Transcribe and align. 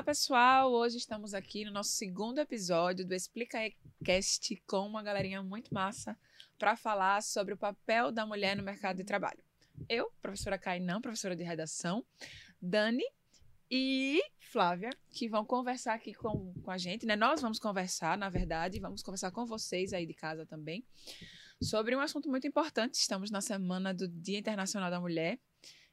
Olá, 0.00 0.02
pessoal! 0.02 0.72
Hoje 0.72 0.98
estamos 0.98 1.34
aqui 1.34 1.64
no 1.64 1.70
nosso 1.70 1.90
segundo 1.90 2.38
episódio 2.38 3.06
do 3.06 3.12
Explica 3.14 3.58
Cast 4.04 4.56
com 4.66 4.86
uma 4.86 5.02
galerinha 5.02 5.42
muito 5.42 5.74
massa 5.74 6.16
para 6.58 6.76
falar 6.76 7.22
sobre 7.22 7.54
o 7.54 7.56
papel 7.56 8.12
da 8.12 8.24
mulher 8.24 8.56
no 8.56 8.62
mercado 8.62 8.98
de 8.98 9.04
trabalho. 9.04 9.42
Eu, 9.88 10.10
professora 10.22 10.56
Cainã, 10.56 11.00
professora 11.00 11.34
de 11.34 11.42
redação, 11.42 12.04
Dani 12.62 13.04
e 13.70 14.22
Flávia, 14.38 14.90
que 15.10 15.28
vão 15.28 15.44
conversar 15.44 15.94
aqui 15.94 16.14
com, 16.14 16.54
com 16.62 16.70
a 16.70 16.78
gente, 16.78 17.04
né? 17.04 17.16
Nós 17.16 17.40
vamos 17.40 17.58
conversar, 17.58 18.16
na 18.16 18.28
verdade, 18.28 18.80
vamos 18.80 19.02
conversar 19.02 19.30
com 19.30 19.44
vocês 19.44 19.92
aí 19.92 20.06
de 20.06 20.14
casa 20.14 20.46
também, 20.46 20.84
sobre 21.62 21.94
um 21.94 22.00
assunto 22.00 22.28
muito 22.28 22.46
importante. 22.46 22.94
Estamos 22.94 23.30
na 23.30 23.40
semana 23.40 23.92
do 23.92 24.08
Dia 24.08 24.38
Internacional 24.38 24.90
da 24.90 25.00
Mulher 25.00 25.38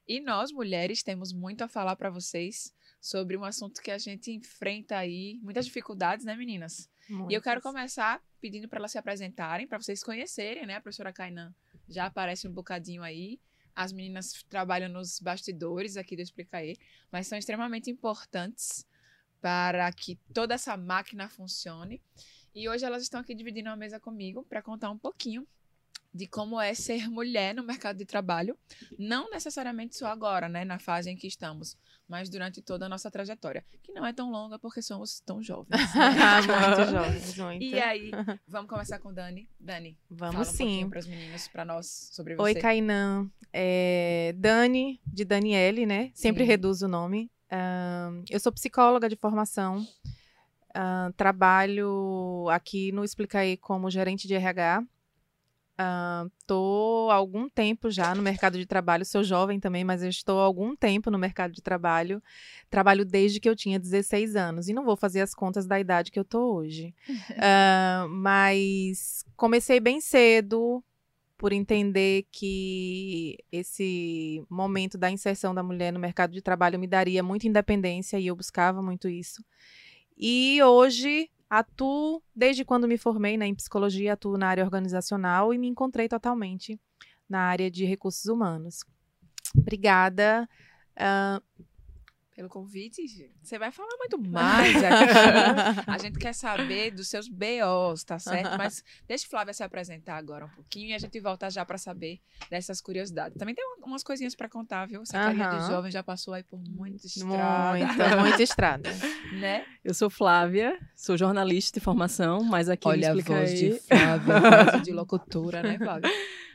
e 0.07 0.21
nós, 0.21 0.51
mulheres, 0.51 1.03
temos 1.03 1.33
muito 1.33 1.63
a 1.63 1.67
falar 1.67 1.95
para 1.95 2.09
vocês 2.09 2.73
sobre 3.01 3.37
um 3.37 3.43
assunto 3.43 3.81
que 3.81 3.91
a 3.91 3.97
gente 3.97 4.31
enfrenta 4.31 4.97
aí, 4.97 5.39
muitas 5.41 5.65
dificuldades, 5.65 6.25
né, 6.25 6.35
meninas? 6.35 6.89
Muitas. 7.09 7.31
E 7.31 7.33
eu 7.35 7.41
quero 7.41 7.61
começar 7.61 8.21
pedindo 8.39 8.67
para 8.67 8.79
elas 8.79 8.91
se 8.91 8.97
apresentarem, 8.97 9.67
para 9.67 9.79
vocês 9.79 10.03
conhecerem, 10.03 10.65
né? 10.65 10.75
A 10.75 10.81
professora 10.81 11.11
Kainan 11.11 11.53
já 11.87 12.05
aparece 12.05 12.47
um 12.47 12.51
bocadinho 12.51 13.03
aí. 13.03 13.39
As 13.75 13.91
meninas 13.91 14.43
trabalham 14.49 14.89
nos 14.89 15.19
bastidores 15.19 15.97
aqui 15.97 16.15
do 16.15 16.21
Explicaê, 16.21 16.77
mas 17.11 17.27
são 17.27 17.37
extremamente 17.37 17.91
importantes 17.91 18.85
para 19.41 19.91
que 19.91 20.15
toda 20.33 20.55
essa 20.55 20.75
máquina 20.75 21.29
funcione. 21.29 22.01
E 22.55 22.67
hoje 22.67 22.85
elas 22.85 23.03
estão 23.03 23.19
aqui 23.19 23.35
dividindo 23.35 23.69
uma 23.69 23.75
mesa 23.75 23.99
comigo 23.99 24.43
para 24.43 24.61
contar 24.61 24.89
um 24.89 24.97
pouquinho 24.97 25.47
de 26.17 26.25
como 26.25 26.59
é 26.59 26.73
ser 26.73 27.07
mulher 27.07 27.53
no 27.53 27.63
mercado 27.63 27.97
de 27.97 28.05
trabalho, 28.05 28.57
não 28.97 29.29
necessariamente 29.29 29.95
só 29.95 30.07
agora, 30.07 30.49
né, 30.49 30.65
na 30.65 30.79
fase 30.79 31.11
em 31.11 31.15
que 31.15 31.27
estamos, 31.27 31.77
mas 32.07 32.27
durante 32.27 32.61
toda 32.61 32.87
a 32.87 32.89
nossa 32.89 33.11
trajetória, 33.11 33.63
que 33.83 33.93
não 33.93 34.05
é 34.05 34.11
tão 34.11 34.31
longa 34.31 34.57
porque 34.57 34.81
somos 34.81 35.19
tão 35.19 35.43
jovens. 35.43 35.69
Né? 35.69 35.77
muito 36.75 36.91
jovens, 36.91 37.37
muito. 37.37 37.63
E 37.63 37.79
aí, 37.79 38.11
vamos 38.47 38.67
começar 38.67 38.97
com 38.97 39.13
Dani. 39.13 39.47
Dani, 39.59 39.95
vamos 40.09 40.33
fala 40.35 40.47
um 40.47 40.51
sim. 40.51 40.89
para 40.89 40.99
os 40.99 41.07
meninos, 41.07 41.47
para 41.47 41.63
nós 41.63 42.09
sobre 42.11 42.35
você. 42.35 42.41
Oi, 42.41 42.55
Kainan. 42.55 43.29
É, 43.53 44.33
Dani, 44.37 44.99
de 45.05 45.23
Daniele, 45.23 45.85
né? 45.85 46.11
Sempre 46.15 46.43
sim. 46.43 46.47
reduzo 46.47 46.85
o 46.87 46.89
nome. 46.89 47.29
Eu 48.29 48.39
sou 48.39 48.51
psicóloga 48.51 49.07
de 49.07 49.15
formação. 49.15 49.85
Trabalho 51.15 52.47
aqui 52.49 52.91
no 52.91 53.03
Explicaí 53.03 53.55
como 53.57 53.89
gerente 53.91 54.27
de 54.27 54.33
RH 54.33 54.83
Estou 56.39 57.07
uh, 57.07 57.11
há 57.11 57.15
algum 57.15 57.47
tempo 57.47 57.91
já 57.91 58.15
no 58.15 58.23
mercado 58.23 58.57
de 58.57 58.65
trabalho, 58.65 59.05
sou 59.05 59.23
jovem 59.23 59.59
também, 59.59 59.83
mas 59.83 60.01
eu 60.01 60.09
estou 60.09 60.39
há 60.39 60.43
algum 60.43 60.75
tempo 60.75 61.11
no 61.11 61.19
mercado 61.19 61.51
de 61.53 61.61
trabalho. 61.61 62.21
Trabalho 62.69 63.05
desde 63.05 63.39
que 63.39 63.47
eu 63.47 63.55
tinha 63.55 63.79
16 63.79 64.35
anos 64.35 64.67
e 64.67 64.73
não 64.73 64.83
vou 64.83 64.97
fazer 64.97 65.21
as 65.21 65.35
contas 65.35 65.67
da 65.67 65.79
idade 65.79 66.11
que 66.11 66.17
eu 66.17 66.23
estou 66.23 66.55
hoje. 66.55 66.95
uh, 67.09 68.09
mas 68.09 69.23
comecei 69.35 69.79
bem 69.79 70.01
cedo 70.01 70.83
por 71.37 71.53
entender 71.53 72.25
que 72.31 73.37
esse 73.51 74.43
momento 74.49 74.97
da 74.97 75.11
inserção 75.11 75.53
da 75.53 75.61
mulher 75.61 75.93
no 75.93 75.99
mercado 75.99 76.31
de 76.31 76.41
trabalho 76.41 76.79
me 76.79 76.87
daria 76.87 77.21
muita 77.21 77.47
independência 77.47 78.19
e 78.19 78.25
eu 78.25 78.35
buscava 78.35 78.81
muito 78.81 79.07
isso. 79.07 79.45
E 80.17 80.59
hoje 80.63 81.29
Atuo, 81.49 82.21
desde 82.35 82.65
quando 82.65 82.87
me 82.87 82.97
formei 82.97 83.37
né, 83.37 83.47
em 83.47 83.55
psicologia, 83.55 84.13
atuo 84.13 84.37
na 84.37 84.49
área 84.49 84.63
organizacional 84.63 85.53
e 85.53 85.57
me 85.57 85.67
encontrei 85.67 86.09
totalmente 86.09 86.79
na 87.29 87.41
área 87.41 87.71
de 87.71 87.85
recursos 87.85 88.25
humanos. 88.25 88.83
Obrigada. 89.55 90.47
Uh, 90.95 91.41
pelo 92.37 92.49
convite. 92.49 93.01
Você 93.41 93.57
vai 93.57 93.71
falar 93.71 93.97
muito 93.97 94.19
mais 94.29 94.75
aqui. 94.75 95.81
a 95.87 95.97
gente 95.97 96.19
quer 96.19 96.33
saber 96.33 96.91
dos 96.91 97.07
seus 97.07 97.27
BOs, 97.27 98.03
tá 98.05 98.19
certo? 98.19 98.55
Mas 98.59 98.83
deixa 99.07 99.25
o 99.25 99.29
Flávia 99.29 99.55
se 99.55 99.63
apresentar 99.63 100.17
agora 100.17 100.45
um 100.45 100.49
pouquinho 100.49 100.89
e 100.89 100.93
a 100.93 100.99
gente 100.99 101.19
volta 101.19 101.49
já 101.49 101.65
para 101.65 101.79
saber 101.79 102.21
dessas 102.47 102.79
curiosidades. 102.79 103.39
Também 103.39 103.55
tem 103.55 103.65
umas 103.83 104.03
coisinhas 104.03 104.35
para 104.35 104.47
contar, 104.47 104.85
viu? 104.85 105.01
Essa 105.01 105.13
carinha 105.13 105.49
de 105.49 105.67
jovem 105.67 105.91
já 105.91 106.03
passou 106.03 106.35
aí 106.35 106.43
por 106.43 106.59
muita 106.59 107.07
estrada. 107.07 107.75
Muita, 107.75 108.17
muita 108.17 108.43
estrada. 108.43 108.89
né? 109.41 109.65
Eu 109.83 109.95
sou 109.95 110.07
Flávia, 110.07 110.79
sou 110.95 111.17
jornalista 111.17 111.79
de 111.79 111.83
formação, 111.83 112.43
mas 112.43 112.69
aqui 112.69 112.87
Olha 112.87 113.15
me 113.15 113.21
a 113.21 113.23
voz 113.23 113.49
aí. 113.49 113.57
de 113.57 113.79
Flávia, 113.79 114.39
voz 114.71 114.83
de 114.83 114.91
locutora, 114.91 115.63
né, 115.63 115.79
Flávia? 115.79 116.11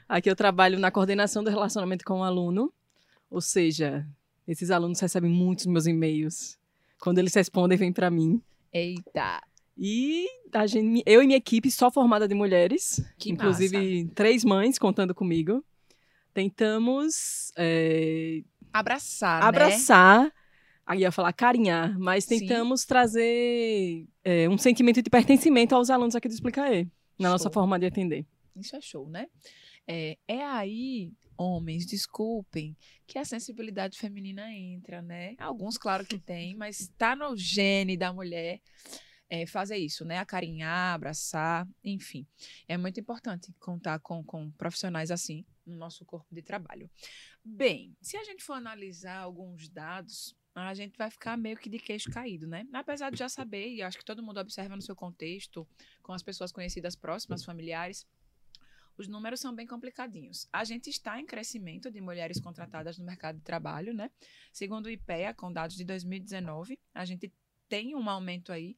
Aqui 0.08 0.30
eu 0.30 0.36
trabalho 0.36 0.78
na 0.78 0.92
coordenação 0.92 1.42
do 1.42 1.50
relacionamento 1.50 2.04
com 2.04 2.20
o 2.20 2.22
aluno, 2.22 2.72
ou 3.28 3.40
seja, 3.40 4.06
esses 4.46 4.70
alunos 4.70 5.00
recebem 5.00 5.30
muitos 5.30 5.66
meus 5.66 5.86
e-mails. 5.86 6.58
Quando 7.00 7.18
eles 7.18 7.34
respondem, 7.34 7.78
vem 7.78 7.92
para 7.92 8.10
mim. 8.10 8.40
Eita! 8.72 9.42
E 9.76 10.26
a 10.52 10.66
gente, 10.66 11.02
eu 11.06 11.22
e 11.22 11.26
minha 11.26 11.38
equipe, 11.38 11.70
só 11.70 11.90
formada 11.90 12.28
de 12.28 12.34
mulheres, 12.34 13.02
que 13.18 13.30
inclusive 13.30 14.04
massa. 14.04 14.14
três 14.14 14.44
mães 14.44 14.78
contando 14.78 15.14
comigo, 15.14 15.64
tentamos 16.34 17.52
é, 17.56 18.42
abraçar, 18.72 19.42
abraçar, 19.42 20.24
né? 20.24 20.32
aí 20.86 21.00
ia 21.00 21.10
falar 21.10 21.32
carinhar, 21.32 21.98
mas 21.98 22.26
tentamos 22.26 22.82
Sim. 22.82 22.86
trazer 22.86 24.06
é, 24.22 24.48
um 24.48 24.58
sentimento 24.58 25.00
de 25.02 25.08
pertencimento 25.08 25.74
aos 25.74 25.90
alunos 25.90 26.14
aqui 26.14 26.28
do 26.28 26.34
Explicaê, 26.34 26.84
na 27.18 27.28
show. 27.28 27.32
nossa 27.32 27.50
forma 27.50 27.78
de 27.78 27.86
atender. 27.86 28.26
Isso 28.54 28.76
é 28.76 28.80
show, 28.80 29.08
né? 29.08 29.26
É, 29.86 30.18
é 30.28 30.44
aí 30.44 31.10
homens, 31.42 31.86
desculpem, 31.86 32.76
que 33.06 33.18
a 33.18 33.24
sensibilidade 33.24 33.98
feminina 33.98 34.50
entra, 34.52 35.02
né? 35.02 35.34
Alguns, 35.38 35.76
claro 35.76 36.06
que 36.06 36.18
tem, 36.18 36.54
mas 36.54 36.80
está 36.80 37.16
no 37.16 37.36
gene 37.36 37.96
da 37.96 38.12
mulher 38.12 38.60
é, 39.28 39.46
fazer 39.46 39.76
isso, 39.78 40.04
né? 40.04 40.18
Acarinhar, 40.18 40.94
abraçar, 40.94 41.66
enfim. 41.82 42.26
É 42.68 42.76
muito 42.76 43.00
importante 43.00 43.52
contar 43.58 43.98
com, 43.98 44.22
com 44.22 44.50
profissionais 44.52 45.10
assim 45.10 45.44
no 45.66 45.76
nosso 45.76 46.04
corpo 46.04 46.34
de 46.34 46.42
trabalho. 46.42 46.90
Bem, 47.44 47.96
se 48.00 48.16
a 48.16 48.24
gente 48.24 48.44
for 48.44 48.54
analisar 48.54 49.18
alguns 49.18 49.68
dados, 49.68 50.36
a 50.54 50.74
gente 50.74 50.96
vai 50.98 51.10
ficar 51.10 51.36
meio 51.36 51.56
que 51.56 51.70
de 51.70 51.78
queixo 51.78 52.10
caído, 52.10 52.46
né? 52.46 52.66
Apesar 52.72 53.10
de 53.10 53.18
já 53.18 53.28
saber, 53.28 53.68
e 53.68 53.82
acho 53.82 53.98
que 53.98 54.04
todo 54.04 54.22
mundo 54.22 54.38
observa 54.38 54.76
no 54.76 54.82
seu 54.82 54.94
contexto, 54.94 55.66
com 56.02 56.12
as 56.12 56.22
pessoas 56.22 56.52
conhecidas 56.52 56.94
próximas, 56.94 57.44
familiares, 57.44 58.06
os 58.96 59.08
números 59.08 59.40
são 59.40 59.54
bem 59.54 59.66
complicadinhos. 59.66 60.48
A 60.52 60.64
gente 60.64 60.90
está 60.90 61.20
em 61.20 61.26
crescimento 61.26 61.90
de 61.90 62.00
mulheres 62.00 62.40
contratadas 62.40 62.98
no 62.98 63.04
mercado 63.04 63.36
de 63.36 63.42
trabalho, 63.42 63.94
né? 63.94 64.10
Segundo 64.52 64.86
o 64.86 64.90
IPEA, 64.90 65.34
com 65.34 65.52
dados 65.52 65.76
de 65.76 65.84
2019, 65.84 66.78
a 66.94 67.04
gente 67.04 67.32
tem 67.68 67.94
um 67.94 68.08
aumento 68.08 68.52
aí 68.52 68.76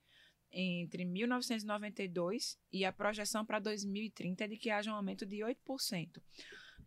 entre 0.55 1.05
1992 1.05 2.59
e 2.73 2.85
a 2.85 2.93
projeção 2.93 3.45
para 3.45 3.59
2030 3.59 4.45
é 4.45 4.49
de 4.49 4.57
que 4.57 4.71
haja 4.71 4.93
um 4.93 4.95
aumento 4.95 5.27
de 5.27 5.39
8%. 5.39 6.23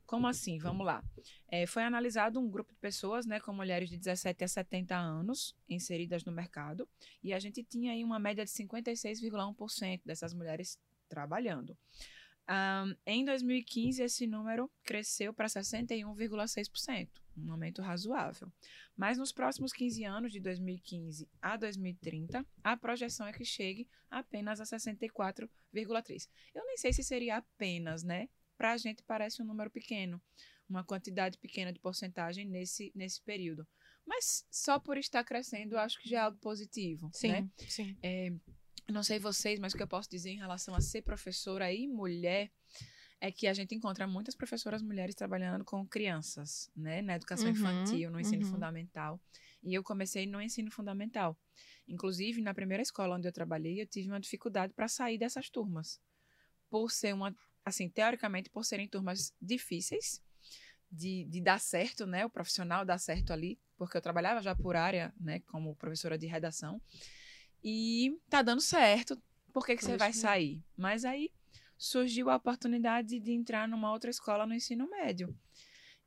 Como 0.05 0.25
assim? 0.25 0.57
Vamos 0.57 0.85
lá. 0.85 1.03
É, 1.49 1.67
foi 1.67 1.83
analisado 1.83 2.39
um 2.39 2.49
grupo 2.49 2.71
de 2.71 2.79
pessoas, 2.79 3.25
né, 3.25 3.41
com 3.41 3.51
mulheres 3.51 3.89
de 3.89 3.97
17 3.97 4.45
a 4.45 4.47
70 4.47 4.95
anos 4.95 5.53
inseridas 5.67 6.23
no 6.23 6.31
mercado, 6.31 6.87
e 7.21 7.33
a 7.33 7.39
gente 7.39 7.61
tinha 7.61 7.91
aí 7.91 8.05
uma 8.05 8.17
média 8.17 8.45
de 8.45 8.51
56,1% 8.51 10.01
dessas 10.05 10.33
mulheres 10.33 10.79
trabalhando. 11.09 11.77
Um, 12.49 12.95
em 13.05 13.25
2015, 13.25 14.01
esse 14.01 14.25
número 14.25 14.71
cresceu 14.83 15.33
para 15.33 15.47
61,6%, 15.47 17.09
um 17.37 17.51
aumento 17.51 17.81
razoável. 17.81 18.49
Mas 18.95 19.17
nos 19.17 19.33
próximos 19.33 19.73
15 19.73 20.05
anos, 20.05 20.31
de 20.31 20.39
2015 20.39 21.29
a 21.41 21.57
2030, 21.57 22.45
a 22.63 22.77
projeção 22.77 23.27
é 23.27 23.33
que 23.33 23.43
chegue 23.43 23.87
apenas 24.09 24.61
a 24.61 24.63
64,3%. 24.63 26.29
Eu 26.55 26.65
nem 26.65 26.77
sei 26.77 26.93
se 26.93 27.03
seria 27.03 27.37
apenas, 27.37 28.03
né? 28.03 28.29
Para 28.57 28.71
a 28.71 28.77
gente 28.77 29.03
parece 29.03 29.41
um 29.41 29.45
número 29.45 29.69
pequeno, 29.69 30.21
uma 30.69 30.83
quantidade 30.83 31.37
pequena 31.37 31.73
de 31.73 31.79
porcentagem 31.79 32.45
nesse, 32.45 32.91
nesse 32.95 33.21
período. 33.21 33.67
Mas 34.05 34.45
só 34.49 34.79
por 34.79 34.97
estar 34.97 35.23
crescendo, 35.25 35.77
acho 35.77 35.99
que 36.01 36.09
já 36.09 36.19
é 36.19 36.21
algo 36.21 36.37
positivo. 36.39 37.09
Sim, 37.13 37.27
né? 37.27 37.49
sim. 37.67 37.97
É, 38.01 38.33
não 38.93 39.03
sei 39.03 39.19
vocês, 39.19 39.59
mas 39.59 39.73
o 39.73 39.77
que 39.77 39.83
eu 39.83 39.87
posso 39.87 40.09
dizer 40.09 40.31
em 40.31 40.37
relação 40.37 40.73
a 40.73 40.81
ser 40.81 41.01
professora 41.01 41.71
e 41.71 41.87
mulher 41.87 42.51
é 43.19 43.31
que 43.31 43.47
a 43.47 43.53
gente 43.53 43.73
encontra 43.73 44.05
muitas 44.05 44.35
professoras 44.35 44.81
mulheres 44.81 45.15
trabalhando 45.15 45.65
com 45.65 45.85
crianças, 45.87 46.69
né, 46.75 47.01
na 47.01 47.15
educação 47.15 47.47
Uhum, 47.47 47.53
infantil, 47.53 48.11
no 48.11 48.19
ensino 48.19 48.45
uhum. 48.45 48.51
fundamental. 48.51 49.19
E 49.63 49.73
eu 49.73 49.83
comecei 49.83 50.25
no 50.27 50.41
ensino 50.41 50.71
fundamental. 50.71 51.37
Inclusive, 51.87 52.41
na 52.41 52.53
primeira 52.53 52.83
escola 52.83 53.15
onde 53.15 53.27
eu 53.27 53.31
trabalhei, 53.31 53.81
eu 53.81 53.87
tive 53.87 54.07
uma 54.07 54.19
dificuldade 54.19 54.73
para 54.73 54.87
sair 54.87 55.17
dessas 55.17 55.49
turmas. 55.49 55.99
Por 56.69 56.91
ser 56.91 57.13
uma, 57.13 57.35
assim, 57.65 57.89
teoricamente, 57.89 58.49
por 58.49 58.63
serem 58.63 58.87
turmas 58.87 59.33
difíceis 59.41 60.21
de, 60.91 61.25
de 61.25 61.41
dar 61.41 61.59
certo, 61.59 62.05
né, 62.05 62.25
o 62.25 62.29
profissional 62.29 62.85
dar 62.85 62.97
certo 62.99 63.33
ali, 63.33 63.59
porque 63.75 63.97
eu 63.97 64.01
trabalhava 64.01 64.41
já 64.41 64.55
por 64.55 64.75
área, 64.75 65.13
né, 65.19 65.39
como 65.41 65.75
professora 65.75 66.17
de 66.17 66.27
redação. 66.27 66.81
E 67.69 68.17
tá 68.29 68.41
dando 68.41 68.61
certo, 68.61 69.21
por 69.51 69.65
que, 69.65 69.75
que 69.75 69.83
você 69.83 69.97
vai 69.97 70.13
sair? 70.13 70.63
Mas 70.77 71.03
aí 71.03 71.29
surgiu 71.77 72.29
a 72.29 72.37
oportunidade 72.37 73.19
de 73.19 73.31
entrar 73.33 73.67
numa 73.67 73.91
outra 73.91 74.09
escola 74.09 74.45
no 74.47 74.53
ensino 74.53 74.89
médio. 74.89 75.37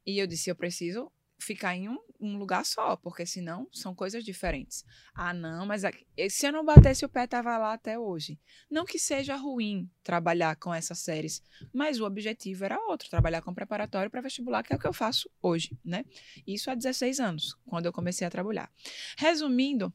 E 0.06 0.18
eu 0.18 0.26
disse, 0.26 0.48
eu 0.48 0.56
preciso 0.56 1.12
ficar 1.38 1.76
em 1.76 1.86
um, 1.90 1.98
um 2.18 2.38
lugar 2.38 2.64
só, 2.64 2.96
porque 2.96 3.26
senão 3.26 3.68
são 3.72 3.94
coisas 3.94 4.24
diferentes. 4.24 4.86
Ah, 5.14 5.34
não, 5.34 5.66
mas 5.66 5.84
aqui- 5.84 6.06
e 6.16 6.30
se 6.30 6.46
eu 6.46 6.52
não 6.52 6.64
batesse 6.64 7.04
o 7.04 7.10
pé, 7.10 7.26
tava 7.26 7.58
lá 7.58 7.74
até 7.74 7.98
hoje. 7.98 8.40
Não 8.70 8.86
que 8.86 8.98
seja 8.98 9.36
ruim 9.36 9.86
trabalhar 10.02 10.56
com 10.56 10.72
essas 10.72 10.98
séries, 11.00 11.42
mas 11.74 12.00
o 12.00 12.06
objetivo 12.06 12.64
era 12.64 12.80
outro, 12.88 13.10
trabalhar 13.10 13.42
com 13.42 13.52
preparatório 13.52 14.10
para 14.10 14.22
vestibular, 14.22 14.62
que 14.62 14.72
é 14.72 14.76
o 14.76 14.78
que 14.78 14.86
eu 14.86 14.94
faço 14.94 15.28
hoje, 15.42 15.78
né? 15.84 16.06
Isso 16.46 16.70
há 16.70 16.74
16 16.74 17.20
anos, 17.20 17.54
quando 17.66 17.84
eu 17.84 17.92
comecei 17.92 18.26
a 18.26 18.30
trabalhar. 18.30 18.72
Resumindo, 19.18 19.92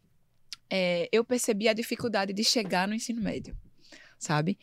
é, 0.69 1.07
eu 1.11 1.23
percebi 1.23 1.67
a 1.67 1.73
dificuldade 1.73 2.33
de 2.33 2.43
chegar 2.43 2.87
no 2.87 2.93
ensino 2.93 3.21
médio, 3.21 3.55
sabe? 4.17 4.57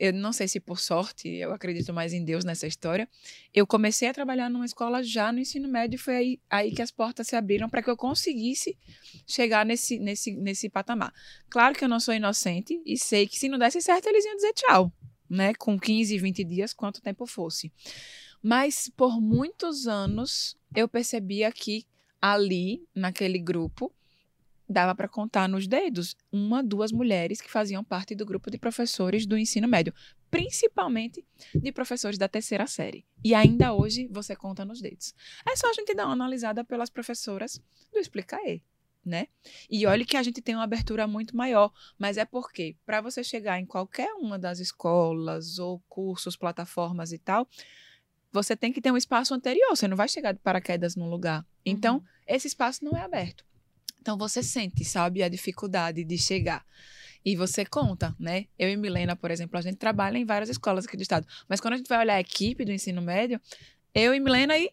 Eu 0.00 0.14
não 0.14 0.32
sei 0.32 0.48
se 0.48 0.58
por 0.58 0.80
sorte, 0.80 1.28
eu 1.28 1.52
acredito 1.52 1.92
mais 1.92 2.14
em 2.14 2.24
Deus 2.24 2.42
nessa 2.42 2.66
história. 2.66 3.06
Eu 3.52 3.66
comecei 3.66 4.08
a 4.08 4.14
trabalhar 4.14 4.48
numa 4.48 4.64
escola 4.64 5.02
já 5.02 5.30
no 5.30 5.38
ensino 5.38 5.68
médio 5.68 5.96
e 5.96 5.98
foi 5.98 6.16
aí, 6.16 6.40
aí 6.48 6.72
que 6.72 6.80
as 6.80 6.90
portas 6.90 7.26
se 7.26 7.36
abriram 7.36 7.68
para 7.68 7.82
que 7.82 7.90
eu 7.90 7.96
conseguisse 7.98 8.78
chegar 9.26 9.66
nesse, 9.66 9.98
nesse, 9.98 10.34
nesse 10.36 10.70
patamar. 10.70 11.12
Claro 11.50 11.74
que 11.74 11.84
eu 11.84 11.88
não 11.88 12.00
sou 12.00 12.14
inocente 12.14 12.80
e 12.86 12.96
sei 12.96 13.28
que 13.28 13.38
se 13.38 13.46
não 13.46 13.58
desse 13.58 13.82
certo, 13.82 14.06
eles 14.06 14.24
iam 14.24 14.36
dizer 14.36 14.54
tchau, 14.54 14.90
né? 15.28 15.52
Com 15.52 15.78
15, 15.78 16.16
20 16.16 16.44
dias, 16.44 16.72
quanto 16.72 17.02
tempo 17.02 17.26
fosse. 17.26 17.70
Mas 18.42 18.90
por 18.96 19.20
muitos 19.20 19.86
anos 19.86 20.56
eu 20.74 20.88
percebia 20.88 21.52
que 21.52 21.84
ali, 22.22 22.88
naquele 22.94 23.38
grupo, 23.38 23.92
dava 24.70 24.94
para 24.94 25.08
contar 25.08 25.48
nos 25.48 25.66
dedos 25.66 26.16
uma, 26.30 26.62
duas 26.62 26.92
mulheres 26.92 27.40
que 27.40 27.50
faziam 27.50 27.82
parte 27.82 28.14
do 28.14 28.24
grupo 28.24 28.50
de 28.50 28.56
professores 28.56 29.26
do 29.26 29.36
ensino 29.36 29.66
médio, 29.66 29.92
principalmente 30.30 31.26
de 31.52 31.72
professores 31.72 32.16
da 32.16 32.28
terceira 32.28 32.66
série. 32.68 33.04
E 33.24 33.34
ainda 33.34 33.74
hoje 33.74 34.08
você 34.10 34.36
conta 34.36 34.64
nos 34.64 34.80
dedos. 34.80 35.12
É 35.44 35.56
só 35.56 35.68
a 35.68 35.72
gente 35.72 35.92
dar 35.92 36.06
uma 36.06 36.12
analisada 36.12 36.62
pelas 36.62 36.88
professoras 36.88 37.60
do 37.92 37.98
Explicaê, 37.98 38.62
né? 39.04 39.26
E 39.68 39.84
olhe 39.86 40.04
que 40.04 40.16
a 40.16 40.22
gente 40.22 40.40
tem 40.40 40.54
uma 40.54 40.64
abertura 40.64 41.04
muito 41.04 41.36
maior, 41.36 41.72
mas 41.98 42.16
é 42.16 42.24
porque 42.24 42.76
para 42.86 43.00
você 43.00 43.24
chegar 43.24 43.58
em 43.58 43.66
qualquer 43.66 44.12
uma 44.14 44.38
das 44.38 44.60
escolas 44.60 45.58
ou 45.58 45.82
cursos, 45.88 46.36
plataformas 46.36 47.10
e 47.10 47.18
tal, 47.18 47.48
você 48.32 48.54
tem 48.54 48.72
que 48.72 48.80
ter 48.80 48.92
um 48.92 48.96
espaço 48.96 49.34
anterior, 49.34 49.70
você 49.70 49.88
não 49.88 49.96
vai 49.96 50.08
chegar 50.08 50.30
de 50.30 50.38
paraquedas 50.38 50.94
num 50.94 51.10
lugar. 51.10 51.44
Então, 51.66 52.04
esse 52.24 52.46
espaço 52.46 52.84
não 52.84 52.96
é 52.96 53.02
aberto. 53.02 53.49
Então 54.00 54.16
você 54.16 54.42
sente, 54.42 54.84
sabe, 54.84 55.22
a 55.22 55.28
dificuldade 55.28 56.04
de 56.04 56.18
chegar. 56.18 56.64
E 57.24 57.36
você 57.36 57.66
conta, 57.66 58.16
né? 58.18 58.46
Eu 58.58 58.70
e 58.70 58.76
Milena, 58.76 59.14
por 59.14 59.30
exemplo, 59.30 59.58
a 59.58 59.60
gente 59.60 59.76
trabalha 59.76 60.16
em 60.16 60.24
várias 60.24 60.48
escolas 60.48 60.86
aqui 60.86 60.96
do 60.96 61.02
estado. 61.02 61.26
Mas 61.48 61.60
quando 61.60 61.74
a 61.74 61.76
gente 61.76 61.88
vai 61.88 61.98
olhar 61.98 62.14
a 62.14 62.20
equipe 62.20 62.64
do 62.64 62.72
ensino 62.72 63.02
médio, 63.02 63.40
eu 63.94 64.14
e 64.14 64.20
Milena 64.20 64.56
e 64.56 64.70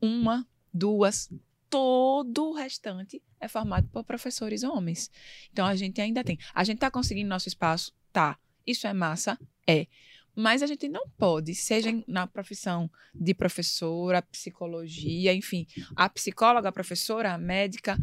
uma, 0.00 0.46
duas, 0.72 1.30
todo 1.70 2.50
o 2.50 2.54
restante 2.54 3.22
é 3.40 3.48
formado 3.48 3.88
por 3.88 4.04
professores 4.04 4.62
homens. 4.62 5.10
Então 5.52 5.64
a 5.64 5.74
gente 5.74 6.00
ainda 6.00 6.22
tem. 6.22 6.38
A 6.54 6.62
gente 6.64 6.78
tá 6.78 6.90
conseguindo 6.90 7.28
nosso 7.28 7.48
espaço? 7.48 7.92
Tá. 8.12 8.38
Isso 8.66 8.86
é 8.86 8.92
massa? 8.92 9.38
É. 9.66 9.86
Mas 10.34 10.62
a 10.62 10.66
gente 10.66 10.88
não 10.88 11.08
pode, 11.16 11.54
seja 11.54 11.90
na 12.06 12.26
profissão 12.26 12.90
de 13.14 13.32
professora, 13.34 14.22
psicologia, 14.22 15.32
enfim, 15.32 15.66
a 15.94 16.08
psicóloga, 16.08 16.68
a 16.68 16.72
professora, 16.72 17.32
a 17.32 17.38
médica, 17.38 17.96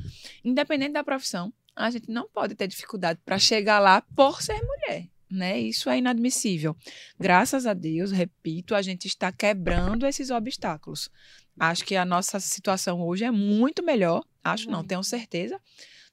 independente 0.44 0.94
da 0.94 1.04
profissão, 1.04 1.54
a 1.76 1.90
gente 1.90 2.10
não 2.10 2.30
pode 2.30 2.56
ter 2.56 2.68
dificuldade 2.68 3.20
para 3.26 3.40
chegar 3.40 3.80
lá 3.80 4.02
por 4.16 4.42
ser 4.42 4.62
mulher. 4.62 5.08
Né? 5.30 5.60
Isso 5.60 5.90
é 5.90 5.98
inadmissível. 5.98 6.76
Graças 7.18 7.66
a 7.66 7.74
Deus, 7.74 8.12
repito, 8.12 8.76
a 8.76 8.82
gente 8.82 9.08
está 9.08 9.32
quebrando 9.32 10.06
esses 10.06 10.30
obstáculos. 10.30 11.10
Acho 11.58 11.86
que 11.86 11.96
a 11.96 12.04
nossa 12.04 12.40
situação 12.40 13.02
hoje 13.02 13.24
é 13.24 13.32
muito 13.32 13.84
melhor, 13.84 14.26
acho 14.44 14.68
não, 14.68 14.80
Muito. 14.80 14.90
tenho 14.90 15.04
certeza, 15.04 15.60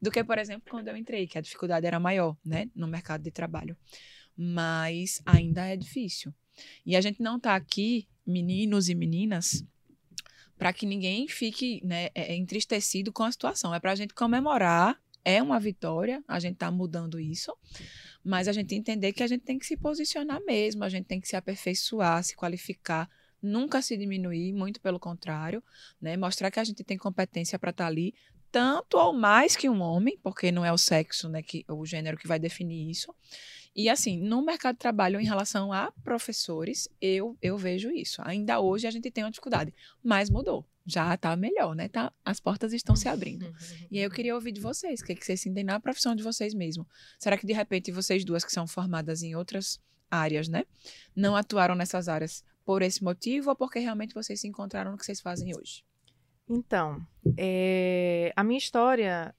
do 0.01 0.11
que, 0.11 0.23
por 0.23 0.39
exemplo, 0.39 0.71
quando 0.71 0.89
eu 0.89 0.97
entrei, 0.97 1.27
que 1.27 1.39
a 1.39 1.41
dificuldade 1.41 1.87
era 1.87 1.99
maior, 1.99 2.37
né, 2.45 2.69
no 2.75 2.87
mercado 2.87 3.23
de 3.23 3.31
trabalho. 3.31 3.77
Mas 4.41 5.21
ainda 5.27 5.67
é 5.67 5.77
difícil. 5.77 6.33
E 6.87 6.95
a 6.95 7.01
gente 7.01 7.21
não 7.21 7.39
está 7.39 7.57
aqui, 7.57 8.07
meninos 8.25 8.89
e 8.89 8.95
meninas, 8.95 9.65
para 10.57 10.73
que 10.73 10.87
ninguém 10.87 11.27
fique 11.27 11.81
né, 11.85 12.07
é- 12.15 12.33
é 12.33 12.37
entristecido 12.37 13.13
com 13.13 13.25
a 13.25 13.33
situação. 13.33 13.75
É 13.75 13.81
para 13.81 13.93
a 13.93 13.95
gente 13.97 14.15
comemorar, 14.15 14.97
é 15.25 15.43
uma 15.43 15.59
vitória, 15.59 16.23
a 16.27 16.39
gente 16.39 16.55
está 16.55 16.71
mudando 16.71 17.19
isso, 17.19 17.53
mas 18.25 18.47
a 18.47 18.53
gente 18.53 18.75
entender 18.75 19.13
que 19.13 19.23
a 19.23 19.27
gente 19.27 19.43
tem 19.43 19.59
que 19.59 19.67
se 19.67 19.77
posicionar 19.77 20.41
mesmo, 20.45 20.85
a 20.85 20.89
gente 20.89 21.07
tem 21.07 21.21
que 21.21 21.29
se 21.29 21.37
aperfeiçoar, 21.37 22.23
se 22.23 22.37
qualificar, 22.37 23.09
nunca 23.43 23.83
se 23.83 23.97
diminuir, 23.97 24.53
muito 24.53 24.81
pelo 24.81 24.99
contrário, 24.99 25.63
né? 26.01 26.17
Mostrar 26.17 26.51
que 26.51 26.61
a 26.61 26.65
gente 26.65 26.83
tem 26.83 26.97
competência 26.97 27.59
para 27.59 27.71
estar 27.71 27.87
ali, 27.87 28.15
tanto 28.51 28.97
ou 28.97 29.13
mais 29.13 29.55
que 29.55 29.69
um 29.69 29.81
homem, 29.81 30.19
porque 30.23 30.51
não 30.51 30.65
é 30.65 30.73
o 30.73 30.79
sexo, 30.79 31.29
né, 31.29 31.43
que 31.43 31.65
o 31.69 31.85
gênero 31.85 32.17
que 32.17 32.27
vai 32.27 32.39
definir 32.39 32.91
isso. 32.91 33.15
E 33.75 33.89
assim, 33.89 34.19
no 34.19 34.43
mercado 34.43 34.75
de 34.75 34.81
trabalho, 34.81 35.21
em 35.21 35.25
relação 35.25 35.73
a 35.73 35.93
professores, 36.03 36.89
eu, 37.01 37.37
eu 37.41 37.57
vejo 37.57 37.91
isso. 37.91 38.21
Ainda 38.25 38.61
hoje 38.61 38.87
a 38.87 38.91
gente 38.91 39.11
tem 39.11 39.25
uma 39.25 39.31
dificuldade, 39.31 39.73
mas 40.03 40.31
mudou. 40.31 40.67
Já 40.85 41.15
está 41.15 41.37
melhor, 41.37 41.77
né? 41.77 41.89
Tá, 41.89 42.13
as 42.25 42.41
portas 42.41 42.73
estão 42.73 42.97
se 42.97 43.09
abrindo. 43.09 43.55
E 43.91 43.99
aí 43.99 44.05
eu 44.05 44.11
queria 44.11 44.35
ouvir 44.35 44.53
de 44.53 44.61
vocês, 44.61 45.01
o 45.01 45.05
que, 45.05 45.13
é 45.13 45.15
que 45.15 45.25
vocês 45.25 45.41
sentem 45.41 45.63
na 45.63 45.79
profissão 45.79 46.15
de 46.15 46.23
vocês 46.23 46.55
mesmo. 46.55 46.87
Será 47.19 47.37
que 47.37 47.47
de 47.47 47.53
repente 47.53 47.93
vocês 47.93 48.25
duas 48.25 48.43
que 48.45 48.51
são 48.51 48.67
formadas 48.67 49.23
em 49.23 49.35
outras 49.37 49.79
áreas, 50.11 50.49
né? 50.49 50.65
Não 51.15 51.37
atuaram 51.37 51.75
nessas 51.75 52.09
áreas 52.09 52.43
por 52.65 52.83
esse 52.83 53.05
motivo 53.05 53.51
ou 53.51 53.57
porque 53.57 53.79
realmente 53.79 54.15
vocês 54.15 54.41
se 54.41 54.49
encontraram 54.49 54.93
no 54.93 54.99
que 54.99 55.05
vocês 55.05 55.21
fazem 55.21 55.55
hoje? 55.57 55.85
Então, 56.49 57.07
é, 57.37 58.33
a 58.35 58.43
minha 58.43 58.59
história, 58.59 59.35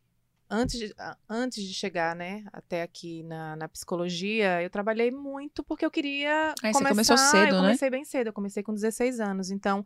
antes 0.50 0.80
de, 0.80 0.96
antes 1.30 1.64
de 1.64 1.74
chegar, 1.74 2.16
né, 2.16 2.44
até 2.52 2.82
aqui 2.82 3.24
na, 3.24 3.56
na 3.56 3.68
psicologia, 3.68 4.62
eu 4.62 4.70
trabalhei 4.70 5.12
muito 5.12 5.64
porque 5.64 5.86
eu 5.86 5.92
queria 5.92 6.54
Aí 6.64 6.74
você 6.74 6.80
começar... 6.80 6.90
começou 6.90 7.18
cedo, 7.18 7.50
eu 7.50 7.62
né? 7.62 7.68
comecei 7.68 7.90
bem 7.90 8.04
cedo, 8.04 8.28
eu 8.28 8.34
comecei 8.34 8.64
com 8.64 8.74
16 8.74 9.20
anos. 9.20 9.52
Então, 9.52 9.86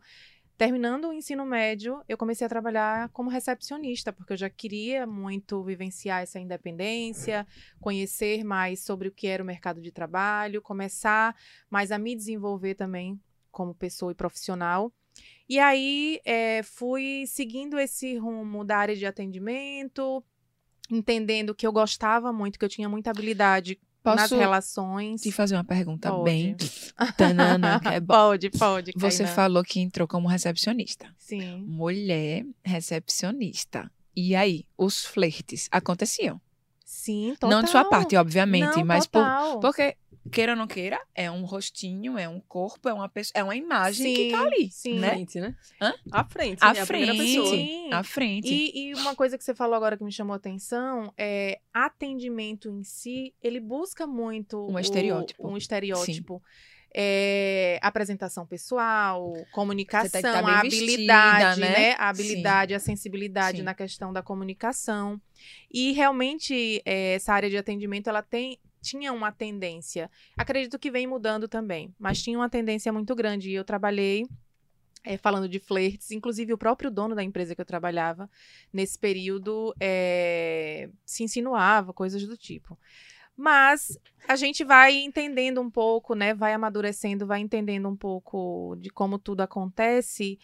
terminando 0.56 1.08
o 1.08 1.12
ensino 1.12 1.44
médio, 1.44 2.02
eu 2.08 2.16
comecei 2.16 2.46
a 2.46 2.48
trabalhar 2.48 3.08
como 3.10 3.28
recepcionista, 3.28 4.12
porque 4.12 4.32
eu 4.32 4.36
já 4.36 4.48
queria 4.48 5.06
muito 5.06 5.62
vivenciar 5.62 6.22
essa 6.22 6.38
independência, 6.38 7.46
conhecer 7.80 8.44
mais 8.44 8.80
sobre 8.80 9.08
o 9.08 9.12
que 9.12 9.26
era 9.26 9.42
o 9.42 9.46
mercado 9.46 9.80
de 9.80 9.92
trabalho, 9.92 10.62
começar 10.62 11.36
mais 11.68 11.92
a 11.92 11.98
me 11.98 12.14
desenvolver 12.16 12.74
também 12.74 13.20
como 13.50 13.74
pessoa 13.74 14.12
e 14.12 14.14
profissional. 14.14 14.92
E 15.48 15.58
aí 15.58 16.20
eh, 16.24 16.62
fui 16.62 17.24
seguindo 17.26 17.78
esse 17.78 18.16
rumo 18.16 18.64
da 18.64 18.78
área 18.78 18.96
de 18.96 19.06
atendimento, 19.06 20.24
entendendo 20.90 21.54
que 21.54 21.66
eu 21.66 21.72
gostava 21.72 22.32
muito, 22.32 22.58
que 22.58 22.64
eu 22.64 22.68
tinha 22.68 22.88
muita 22.88 23.10
habilidade 23.10 23.78
nas 24.04 24.22
Posso 24.22 24.36
relações. 24.36 25.22
te 25.22 25.32
fazer 25.32 25.54
uma 25.56 25.64
pergunta 25.64 26.10
Pode. 26.10 26.24
bem 26.24 26.56
tanana, 27.16 27.80
que 27.80 27.88
é 27.88 28.00
bom. 28.00 28.14
Pode, 28.14 28.50
pode. 28.50 28.92
Você 28.96 29.22
Kainan. 29.24 29.34
falou 29.34 29.64
que 29.64 29.80
entrou 29.80 30.06
como 30.06 30.28
recepcionista. 30.28 31.06
Sim. 31.18 31.56
Mulher 31.66 32.44
recepcionista. 32.62 33.90
E 34.14 34.36
aí, 34.36 34.64
os 34.76 35.04
flertes 35.04 35.68
aconteciam? 35.72 36.40
Sim, 36.84 37.32
total. 37.40 37.50
Não 37.50 37.62
de 37.62 37.70
sua 37.70 37.84
parte, 37.84 38.14
obviamente, 38.16 38.76
Não, 38.76 38.84
mas 38.84 39.06
por, 39.06 39.20
total. 39.20 39.58
porque, 39.60 39.96
queira 40.30 40.52
ou 40.52 40.58
não 40.58 40.66
queira, 40.66 41.00
é 41.14 41.30
um 41.30 41.44
rostinho, 41.44 42.16
é 42.18 42.28
um 42.28 42.40
corpo, 42.40 42.88
é 42.88 42.92
uma 42.92 43.08
pessoa, 43.08 43.32
é 43.40 43.44
uma 43.44 43.54
imagem 43.56 44.14
que 44.14 44.30
tá 44.30 44.38
Sim, 44.38 44.46
ali, 44.46 44.70
sim. 44.70 44.98
À 44.98 45.00
né? 45.00 45.10
frente, 45.10 45.40
né? 45.40 45.54
Hã? 45.80 45.94
À 46.10 46.24
frente. 46.24 46.58
À 46.64 46.74
é 46.74 46.80
a 46.80 46.86
primeira 46.86 47.14
frente. 47.14 47.28
pessoa. 47.36 47.56
Sim. 47.56 47.92
À 47.92 48.02
frente. 48.02 48.48
E, 48.52 48.88
e 48.88 48.94
uma 48.94 49.14
coisa 49.14 49.36
que 49.38 49.44
você 49.44 49.54
falou 49.54 49.74
agora 49.76 49.96
que 49.96 50.04
me 50.04 50.12
chamou 50.12 50.32
a 50.34 50.36
atenção 50.36 51.12
é 51.16 51.58
atendimento 51.72 52.68
em 52.70 52.82
si, 52.82 53.34
ele 53.42 53.60
busca 53.60 54.06
muito 54.06 54.66
Um 54.68 54.74
o- 54.74 54.78
estereótipo. 54.80 55.48
um 55.48 55.56
estereótipo. 55.56 56.42
É, 56.96 57.76
apresentação 57.82 58.46
pessoal, 58.46 59.32
comunicação, 59.50 60.20
tá 60.22 60.40
bem 60.40 60.54
a 60.54 60.62
vestida, 60.62 61.14
habilidade, 61.16 61.60
né? 61.60 61.68
né? 61.72 61.92
A 61.98 62.08
habilidade, 62.08 62.72
a 62.72 62.78
sensibilidade 62.78 63.58
Sim. 63.58 63.62
na 63.64 63.74
questão 63.74 64.12
da 64.12 64.22
comunicação. 64.22 65.20
E 65.72 65.90
realmente 65.90 66.80
é, 66.84 67.14
essa 67.14 67.34
área 67.34 67.50
de 67.50 67.56
atendimento 67.56 68.08
ela 68.08 68.22
tem 68.22 68.60
tinha 68.84 69.12
uma 69.12 69.32
tendência. 69.32 70.10
Acredito 70.36 70.78
que 70.78 70.90
vem 70.90 71.06
mudando 71.06 71.48
também, 71.48 71.94
mas 71.98 72.22
tinha 72.22 72.38
uma 72.38 72.50
tendência 72.50 72.92
muito 72.92 73.14
grande. 73.14 73.50
E 73.50 73.54
eu 73.54 73.64
trabalhei 73.64 74.26
é, 75.02 75.16
falando 75.16 75.48
de 75.48 75.58
flertes, 75.58 76.10
inclusive 76.10 76.52
o 76.52 76.58
próprio 76.58 76.90
dono 76.90 77.14
da 77.14 77.22
empresa 77.22 77.54
que 77.54 77.60
eu 77.60 77.66
trabalhava 77.66 78.28
nesse 78.72 78.98
período 78.98 79.74
é, 79.80 80.90
se 81.04 81.24
insinuava, 81.24 81.92
coisas 81.92 82.26
do 82.26 82.36
tipo. 82.36 82.78
Mas 83.36 83.98
a 84.28 84.36
gente 84.36 84.62
vai 84.62 84.94
entendendo 84.94 85.60
um 85.60 85.70
pouco, 85.70 86.14
né? 86.14 86.32
Vai 86.34 86.52
amadurecendo, 86.52 87.26
vai 87.26 87.40
entendendo 87.40 87.88
um 87.88 87.96
pouco 87.96 88.76
de 88.78 88.90
como 88.90 89.18
tudo 89.18 89.40
acontece 89.40 90.38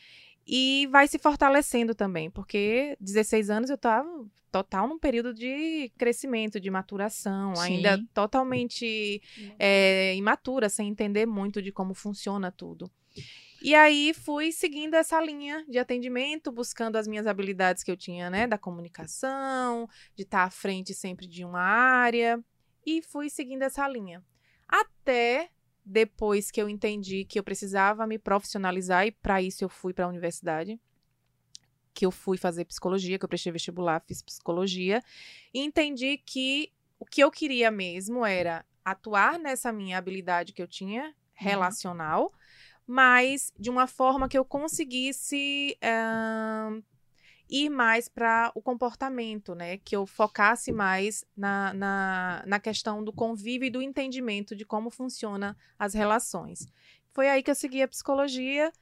e 0.46 0.88
vai 0.90 1.06
se 1.06 1.18
fortalecendo 1.18 1.94
também, 1.94 2.30
porque 2.30 2.96
16 3.00 3.50
anos 3.50 3.70
eu 3.70 3.76
estava 3.76 4.08
total 4.50 4.88
num 4.88 4.98
período 4.98 5.32
de 5.32 5.92
crescimento, 5.96 6.58
de 6.58 6.70
maturação, 6.70 7.54
Sim. 7.54 7.62
ainda 7.62 8.02
totalmente 8.12 9.22
é, 9.58 10.14
imatura, 10.16 10.68
sem 10.68 10.88
entender 10.88 11.26
muito 11.26 11.62
de 11.62 11.70
como 11.70 11.94
funciona 11.94 12.50
tudo. 12.50 12.90
E 13.62 13.74
aí 13.74 14.14
fui 14.14 14.52
seguindo 14.52 14.94
essa 14.94 15.20
linha 15.20 15.64
de 15.68 15.78
atendimento, 15.78 16.50
buscando 16.50 16.96
as 16.96 17.06
minhas 17.06 17.26
habilidades 17.26 17.82
que 17.82 17.90
eu 17.90 17.96
tinha, 17.96 18.30
né, 18.30 18.46
da 18.46 18.56
comunicação, 18.56 19.88
de 20.16 20.22
estar 20.22 20.44
à 20.44 20.50
frente 20.50 20.94
sempre 20.94 21.26
de 21.26 21.44
uma 21.44 21.60
área, 21.60 22.42
e 22.86 23.02
fui 23.02 23.28
seguindo 23.28 23.62
essa 23.62 23.86
linha. 23.86 24.24
Até 24.66 25.50
depois 25.84 26.50
que 26.50 26.60
eu 26.60 26.68
entendi 26.68 27.24
que 27.24 27.38
eu 27.38 27.42
precisava 27.42 28.06
me 28.06 28.18
profissionalizar 28.18 29.06
e 29.06 29.12
para 29.12 29.40
isso 29.42 29.64
eu 29.64 29.68
fui 29.68 29.92
para 29.92 30.04
a 30.04 30.08
universidade, 30.08 30.80
que 31.92 32.06
eu 32.06 32.10
fui 32.10 32.36
fazer 32.38 32.64
psicologia, 32.64 33.18
que 33.18 33.24
eu 33.24 33.28
prestei 33.28 33.52
vestibular, 33.52 34.02
fiz 34.06 34.22
psicologia, 34.22 35.02
e 35.52 35.60
entendi 35.60 36.18
que 36.18 36.72
o 36.98 37.04
que 37.04 37.20
eu 37.22 37.30
queria 37.30 37.70
mesmo 37.70 38.24
era 38.24 38.64
atuar 38.84 39.38
nessa 39.38 39.72
minha 39.72 39.98
habilidade 39.98 40.52
que 40.52 40.62
eu 40.62 40.68
tinha 40.68 41.04
Uhum. 41.04 41.12
relacional, 41.34 42.32
mas 42.86 43.52
de 43.58 43.70
uma 43.70 43.86
forma 43.86 44.28
que 44.28 44.36
eu 44.36 44.44
conseguisse 44.44 45.76
ahn, 45.82 46.82
ir 47.50 47.68
mais 47.68 48.08
para 48.08 48.52
o 48.54 48.62
comportamento, 48.62 49.54
né? 49.54 49.78
Que 49.78 49.96
eu 49.96 50.06
focasse 50.06 50.70
mais 50.72 51.24
na, 51.36 51.74
na, 51.74 52.44
na 52.46 52.60
questão 52.60 53.02
do 53.02 53.12
convívio 53.12 53.66
e 53.66 53.70
do 53.70 53.82
entendimento 53.82 54.54
de 54.54 54.64
como 54.64 54.90
funcionam 54.90 55.54
as 55.78 55.92
relações. 55.92 56.66
Foi 57.12 57.28
aí 57.28 57.42
que 57.42 57.50
eu 57.50 57.54
segui 57.54 57.82
a 57.82 57.88
psicologia 57.88 58.72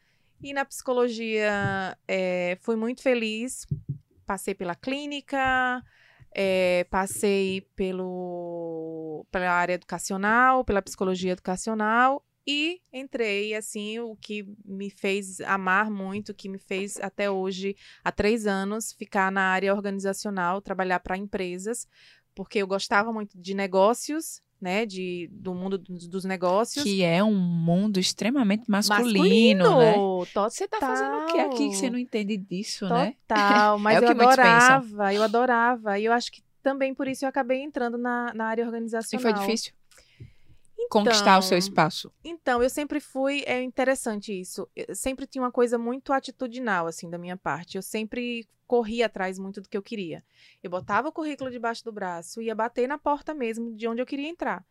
e 0.43 0.53
na 0.53 0.65
psicologia 0.65 1.97
eh, 2.07 2.59
fui 2.61 2.77
muito 2.77 3.03
feliz. 3.03 3.67
Passei 4.27 4.55
pela 4.55 4.75
clínica, 4.75 5.83
eh, 6.35 6.87
passei 6.91 7.63
pelo, 7.75 9.27
pela 9.31 9.51
área 9.51 9.73
educacional, 9.73 10.65
pela 10.65 10.83
psicologia 10.83 11.33
educacional 11.33 12.23
e 12.51 12.81
entrei, 12.91 13.55
assim, 13.55 13.99
o 13.99 14.17
que 14.17 14.43
me 14.65 14.89
fez 14.89 15.39
amar 15.43 15.91
muito, 15.91 16.33
que 16.33 16.49
me 16.49 16.57
fez 16.59 16.99
até 16.99 17.31
hoje, 17.31 17.77
há 18.03 18.11
três 18.11 18.47
anos, 18.47 18.95
ficar 18.95 19.31
na 19.31 19.43
área 19.43 19.75
organizacional, 19.75 20.63
trabalhar 20.63 20.99
para 21.01 21.19
empresas, 21.19 21.87
porque 22.35 22.61
eu 22.61 22.67
gostava 22.67 23.13
muito 23.13 23.39
de 23.39 23.53
negócios, 23.53 24.41
né, 24.59 24.87
de, 24.87 25.29
do 25.31 25.55
mundo 25.55 25.77
dos, 25.77 26.25
negócios. 26.25 26.83
Que 26.83 27.03
é 27.03 27.23
um 27.23 27.35
mundo 27.37 28.01
extremamente 28.01 28.65
masculino, 28.67 29.79
né? 29.79 29.93
Total. 29.95 30.51
Você 30.51 30.67
tá 30.67 30.81
fazendo 30.81 31.19
o 31.19 31.27
que 31.27 31.39
aqui 31.39 31.69
que 31.69 31.77
você 31.77 31.91
não 31.91 31.99
entende 31.99 32.39
disso, 32.39 32.89
né? 32.89 33.15
Total, 33.29 33.79
mas 33.79 34.03
É 34.03 34.07
eu 34.07 34.09
adorava, 34.09 35.13
eu 35.13 35.23
adorava. 35.23 35.99
E 35.99 36.07
eu 36.07 36.13
acho 36.15 36.33
que 36.33 36.43
também 36.63 36.95
por 36.95 37.07
isso 37.07 37.27
eu 37.27 37.29
acabei 37.29 37.61
entrando 37.61 37.99
na, 37.99 38.33
na 38.33 38.47
área 38.47 38.63
E 38.63 38.65
organizacional. 38.65 39.23
foi 39.23 39.33
difícil 39.35 39.78
conquistar 40.89 41.39
o 41.39 41.43
seu 41.43 41.57
Então, 41.57 41.69
espaço. 41.69 42.13
Então, 42.25 42.63
eu 42.63 42.71
sempre 42.71 43.01
fui. 43.01 43.43
É 43.47 43.63
interessante 43.63 44.39
isso. 44.39 44.69
Eu 44.75 44.95
sempre 44.95 45.27
tinha 45.27 45.43
uma 45.43 45.53
coisa 45.53 45.79
muito 45.79 46.13
atitudinal, 46.13 46.87
assim, 46.87 47.09
da 47.09 47.19
minha 47.19 47.37
parte. 47.37 47.77
Eu 47.77 47.83
sempre 47.83 48.49
corria 48.67 49.07
atrás 49.07 49.39
muito 49.39 49.61
do 49.63 49.69
que 49.69 49.77
eu 49.77 49.83
queria. 49.83 50.23
Eu 50.63 50.71
botava 50.71 51.09
o 51.09 51.13
currículo 51.13 51.51
debaixo 51.51 51.83
do 51.85 51.91
braço 51.91 52.43
e 52.43 52.47
ia 52.47 52.55
bater 52.55 52.87
na 52.87 52.99
porta 52.99 53.33
mesmo 53.33 53.75
de 53.75 53.89
onde 53.89 54.03
eu 54.03 54.07
queria 54.07 54.29
entrar. 54.29 54.65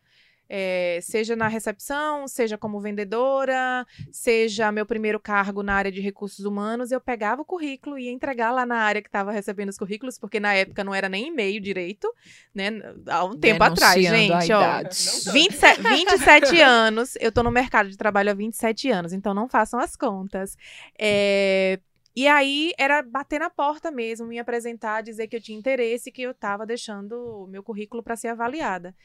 É, 0.50 1.00
seja 1.02 1.36
na 1.36 1.48
recepção, 1.48 2.28
seja 2.28 2.58
como 2.58 2.80
vendedora, 2.80 3.86
seja 4.12 4.72
meu 4.72 4.86
primeiro 4.86 5.20
cargo 5.20 5.62
na 5.62 5.74
área 5.74 5.92
de 5.92 6.00
recursos 6.02 6.46
humanos, 6.46 6.92
eu 6.92 7.02
pegava 7.02 7.42
o 7.42 7.46
currículo 7.46 7.98
e 7.98 8.06
ia 8.06 8.12
entregar 8.12 8.52
lá 8.52 8.66
na 8.66 8.78
área 8.78 9.02
que 9.02 9.10
estava 9.10 9.32
recebendo 9.32 9.70
os 9.70 9.78
currículos, 9.78 10.18
porque 10.18 10.40
na 10.40 10.54
época 10.54 10.84
não 10.84 10.94
era 10.94 11.10
nem 11.10 11.28
e-mail 11.28 11.60
direito, 11.60 12.12
né? 12.54 12.70
Há 13.08 13.26
um 13.26 13.38
tempo 13.38 13.64
atrás, 13.64 14.02
gente, 14.02 14.52
ó. 14.54 14.62
idade. 14.62 14.98
27, 15.32 15.82
27 15.82 16.62
anos, 16.62 17.16
eu 17.20 17.32
tô 17.32 17.44
no 17.44 17.52
mercado 17.52 17.90
de 17.90 17.98
trabalho 17.98 18.32
há 18.32 18.34
27 18.34 18.90
anos, 18.90 19.14
então 19.14 19.34
não 19.34 19.48
façam 19.48 19.80
as 19.80 19.96
contas. 19.96 20.58
É, 20.98 21.80
e 22.18 22.28
aí 22.28 22.74
era 22.80 23.04
bater 23.04 23.40
na 23.40 23.48
porta 23.48 23.92
mesmo, 23.92 24.26
me 24.26 24.40
apresentar, 24.40 25.04
dizer 25.04 25.28
que 25.28 25.36
eu 25.36 25.42
tinha 25.42 25.56
interesse, 25.56 26.12
que 26.12 26.24
eu 26.24 26.34
tava 26.34 26.66
deixando 26.66 27.44
o 27.44 27.48
meu 27.48 27.62
currículo 27.62 28.02
para 28.02 28.16
ser 28.16 28.30
avaliada. 28.30 28.96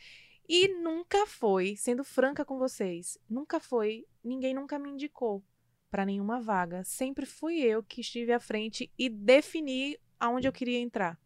E 0.49 0.69
nunca 0.69 1.27
foi, 1.27 1.77
sendo 1.77 2.03
franca 2.05 2.45
com 2.45 2.59
vocês, 2.59 3.17
nunca 3.29 3.61
foi, 3.61 4.05
ninguém 4.23 4.55
nunca 4.55 4.79
me 4.79 4.91
indicou 4.91 5.43
para 5.91 6.07
nenhuma 6.07 6.41
vaga. 6.41 6.83
Sempre 6.85 7.27
fui 7.27 7.61
eu 7.61 7.83
que 7.83 8.01
estive 8.01 8.33
à 8.33 8.41
frente 8.41 8.91
e 8.99 9.09
defini 9.09 9.99
aonde 10.19 10.49
eu 10.49 10.53
queria 10.53 10.79
entrar. 10.79 11.19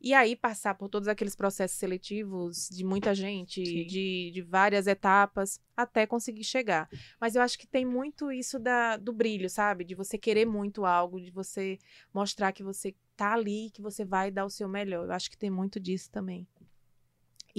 E 0.00 0.14
aí 0.14 0.36
passar 0.36 0.74
por 0.74 0.88
todos 0.88 1.08
aqueles 1.08 1.34
processos 1.34 1.76
seletivos 1.76 2.68
de 2.68 2.84
muita 2.84 3.12
gente, 3.14 3.60
de, 3.60 4.30
de 4.32 4.42
várias 4.42 4.86
etapas, 4.86 5.60
até 5.76 6.06
conseguir 6.06 6.44
chegar. 6.44 6.88
Mas 7.20 7.34
eu 7.34 7.42
acho 7.42 7.58
que 7.58 7.66
tem 7.66 7.84
muito 7.84 8.30
isso 8.30 8.60
da, 8.60 8.96
do 8.96 9.12
brilho, 9.12 9.50
sabe? 9.50 9.84
De 9.84 9.96
você 9.96 10.16
querer 10.16 10.46
muito 10.46 10.84
algo, 10.84 11.20
de 11.20 11.32
você 11.32 11.78
mostrar 12.14 12.52
que 12.52 12.62
você 12.62 12.94
tá 13.16 13.32
ali, 13.32 13.70
que 13.72 13.82
você 13.82 14.04
vai 14.04 14.30
dar 14.30 14.44
o 14.44 14.50
seu 14.50 14.68
melhor. 14.68 15.06
Eu 15.06 15.12
acho 15.12 15.28
que 15.28 15.36
tem 15.36 15.50
muito 15.50 15.80
disso 15.80 16.08
também. 16.12 16.46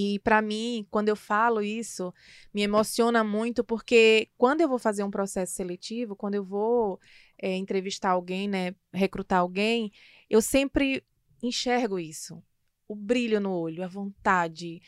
E 0.02 0.18
para 0.20 0.42
mim, 0.42 0.88
quando 0.90 1.10
eu 1.10 1.16
falo 1.16 1.62
isso, 1.62 2.14
me 2.54 2.62
emociona 2.62 3.22
muito 3.22 3.66
porque 3.66 4.30
quando 4.38 4.62
eu 4.62 4.70
vou 4.70 4.80
fazer 4.80 5.04
um 5.04 5.12
processo 5.12 5.54
seletivo, 5.56 6.16
quando 6.16 6.36
eu 6.36 6.44
vou 6.46 7.02
eh, 7.38 7.58
entrevistar 7.58 8.12
alguém, 8.12 8.48
né, 8.48 8.74
recrutar 8.94 9.40
alguém, 9.40 9.92
eu 10.30 10.42
sempre 10.42 11.04
enxergo 11.44 12.00
isso. 12.00 12.42
O 12.88 12.96
brilho 12.96 13.42
no 13.42 13.52
olho, 13.52 13.84
a 13.84 13.88
vontade. 13.90 14.82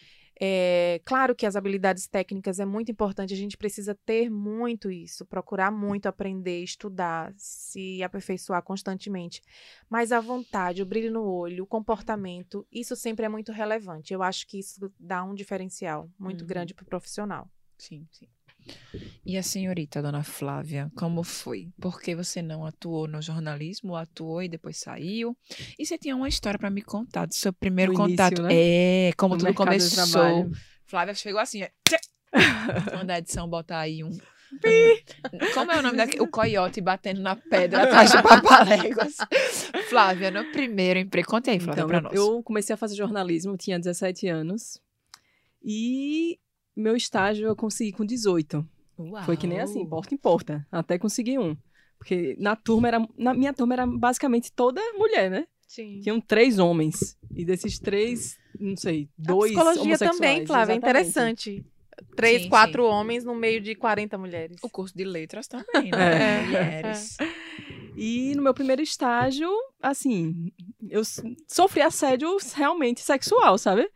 É, 0.44 1.00
claro 1.06 1.36
que 1.36 1.46
as 1.46 1.56
habilidades 1.56 2.08
técnicas 2.08 2.60
é 2.60 2.66
muito 2.66 2.92
importante, 2.92 3.32
a 3.32 3.38
gente 3.38 3.56
precisa 3.56 3.94
ter 3.94 4.28
muito 4.28 4.90
isso, 4.90 5.24
procurar 5.24 5.70
muito 5.72 6.08
aprender, 6.08 6.64
estudar, 6.64 7.32
se 7.38 8.02
aperfeiçoar 8.02 8.64
constantemente. 8.64 9.40
Mas 9.88 10.12
a 10.12 10.20
vontade, 10.20 10.82
o 10.82 10.86
brilho 10.86 11.12
no 11.12 11.24
olho, 11.24 11.64
o 11.64 11.68
comportamento, 11.68 12.66
isso 12.72 12.96
sempre 12.96 13.26
é 13.26 13.30
muito 13.30 13.52
relevante. 13.52 14.14
Eu 14.16 14.24
acho 14.24 14.48
que 14.48 14.58
isso 14.58 14.92
dá 15.00 15.24
um 15.24 15.36
diferencial 15.36 16.10
muito 16.18 16.42
Uhum. 16.42 16.48
grande 16.48 16.74
para 16.74 16.84
o 16.84 16.88
profissional. 16.88 17.48
Sim, 17.78 18.08
sim. 18.12 18.28
E 19.26 19.38
a 19.38 19.44
senhorita, 19.44 20.02
dona 20.02 20.24
Flávia, 20.24 20.92
como 20.96 21.24
foi? 21.24 21.70
Por 21.80 22.02
que 22.02 22.16
você 22.16 22.42
não 22.42 22.66
atuou 22.66 23.08
no 23.08 23.22
jornalismo, 23.22 23.96
atuou 23.96 24.42
e 24.44 24.50
depois 24.50 24.78
saiu? 24.78 25.38
E 25.78 25.86
você 25.86 25.98
tinha 25.98 26.16
uma 26.16 26.28
história 26.28 26.58
para 26.60 26.70
me 26.70 26.82
contar 26.82 27.26
do 27.28 27.34
seu 27.36 27.54
primeiro 27.54 27.94
início, 27.94 28.10
contato. 28.10 28.42
né? 28.44 28.50
É, 28.54 29.14
como 29.18 29.36
No 29.36 29.40
tudo 29.40 29.54
começou. 29.54 30.50
Flávia 30.86 31.14
chegou 31.14 31.40
assim, 31.40 31.62
é. 31.64 31.72
Manda 32.96 33.14
a 33.16 33.18
edição 33.20 33.48
botar 33.48 33.80
aí 33.80 34.04
um. 34.04 34.12
Como 35.54 35.72
é 35.72 35.80
o 35.80 35.82
nome 35.82 35.96
daquele? 35.96 36.22
O 36.24 36.28
coiote 36.28 36.82
batendo 36.82 37.22
na 37.22 37.38
pedra 37.38 37.84
atrás 37.88 38.12
de 38.12 38.22
papaléguas. 38.22 39.16
Flávia, 39.90 40.30
no 40.30 40.44
primeiro 40.52 41.00
emprego. 41.00 41.30
Conte 41.30 41.50
aí, 41.50 41.58
Flávia, 41.60 41.80
Então, 41.80 41.88
pra 41.88 42.02
nós. 42.02 42.14
eu 42.14 42.44
comecei 42.44 42.74
a 42.74 42.78
fazer 42.78 42.96
jornalismo, 42.96 43.56
tinha 43.56 43.80
17 43.80 44.28
anos. 44.28 44.78
E 45.64 46.38
meu 46.82 46.96
estágio 46.96 47.48
eu 47.48 47.56
consegui 47.56 47.92
com 47.92 48.06
18. 48.06 48.68
Foi 49.26 49.36
que 49.36 49.48
nem 49.48 49.60
assim, 49.60 49.86
porta 49.86 50.14
em 50.14 50.18
porta, 50.18 50.66
até 50.72 50.98
conseguir 51.00 51.40
um. 51.40 51.56
Porque 51.98 52.36
na 52.40 52.56
turma 52.56 52.88
era. 52.88 53.08
Na 53.18 53.34
minha 53.34 53.54
turma 53.54 53.74
era 53.74 53.88
basicamente 53.88 54.52
toda 54.52 54.82
mulher, 54.94 55.30
né? 55.30 55.48
Sim. 55.68 56.00
Tinham 56.02 56.20
três 56.20 56.60
homens. 56.60 57.18
E 57.36 57.46
desses 57.46 57.80
três, 57.80 58.38
não 58.60 58.76
sei, 58.76 59.10
dois. 59.18 59.56
a 59.56 59.64
psicologia 59.64 59.98
também, 59.98 60.46
Flávia, 60.46 60.74
é 60.74 60.78
exatamente. 60.78 60.78
interessante. 60.78 61.66
Três, 62.16 62.44
Sim, 62.44 62.50
quatro 62.50 62.84
sim. 62.84 62.90
homens 62.90 63.24
no 63.24 63.36
meio 63.36 63.62
de 63.62 63.76
40 63.76 64.18
mulheres. 64.18 64.58
O 64.64 64.70
curso 64.70 64.96
de 64.98 65.04
letras 65.04 65.48
também, 65.48 65.92
né? 65.92 66.40
É. 66.40 66.46
Mulheres. 66.46 67.18
E 67.96 68.34
no 68.36 68.42
meu 68.42 68.54
primeiro 68.54 68.82
estágio, 68.82 69.50
assim, 69.82 70.52
eu 70.90 71.04
sofri 71.48 71.82
assédio 71.82 72.36
realmente 72.56 73.02
sexual, 73.02 73.58
sabe? 73.58 73.88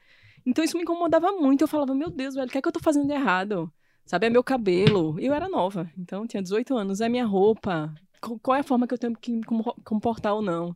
Então 0.45 0.63
isso 0.63 0.77
me 0.77 0.83
incomodava 0.83 1.31
muito. 1.31 1.61
Eu 1.63 1.67
falava, 1.67 1.93
meu 1.95 2.09
Deus, 2.09 2.35
velho, 2.35 2.47
o 2.47 2.51
que 2.51 2.57
é 2.57 2.61
que 2.61 2.67
eu 2.67 2.71
tô 2.71 2.79
fazendo 2.79 3.07
de 3.07 3.13
errado? 3.13 3.71
Sabe, 4.05 4.27
é 4.27 4.29
meu 4.29 4.43
cabelo. 4.43 5.19
Eu 5.19 5.33
era 5.33 5.49
nova, 5.49 5.89
então 5.97 6.27
tinha 6.27 6.41
18 6.43 6.75
anos. 6.77 7.01
É 7.01 7.09
minha 7.09 7.25
roupa. 7.25 7.93
Qual 8.41 8.55
é 8.55 8.59
a 8.59 8.63
forma 8.63 8.87
que 8.87 8.93
eu 8.93 8.97
tenho 8.97 9.15
que 9.15 9.31
me 9.31 9.43
com- 9.43 9.63
comportar 9.83 10.33
ou 10.35 10.41
não? 10.41 10.75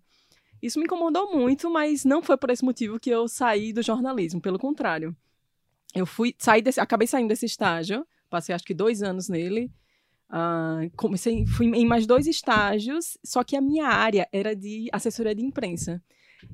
Isso 0.62 0.80
me 0.80 0.86
incomodou 0.86 1.34
muito, 1.36 1.70
mas 1.70 2.04
não 2.04 2.22
foi 2.22 2.38
por 2.38 2.50
esse 2.50 2.66
motivo 2.66 3.00
que 3.00 3.10
eu 3.10 3.28
saí 3.28 3.72
do 3.72 3.82
jornalismo. 3.82 4.42
Pelo 4.42 4.60
contrário. 4.60 5.16
Eu 5.96 6.06
fui, 6.06 6.36
saí 6.38 6.62
desse, 6.62 6.80
acabei 6.80 7.08
saindo 7.08 7.30
desse 7.30 7.46
estágio. 7.46 8.06
Passei 8.30 8.54
acho 8.54 8.66
que 8.66 8.74
dois 8.74 9.02
anos 9.02 9.30
nele. 9.30 9.72
Ah, 10.30 10.82
comecei, 10.96 11.46
fui 11.48 11.68
em 11.68 11.86
mais 11.86 12.06
dois 12.06 12.28
estágios, 12.28 13.18
só 13.26 13.44
que 13.44 13.56
a 13.56 13.62
minha 13.62 13.88
área 13.88 14.28
era 14.32 14.56
de 14.56 14.88
assessoria 14.92 15.34
de 15.34 15.44
imprensa. 15.44 16.04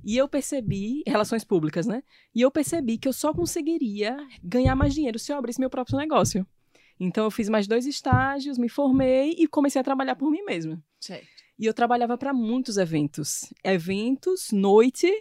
E 0.04 0.18
eu 0.18 0.28
percebi, 0.28 1.04
relações 1.06 1.44
públicas, 1.44 1.86
né? 1.86 2.04
E 2.34 2.42
eu 2.42 2.52
percebi 2.52 2.98
que 2.98 3.08
eu 3.08 3.14
só 3.14 3.34
conseguiria 3.34 4.18
ganhar 4.44 4.76
mais 4.76 4.94
dinheiro 4.94 5.18
se 5.20 5.32
eu 5.32 5.38
abrisse 5.38 5.60
meu 5.60 5.70
próprio 5.70 5.98
negócio. 5.98 6.46
Então 7.00 7.26
eu 7.26 7.32
fiz 7.32 7.50
mais 7.50 7.68
dois 7.68 7.86
estágios, 7.86 8.58
me 8.58 8.70
formei 8.70 9.32
e 9.38 9.48
comecei 9.48 9.80
a 9.80 9.84
trabalhar 9.84 10.16
por 10.16 10.32
mim 10.32 10.44
mesma. 10.44 10.82
Certo. 11.00 11.28
E 11.60 11.66
eu 11.66 11.74
trabalhava 11.74 12.18
para 12.18 12.34
muitos 12.34 12.78
eventos. 12.78 13.54
Eventos, 13.64 14.52
noite. 14.52 15.12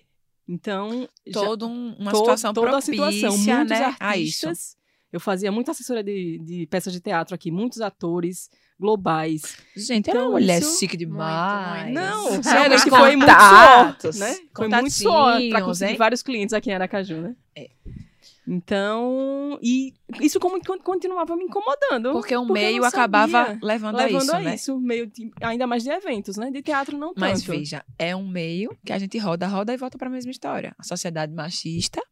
Então, 0.47 1.09
já- 1.27 1.41
Toda 1.41 1.67
um- 1.67 1.95
uma 1.99 2.11
to- 2.11 2.19
situação 2.19 2.53
toda 2.53 2.69
a 2.69 2.71
propícia, 2.73 2.93
situação, 3.31 3.37
muitos 3.57 3.79
né? 3.79 3.97
a 3.99 4.07
artistas. 4.09 4.77
Eu 5.13 5.21
fazia 5.21 5.51
muita 5.53 5.71
assessoria 5.71 6.03
de, 6.03 6.39
de 6.45 6.67
peças 6.67 6.93
de 6.93 7.01
teatro 7.01 7.35
aqui, 7.35 7.51
muitos 7.51 7.81
atores 7.81 8.51
globais. 8.85 9.57
Gente, 9.77 10.11
ela 10.11 10.19
é 10.19 10.23
uma 10.23 10.29
Então, 10.29 10.33
mulher 10.41 10.61
isso- 10.61 10.79
chique 10.79 10.97
demais. 10.97 11.85
muito. 11.87 11.95
Não, 11.95 12.39
Isso. 12.41 12.51
realmente 12.51 12.77
Os 12.77 12.83
foi 12.85 13.17
muito 13.17 13.21
contatos, 13.31 14.19
né? 14.19 14.37
Foi 14.55 14.69
muito 14.69 14.91
suor 14.93 15.41
para 15.51 15.63
conseguir 15.63 15.93
hein? 15.93 15.97
vários 15.97 16.23
clientes 16.23 16.53
aqui 16.53 16.71
em 16.71 16.75
Aracaju, 16.75 17.17
né? 17.23 17.35
É. 17.57 17.71
Então, 18.47 19.59
e 19.63 19.95
isso 20.21 20.39
como, 20.39 20.63
con- 20.63 20.79
continuava 20.79 21.35
me 21.35 21.45
incomodando. 21.45 22.13
Porque 22.13 22.37
o 22.37 22.43
eu 22.43 22.45
meio 22.53 22.83
não 22.83 22.89
acabava 22.89 23.47
sabia. 23.47 23.59
levando, 23.63 23.95
a 23.99 24.05
levando 24.05 24.23
isso, 24.23 24.37
a 24.37 24.41
né? 24.41 24.55
isso, 24.55 24.79
meio 24.79 25.07
de- 25.07 25.31
ainda 25.41 25.67
mais 25.67 25.83
de 25.83 25.91
eventos, 25.91 26.37
né? 26.37 26.51
De 26.51 26.61
teatro 26.63 26.97
não 26.99 27.13
Mas 27.17 27.41
tanto. 27.43 27.57
veja, 27.59 27.83
é 27.99 28.15
um 28.15 28.29
meio 28.29 28.77
que 28.85 28.93
a 28.93 28.99
gente 28.99 29.17
roda, 29.19 29.47
roda 29.47 29.73
e 29.73 29.77
volta 29.79 29.97
para 29.97 30.09
a 30.09 30.11
mesma 30.11 30.31
história. 30.31 30.75
A 30.79 30.83
sociedade 30.85 31.33
machista, 31.33 32.03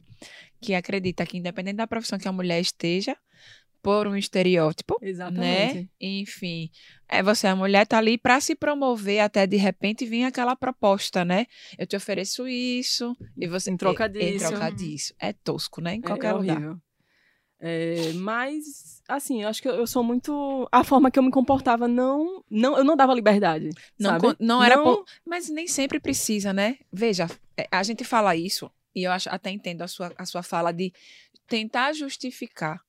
que 0.60 0.74
acredita 0.74 1.26
que 1.26 1.36
independente 1.36 1.76
da 1.76 1.86
profissão 1.86 2.18
que 2.18 2.26
a 2.28 2.32
mulher 2.32 2.60
esteja, 2.60 3.14
por 3.82 4.06
um 4.06 4.16
estereótipo, 4.16 4.96
Exatamente. 5.02 5.74
né? 5.80 5.88
Enfim, 6.00 6.70
é 7.08 7.22
você, 7.22 7.48
a 7.48 7.56
mulher 7.56 7.86
tá 7.86 7.98
ali 7.98 8.16
para 8.16 8.40
se 8.40 8.54
promover 8.54 9.18
até 9.20 9.46
de 9.46 9.56
repente 9.56 10.06
vir 10.06 10.24
aquela 10.24 10.54
proposta, 10.54 11.24
né? 11.24 11.46
Eu 11.76 11.86
te 11.86 11.96
ofereço 11.96 12.46
isso 12.46 13.16
e 13.36 13.46
você 13.48 13.70
Em 13.72 13.76
troca 13.76 14.04
e- 14.14 14.22
Em 14.22 14.32
disso. 14.38 14.48
troca 14.48 14.70
disso. 14.70 15.14
É 15.20 15.32
tosco, 15.32 15.80
né? 15.80 15.96
Em 15.96 15.98
É- 15.98 16.02
qualquer 16.02 16.28
é 16.28 16.32
lugar. 16.32 16.56
horrível. 16.56 16.76
É, 17.64 18.12
mas, 18.14 19.00
assim, 19.08 19.42
eu 19.42 19.48
acho 19.48 19.62
que 19.62 19.68
eu, 19.68 19.74
eu 19.74 19.86
sou 19.86 20.02
muito. 20.02 20.68
A 20.72 20.82
forma 20.82 21.10
que 21.12 21.18
eu 21.18 21.22
me 21.22 21.30
comportava 21.30 21.86
não. 21.86 22.42
não 22.50 22.76
eu 22.76 22.82
não 22.84 22.96
dava 22.96 23.14
liberdade. 23.14 23.70
Não, 23.98 24.18
con- 24.18 24.34
não 24.40 24.62
era 24.62 24.76
Não- 24.76 24.82
por- 24.84 25.04
mas 25.24 25.48
nem 25.48 25.68
sempre 25.68 26.00
precisa, 26.00 26.52
né? 26.52 26.78
Veja, 26.92 27.28
é, 27.56 27.68
a 27.70 27.82
gente 27.84 28.02
fala 28.02 28.34
isso 28.34 28.68
e 28.94 29.04
eu 29.04 29.12
acho, 29.12 29.28
até 29.30 29.50
entendo 29.50 29.82
a 29.82 29.86
sua, 29.88 30.12
a 30.18 30.26
sua 30.26 30.42
fala 30.42 30.72
de 30.72 30.92
tentar 31.46 31.92
justificar. 31.92 32.80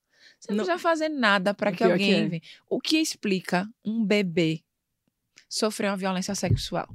Você 0.44 0.52
não, 0.52 0.58
Não- 0.58 0.66
precisa 0.66 0.82
fazer 0.82 1.08
nada 1.08 1.54
para 1.54 1.72
que 1.72 1.78
pior 1.78 1.88
que 1.88 1.92
alguém 1.94 2.14
é. 2.14 2.28
venha. 2.28 2.42
O 2.70 2.82
que 2.82 2.98
explica 2.98 3.66
um 3.84 4.04
bebê 4.04 4.62
sofrer 5.48 5.90
uma 5.90 5.96
violência 5.96 6.36
sexual? 6.36 6.94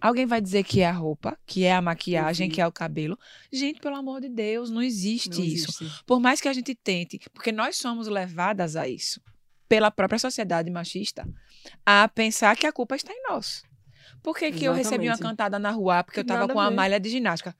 Alguém 0.00 0.26
vai 0.26 0.40
dizer 0.40 0.64
que 0.64 0.80
é 0.80 0.86
a 0.86 0.92
roupa, 0.92 1.38
que 1.46 1.64
é 1.64 1.72
a 1.72 1.80
maquiagem, 1.82 2.48
que 2.50 2.60
é 2.60 2.66
o 2.66 2.72
cabelo. 2.72 3.16
Gente, 3.52 3.80
pelo 3.80 3.94
amor 3.94 4.20
de 4.20 4.28
Deus, 4.28 4.68
não 4.68 4.82
existe 4.82 5.30
não 5.38 5.44
isso. 5.44 5.82
existe. 5.82 6.04
Por 6.04 6.18
mais 6.18 6.40
que 6.40 6.48
a 6.48 6.52
gente 6.52 6.74
tente, 6.74 7.20
porque 7.32 7.52
nós 7.52 7.76
somos 7.76 8.08
levadas 8.08 8.74
a 8.74 8.88
isso, 8.88 9.20
pela 9.68 9.90
própria 9.92 10.18
sociedade 10.18 10.68
machista, 10.68 11.28
a 11.86 12.08
pensar 12.08 12.56
que 12.56 12.66
a 12.66 12.72
culpa 12.72 12.96
está 12.96 13.12
em 13.12 13.22
nós. 13.28 13.62
Por 14.22 14.36
que, 14.36 14.50
que 14.50 14.64
eu 14.64 14.72
recebi 14.72 15.08
uma 15.08 15.18
cantada 15.18 15.56
na 15.58 15.70
rua 15.70 16.02
porque 16.02 16.18
eu 16.18 16.22
estava 16.22 16.48
com 16.48 16.54
uma 16.54 16.70
malha 16.70 16.98
de 16.98 17.08
ginástica? 17.08 17.54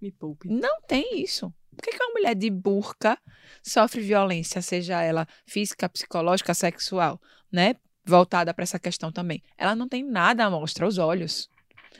Me 0.00 0.10
poupe. 0.10 0.48
Não 0.48 0.80
tem 0.82 1.20
isso. 1.22 1.52
Por 1.80 1.90
que, 1.90 1.96
que 1.96 2.04
uma 2.04 2.12
mulher 2.12 2.34
de 2.34 2.50
burca 2.50 3.18
sofre 3.62 4.02
violência, 4.02 4.60
seja 4.60 5.00
ela 5.00 5.26
física, 5.46 5.88
psicológica, 5.88 6.52
sexual, 6.52 7.18
né? 7.50 7.74
Voltada 8.04 8.52
para 8.52 8.64
essa 8.64 8.78
questão 8.78 9.10
também. 9.10 9.42
Ela 9.56 9.74
não 9.74 9.88
tem 9.88 10.04
nada 10.04 10.44
à 10.44 10.50
mostra, 10.50 10.86
os 10.86 10.98
olhos. 10.98 11.48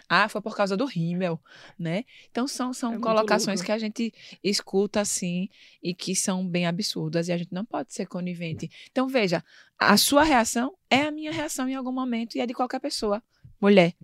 Ah, 0.06 0.28
foi 0.28 0.42
por 0.42 0.54
causa 0.54 0.76
do 0.76 0.84
rímel, 0.84 1.40
né? 1.78 2.04
Então 2.30 2.46
são, 2.46 2.74
são 2.74 2.94
É 2.94 2.98
colocações 2.98 3.62
que 3.62 3.72
a 3.72 3.78
gente 3.78 4.12
escuta 4.44 5.00
assim 5.00 5.48
e 5.82 5.94
que 5.94 6.14
são 6.14 6.46
bem 6.46 6.66
absurdas 6.66 7.28
e 7.28 7.32
a 7.32 7.38
gente 7.38 7.52
não 7.52 7.64
pode 7.64 7.94
ser 7.94 8.06
conivente. 8.06 8.68
Então 8.90 9.08
veja, 9.08 9.42
a 9.78 9.96
sua 9.96 10.24
reação 10.24 10.76
é 10.90 11.02
a 11.02 11.10
minha 11.10 11.32
reação 11.32 11.68
em 11.68 11.74
algum 11.74 11.92
momento 11.92 12.36
e 12.36 12.40
é 12.40 12.46
de 12.46 12.52
qualquer 12.52 12.80
pessoa. 12.80 13.22
Mulher. 13.58 13.94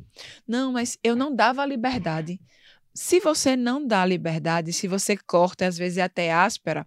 Não, 0.46 0.72
mas 0.72 0.98
eu 1.02 1.16
não 1.16 1.34
dava 1.34 1.66
liberdade. 1.66 2.40
Se 2.96 3.20
você 3.20 3.54
não 3.56 3.86
dá 3.86 4.04
liberdade, 4.06 4.72
se 4.72 4.88
você 4.88 5.16
corta, 5.16 5.66
às 5.66 5.76
vezes 5.76 5.98
é 5.98 6.02
até 6.02 6.32
áspera, 6.32 6.86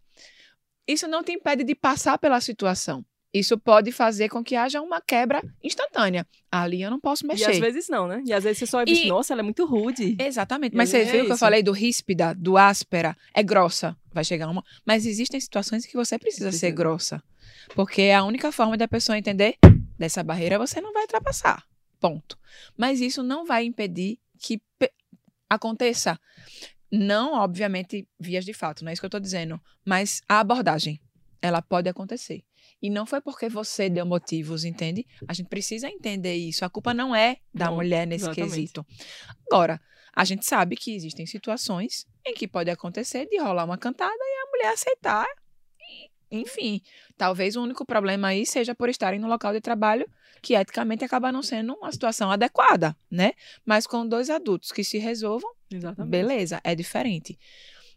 isso 0.88 1.08
não 1.08 1.24
te 1.24 1.32
impede 1.32 1.64
de 1.64 1.76
passar 1.76 2.18
pela 2.18 2.42
situação. 2.42 3.06
Isso 3.32 3.60
pode 3.60 3.92
fazer 3.92 4.28
com 4.28 4.44
que 4.44 4.56
haja 4.56 4.82
uma 4.82 5.00
quebra 5.00 5.40
instantânea. 5.64 6.26
Ali 6.52 6.82
eu 6.82 6.90
não 6.90 7.00
posso 7.00 7.24
E 7.26 7.28
mexer. 7.28 7.52
às 7.52 7.60
vezes 7.60 7.88
não, 7.88 8.08
né? 8.08 8.24
E 8.26 8.34
às 8.34 8.44
vezes 8.44 8.58
você 8.58 8.66
só 8.66 8.84
diz, 8.84 8.98
E- 9.02 9.06
nossa, 9.08 9.34
ela 9.36 9.42
é 9.42 9.44
muito 9.44 9.68
rude. 9.68 10.18
Exatamente. 10.20 10.74
E 10.74 10.78
Mas 10.78 10.90
você 10.90 10.98
vezes 10.98 11.12
viu 11.12 11.22
é 11.22 11.24
que 11.26 11.30
eu 11.30 11.36
isso. 11.36 11.40
falei 11.40 11.62
do 11.62 11.72
ríspida, 11.72 12.34
do 12.34 12.58
áspera? 12.58 13.16
É 13.32 13.44
grossa. 13.44 13.96
Vai 14.12 14.24
chegar 14.24 14.50
uma. 14.50 14.64
Mas 14.84 15.06
existem 15.06 15.40
situações 15.40 15.86
em 15.86 15.88
que 15.90 15.96
você 15.96 16.18
precisa 16.18 16.52
ser 16.52 16.72
grossa. 16.72 17.22
Porque 17.76 18.02
é 18.02 18.16
a 18.16 18.24
única 18.24 18.52
forma 18.52 18.76
da 18.76 18.88
pessoa 18.88 19.16
entender 19.16 19.58
dessa 19.96 20.24
barreira 20.24 20.58
você 20.58 20.82
não 20.82 20.92
vai 20.92 21.04
ultrapassar. 21.04 21.64
Ponto. 22.00 22.36
Mas 22.76 23.00
isso 23.00 23.22
não 23.22 23.46
vai 23.46 23.64
impedir 23.64 24.18
aconteça. 25.50 26.20
Não, 26.92 27.34
obviamente, 27.34 28.08
vias 28.20 28.46
de 28.46 28.54
fato, 28.54 28.84
não 28.84 28.90
é 28.90 28.94
isso 28.94 29.02
que 29.02 29.06
eu 29.06 29.10
tô 29.10 29.20
dizendo. 29.20 29.60
Mas 29.86 30.22
a 30.28 30.40
abordagem, 30.40 31.00
ela 31.42 31.62
pode 31.62 31.88
acontecer. 31.88 32.44
E 32.82 32.90
não 32.90 33.06
foi 33.06 33.22
porque 33.22 33.50
você 33.50 33.90
deu 33.90 34.06
motivos, 34.06 34.64
entende? 34.64 35.06
A 35.28 35.34
gente 35.34 35.48
precisa 35.48 35.90
entender 35.90 36.36
isso. 36.36 36.64
A 36.64 36.70
culpa 36.70 36.94
não 36.94 37.16
é 37.16 37.38
da 37.54 37.66
Não, 37.66 37.76
mulher 37.76 38.08
nesse 38.08 38.26
exatamente. 38.26 38.52
quesito. 38.52 38.86
Agora, 39.52 39.82
a 40.16 40.24
gente 40.26 40.46
sabe 40.46 40.76
que 40.76 40.96
existem 40.96 41.26
situações 41.26 42.08
em 42.26 42.34
que 42.34 42.48
pode 42.48 42.70
acontecer 42.70 43.28
de 43.28 43.38
rolar 43.38 43.66
uma 43.66 43.78
cantada 43.78 44.12
e 44.14 44.44
a 44.44 44.52
mulher 44.52 44.74
aceitar. 44.74 45.28
E, 45.80 46.10
Enfim, 46.32 46.82
talvez 47.18 47.56
o 47.56 47.62
único 47.64 47.86
problema 47.86 48.30
aí 48.30 48.46
seja 48.46 48.74
por 48.74 48.90
estarem 48.90 49.20
no 49.20 49.28
local 49.28 49.54
de 49.54 49.62
trabalho 49.62 50.10
que 50.42 50.56
eticamente 50.56 51.04
acaba 51.04 51.32
não 51.32 51.42
sendo 51.44 51.74
uma 51.76 51.92
situação 51.92 52.32
adequada, 52.32 52.96
né? 53.10 53.34
Mas 53.66 53.86
com 53.88 54.08
dois 54.08 54.30
adultos 54.30 54.72
que 54.72 54.84
se 54.84 54.98
resolvam, 54.98 55.52
Exatamente. 55.72 56.12
beleza, 56.12 56.62
é 56.64 56.76
diferente. 56.76 57.38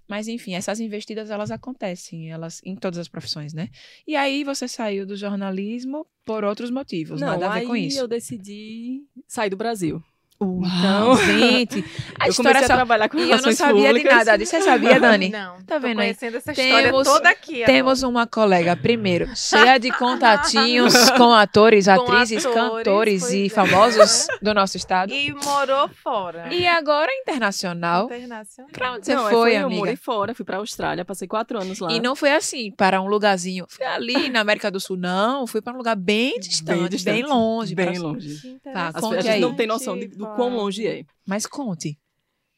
Mas 0.08 0.28
enfim, 0.28 0.54
essas 0.54 0.80
investidas 0.80 1.30
elas 1.30 1.50
acontecem, 1.50 2.30
elas 2.30 2.60
em 2.64 2.74
todas 2.76 2.98
as 2.98 3.08
profissões, 3.08 3.54
né? 3.54 3.68
E 4.06 4.14
aí 4.16 4.44
você 4.44 4.66
saiu 4.68 5.06
do 5.06 5.16
jornalismo 5.16 6.06
por 6.24 6.44
outros 6.44 6.70
motivos, 6.70 7.20
Não, 7.20 7.28
nada 7.28 7.46
a 7.46 7.52
ver 7.54 7.60
aí 7.60 7.66
com 7.66 7.76
isso. 7.76 7.98
eu 7.98 8.08
decidi 8.08 9.02
sair 9.26 9.50
do 9.50 9.56
Brasil. 9.56 10.02
Uau, 10.44 11.16
gente, 11.24 11.84
a 12.18 12.26
eu 12.26 12.30
história 12.30 12.52
comecei 12.52 12.66
só 12.66 12.72
a 12.72 12.76
trabalhar 12.76 13.08
com 13.08 13.16
E 13.16 13.20
eu 13.20 13.26
não 13.26 13.28
relações 13.36 13.56
sabia 13.58 13.80
de 13.82 13.86
públicas. 13.88 14.14
nada 14.18 14.36
disso. 14.38 14.50
Você 14.50 14.62
sabia, 14.62 14.98
Dani? 15.00 15.28
Não, 15.30 15.56
Tá 15.62 15.78
vendo 15.78 16.00
aí? 16.00 16.06
conhecendo 16.08 16.36
essa 16.36 16.52
história 16.52 16.82
Temos- 16.84 17.06
toda 17.08 17.28
aqui 17.30 17.64
Temos 17.64 18.02
uma 18.02 18.26
colega, 18.26 18.76
primeiro, 18.76 19.28
cheia 19.36 19.78
de 19.78 19.90
contatinhos 19.92 20.94
com 21.16 21.32
atores, 21.32 21.86
Com 21.86 21.92
atrizes, 21.92 22.44
atores, 22.46 22.60
cantores 22.84 23.30
e 23.30 23.46
é. 23.46 23.48
famosos 23.48 24.26
do 24.40 24.52
nosso 24.54 24.76
estado. 24.76 25.12
E 25.12 25.32
morou 25.32 25.88
fora. 26.02 26.52
E 26.52 26.66
agora 26.66 27.10
internacional. 27.20 28.04
Internacional. 28.06 28.70
Pra 28.72 28.92
onde 28.92 29.06
você 29.06 29.14
Não, 29.14 29.28
foi, 29.30 29.56
Eu 29.56 29.66
amiga? 29.66 29.78
morei 29.78 29.96
fora, 29.96 30.34
fui 30.34 30.44
pra 30.44 30.58
Austrália, 30.58 31.04
passei 31.04 31.26
quatro 31.28 31.58
anos 31.60 31.78
lá. 31.80 31.92
E 31.92 32.00
não 32.00 32.14
foi 32.16 32.32
assim, 32.32 32.70
para 32.70 33.00
um 33.00 33.06
lugarzinho. 33.06 33.66
Fui 33.68 33.84
ali 33.84 34.28
na 34.28 34.40
América 34.40 34.70
do 34.70 34.80
Sul, 34.80 34.96
não. 34.96 35.46
Fui 35.46 35.60
para 35.60 35.72
um 35.72 35.76
lugar 35.76 35.96
bem 35.96 36.38
distante, 36.38 36.78
bem, 36.80 36.88
distante, 36.88 37.22
longe. 37.22 37.74
Bem 37.74 37.92
pra- 37.92 38.00
longe. 38.00 38.36
Que 38.62 38.70
Tá, 38.72 38.92
a 38.94 39.00
gente 39.14 39.28
aí. 39.28 39.40
não 39.40 39.54
tem 39.54 39.66
noção 39.66 39.98
de- 39.98 40.06
do 40.08 40.26
quão 40.36 40.54
longe 40.56 40.86
é. 40.86 41.04
Mas 41.26 41.46
conte. 41.46 41.98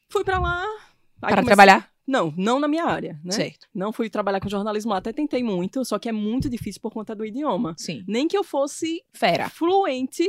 Fui 0.09 0.23
pra 0.23 0.39
lá. 0.39 0.63
para 1.19 1.29
comecei- 1.31 1.45
trabalhar? 1.45 1.89
Não, 2.07 2.31
não 2.37 2.59
na 2.59 2.67
minha 2.67 2.85
área, 2.85 3.19
né? 3.23 3.31
Certo. 3.31 3.67
Não 3.73 3.91
fui 3.91 4.09
trabalhar 4.11 4.39
com 4.39 4.47
jornalismo 4.47 4.91
lá, 4.91 4.97
até 4.99 5.11
tentei 5.11 5.43
muito, 5.43 5.83
só 5.83 5.97
que 5.97 6.07
é 6.07 6.11
muito 6.11 6.47
difícil 6.47 6.79
por 6.79 6.91
conta 6.91 7.15
do 7.15 7.25
idioma. 7.25 7.73
Sim. 7.79 8.03
Nem 8.07 8.27
que 8.27 8.37
eu 8.37 8.43
fosse 8.43 9.01
Fera. 9.11 9.49
fluente, 9.49 10.27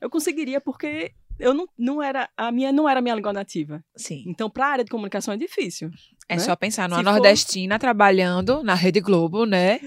eu 0.00 0.08
conseguiria, 0.08 0.60
porque 0.60 1.10
eu 1.40 1.52
não, 1.52 1.68
não 1.76 2.00
era, 2.00 2.28
a 2.36 2.52
minha 2.52 2.70
não 2.70 2.88
era 2.88 3.00
a 3.00 3.02
minha 3.02 3.16
língua 3.16 3.32
nativa. 3.32 3.82
Sim. 3.96 4.22
Então, 4.28 4.48
pra 4.48 4.68
área 4.68 4.84
de 4.84 4.90
comunicação 4.92 5.34
é 5.34 5.36
difícil. 5.36 5.90
É 6.28 6.36
né? 6.36 6.40
só 6.40 6.54
pensar 6.54 6.88
numa 6.88 6.98
Se 6.98 7.04
for- 7.04 7.10
nordestina 7.12 7.78
trabalhando 7.80 8.62
na 8.62 8.74
Rede 8.74 9.00
Globo, 9.00 9.44
né? 9.44 9.80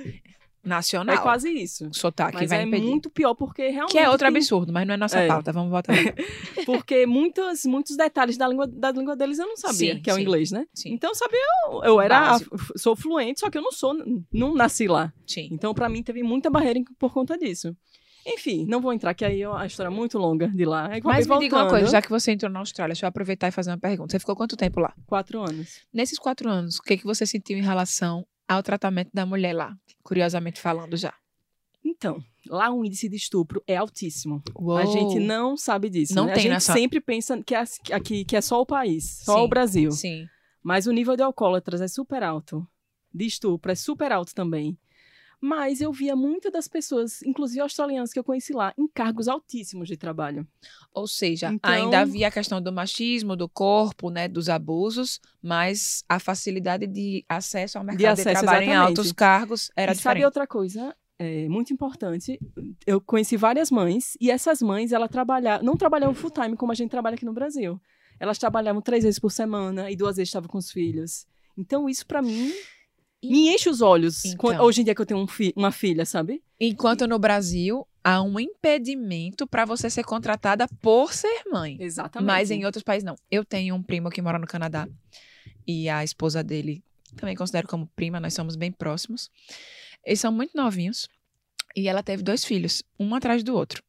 Nacional. 0.64 1.16
É 1.16 1.18
quase 1.18 1.50
isso. 1.50 1.88
O 1.88 1.94
sotaque 1.94 2.36
Mas 2.38 2.50
vai 2.50 2.60
é 2.60 2.64
impedir. 2.64 2.86
muito 2.86 3.10
pior, 3.10 3.34
porque 3.34 3.70
realmente. 3.70 3.92
Que 3.92 3.98
é 3.98 4.08
outro 4.10 4.28
tem- 4.28 4.38
absurdo, 4.38 4.72
mas 4.72 4.86
não 4.86 4.94
é 4.94 4.98
nossa 4.98 5.20
É. 5.20 5.28
pauta. 5.28 5.52
Vamos 5.52 5.72
voltar. 5.72 5.94
Porque 6.66 7.06
muitos, 7.08 7.66
muitos 7.66 7.98
detalhes 7.98 8.38
da 8.38 8.48
língua, 8.48 8.68
da 8.68 8.92
língua 8.92 9.16
deles 9.16 9.40
eu 9.40 9.48
não 9.48 9.58
sabia, 9.58 9.96
Sim, 9.96 10.02
que 10.02 10.10
é 10.10 10.14
o 10.14 10.16
sim. 10.18 10.22
inglês, 10.22 10.52
né? 10.52 10.66
Sim. 10.74 10.94
Então, 10.94 11.14
sabia, 11.16 11.40
eu, 11.66 11.84
eu 11.84 12.02
era, 12.02 12.20
Básico. 12.20 12.58
sou 12.78 12.96
fluente, 12.96 13.40
só 13.40 13.50
que 13.50 13.58
eu 13.58 13.62
não 13.62 13.72
sou, 13.72 13.96
não 14.32 14.54
nasci 14.54 14.88
lá. 14.88 15.12
Sim. 15.26 15.50
Então, 15.52 15.74
pra 15.74 15.90
mim, 15.90 16.04
teve 16.04 16.22
muita 16.22 16.50
barreira 16.50 16.80
por 17.00 17.12
conta 17.12 17.38
disso. 17.38 17.76
Enfim, 18.26 18.68
não 18.70 18.80
vou 18.80 18.94
entrar, 18.94 19.16
que 19.16 19.26
aí 19.26 19.42
é 19.42 19.50
uma 19.50 19.66
história 19.66 19.90
muito 19.90 20.20
longa 20.20 20.48
de 20.48 20.64
lá. 20.64 20.90
Mas 20.90 21.26
me 21.26 21.34
acabei 21.34 21.48
diga 21.48 21.56
uma 21.56 21.64
voltando, 21.64 21.70
coisa, 21.70 21.88
já 21.92 22.02
que 22.04 22.10
você 22.10 22.32
entrou 22.32 22.52
na 22.52 22.60
Austrália, 22.60 22.94
deixa 22.94 23.06
eu 23.06 23.10
aproveitar 23.10 23.48
e 23.48 23.52
fazer 23.52 23.72
uma 23.72 23.80
pergunta. 23.80 24.12
Você 24.12 24.20
ficou 24.20 24.36
quanto 24.36 24.56
tempo 24.56 24.80
lá? 24.80 24.94
Quatro 25.08 25.42
anos. 25.42 25.80
Nesses 25.92 26.20
quatro 26.20 26.48
anos, 26.48 26.78
o 26.78 26.84
que, 26.84 26.98
que 26.98 27.04
você 27.04 27.26
sentiu 27.26 27.58
em 27.58 27.64
relação 27.64 28.24
ao 28.48 28.62
tratamento 28.62 29.10
da 29.12 29.26
mulher 29.26 29.54
lá? 29.54 29.74
Curiosamente 30.04 30.60
falando 30.60 30.96
já. 30.98 31.14
Então, 31.84 32.24
lá 32.48 32.72
o 32.72 32.86
índice 32.86 33.10
de 33.10 33.16
estupro 33.16 33.64
é 33.68 33.76
altíssimo. 33.76 34.42
Uou. 34.56 34.78
A 34.78 34.86
gente 34.86 35.20
não 35.20 35.58
sabe 35.58 35.90
disso. 35.90 36.14
Não 36.14 36.26
né? 36.26 36.34
tem 36.34 36.42
A 36.42 36.44
gente 36.44 36.54
noção. 36.54 36.76
sempre 36.76 37.02
pensa 37.02 37.42
que 37.42 37.56
é, 37.56 37.64
aqui, 37.92 38.24
que 38.24 38.36
é 38.36 38.42
só 38.42 38.62
o 38.62 38.66
país, 38.66 39.22
só 39.24 39.38
Sim, 39.38 39.42
o 39.42 39.48
Brasil. 39.48 39.92
Sim. 39.92 40.28
Mas 40.64 40.86
o 40.86 40.92
nível 40.92 41.16
de 41.16 41.24
alcoólatras 41.24 41.82
é 41.82 41.88
super 41.88 42.22
alto. 42.22 42.66
De 43.14 43.26
estupro 43.26 43.72
é 43.72 43.76
super 43.76 44.12
alto 44.12 44.34
também. 44.34 44.78
Mas 45.42 45.82
eu 45.82 45.92
via 45.92 46.16
muitas 46.16 46.52
das 46.52 46.68
pessoas, 46.68 47.24
inclusive 47.24 47.60
australianas 47.62 48.14
que 48.14 48.20
eu 48.20 48.24
conheci 48.24 48.54
lá, 48.54 48.72
em 48.78 48.88
cargos 48.88 49.28
altíssimos 49.28 49.88
de 49.88 49.98
trabalho. 49.98 50.48
Ou 50.94 51.08
seja, 51.08 51.52
Então- 51.52 51.72
ainda 51.72 52.00
havia 52.02 52.28
a 52.28 52.32
questão 52.32 52.62
do 52.62 52.72
machismo, 52.72 53.36
do 53.36 53.50
corpo, 53.50 54.12
né, 54.12 54.28
dos 54.28 54.50
abusos, 54.50 55.20
mas 55.42 56.04
a 56.08 56.20
facilidade 56.20 56.86
de 56.86 57.26
acesso 57.28 57.80
ao 57.80 57.84
mercado 57.84 58.00
de, 58.00 58.06
acesso, 58.06 58.30
trabalho 58.42 58.64
em 58.64 58.70
exatamente. 58.70 58.88
altos 59.00 59.12
cargos 59.12 59.72
era 59.76 59.94
e 59.94 59.96
sabe 59.96 60.02
diferente. 60.20 60.26
outra 60.26 60.46
coisa? 60.48 60.96
é, 61.24 61.48
muito 61.48 61.72
importante. 61.72 62.40
Eu 62.86 63.00
conheci 63.00 63.38
várias 63.38 63.70
mães 63.70 64.18
e 64.20 64.32
essas 64.32 64.60
mães, 64.60 64.92
ela 64.92 65.08
trabalha, 65.08 65.62
não 65.62 65.78
trabalhavam 65.78 66.16
full 66.16 66.32
time 66.32 66.58
como 66.58 66.72
a 66.72 66.76
gente 66.76 66.90
trabalha 66.90 67.14
aqui 67.14 67.26
no 67.26 67.32
Brasil. 67.34 67.80
Elas 68.20 68.40
trabalhavam 68.40 68.82
três 68.82 69.04
vezes 69.04 69.20
por 69.20 69.32
semana 69.32 69.92
e 69.92 69.96
duas 69.96 70.16
vezes 70.16 70.30
estavam 70.30 70.50
com 70.50 70.58
os 70.58 70.72
filhos. 70.72 71.28
Então 71.56 71.88
isso 71.88 72.08
para 72.08 72.24
mim 72.24 72.52
me 73.24 73.50
enche 73.54 73.70
os 73.70 73.82
olhos 73.82 74.26
Então. 74.26 74.62
hoje 74.64 74.82
em 74.82 74.84
dia 74.84 74.96
que 74.96 75.02
eu 75.02 75.06
tenho 75.06 75.20
um 75.20 75.28
fi- 75.28 75.54
uma 75.56 75.72
filha, 75.72 76.06
sabe? 76.06 76.42
Enquanto 76.60 77.08
no 77.08 77.18
Brasil 77.20 77.88
há 78.04 78.22
um 78.22 78.40
impedimento 78.40 79.46
para 79.48 79.66
você 79.66 79.90
ser 79.90 80.04
contratada 80.04 80.68
por 80.82 81.14
ser 81.14 81.44
mãe. 81.52 81.78
Exatamente. 81.80 82.28
Mas 82.28 82.50
em 82.52 82.66
outros 82.66 82.84
países 82.84 83.04
não. 83.06 83.16
Eu 83.30 83.46
tenho 83.46 83.76
um 83.76 83.84
primo 83.84 84.10
que 84.10 84.22
mora 84.22 84.40
no 84.40 84.48
Canadá 84.48 84.88
e 85.68 85.88
a 85.90 86.04
esposa 86.04 86.44
dele 86.44 86.84
também 87.16 87.36
considero 87.36 87.68
como 87.68 87.88
prima, 87.96 88.20
nós 88.20 88.34
somos 88.34 88.56
bem 88.56 88.72
próximos. 88.72 89.30
Eles 90.06 90.20
são 90.20 90.32
muito 90.32 90.52
novinhos 90.56 91.08
e 91.76 91.88
ela 91.88 92.02
teve 92.02 92.24
dois 92.24 92.44
filhos, 92.46 92.82
um 93.00 93.14
atrás 93.14 93.44
do 93.44 93.54
outro. 93.56 93.84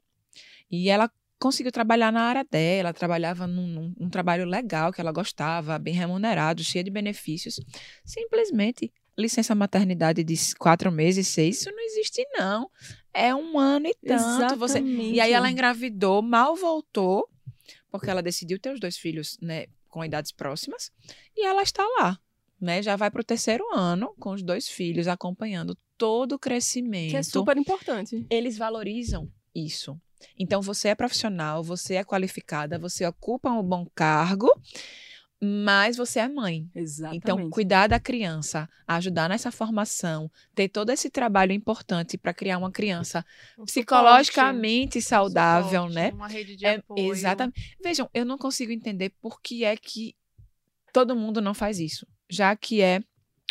E 0.70 0.88
ela 0.90 1.10
conseguiu 1.38 1.72
trabalhar 1.72 2.12
na 2.12 2.22
área 2.22 2.44
dela, 2.48 2.92
trabalhava 2.92 3.46
num, 3.46 3.66
num- 3.66 3.94
num 3.98 4.08
trabalho 4.10 4.44
legal 4.44 4.92
que 4.92 5.00
ela 5.00 5.10
gostava, 5.12 5.78
bem 5.78 5.94
remunerado, 5.94 6.62
cheio 6.62 6.84
de 6.84 6.90
benefícios. 6.90 7.58
Simplesmente 8.04 8.92
licença 9.16 9.54
maternidade 9.54 10.24
de 10.24 10.34
quatro 10.56 10.90
meses, 10.90 11.28
seis, 11.28 11.60
isso 11.60 11.70
não 11.70 11.84
existe 11.84 12.26
não. 12.32 12.70
É 13.12 13.34
um 13.34 13.58
ano 13.58 13.86
e 13.86 13.94
tanto. 13.94 14.56
Você... 14.56 14.78
Exatamente. 14.78 15.14
E 15.14 15.20
aí 15.20 15.32
ela 15.32 15.50
engravidou, 15.50 16.22
mal 16.22 16.56
voltou, 16.56 17.28
porque 17.90 18.08
ela 18.08 18.22
decidiu 18.22 18.58
ter 18.58 18.72
os 18.72 18.80
dois 18.80 18.96
filhos, 18.96 19.38
né, 19.40 19.66
com 19.88 20.04
idades 20.04 20.32
próximas, 20.32 20.90
e 21.36 21.44
ela 21.44 21.62
está 21.62 21.84
lá, 21.98 22.18
né, 22.60 22.82
já 22.82 22.96
vai 22.96 23.10
para 23.10 23.20
o 23.20 23.24
terceiro 23.24 23.64
ano 23.74 24.14
com 24.18 24.30
os 24.32 24.42
dois 24.42 24.68
filhos, 24.68 25.06
acompanhando 25.06 25.76
todo 25.98 26.32
o 26.32 26.38
crescimento. 26.38 27.10
Que 27.10 27.16
é 27.16 27.22
super 27.22 27.56
importante. 27.56 28.26
Eles 28.30 28.56
valorizam 28.56 29.30
isso. 29.54 30.00
Então 30.38 30.62
você 30.62 30.88
é 30.88 30.94
profissional, 30.94 31.62
você 31.62 31.96
é 31.96 32.04
qualificada, 32.04 32.78
você 32.78 33.04
ocupa 33.06 33.50
um 33.50 33.62
bom 33.62 33.86
cargo, 33.94 34.48
mas 35.44 35.96
você 35.96 36.20
é 36.20 36.28
mãe. 36.28 36.70
Exatamente. 36.72 37.16
Então, 37.16 37.50
cuidar 37.50 37.88
da 37.88 37.98
criança, 37.98 38.68
ajudar 38.86 39.28
nessa 39.28 39.50
formação, 39.50 40.30
ter 40.54 40.68
todo 40.68 40.90
esse 40.90 41.10
trabalho 41.10 41.50
importante 41.52 42.16
para 42.16 42.32
criar 42.32 42.58
uma 42.58 42.70
criança 42.70 43.24
psicologicamente 43.64 45.00
suporte, 45.00 45.08
saudável, 45.08 45.82
suporte, 45.82 45.94
né? 45.94 46.10
Uma 46.12 46.28
rede 46.28 46.54
de 46.54 46.64
É, 46.64 46.76
apoio. 46.76 47.12
exatamente. 47.12 47.76
Vejam, 47.82 48.08
eu 48.14 48.24
não 48.24 48.38
consigo 48.38 48.70
entender 48.70 49.10
por 49.20 49.40
que 49.42 49.64
é 49.64 49.76
que 49.76 50.14
todo 50.92 51.16
mundo 51.16 51.40
não 51.40 51.54
faz 51.54 51.80
isso, 51.80 52.06
já 52.30 52.54
que 52.54 52.80
é 52.80 53.02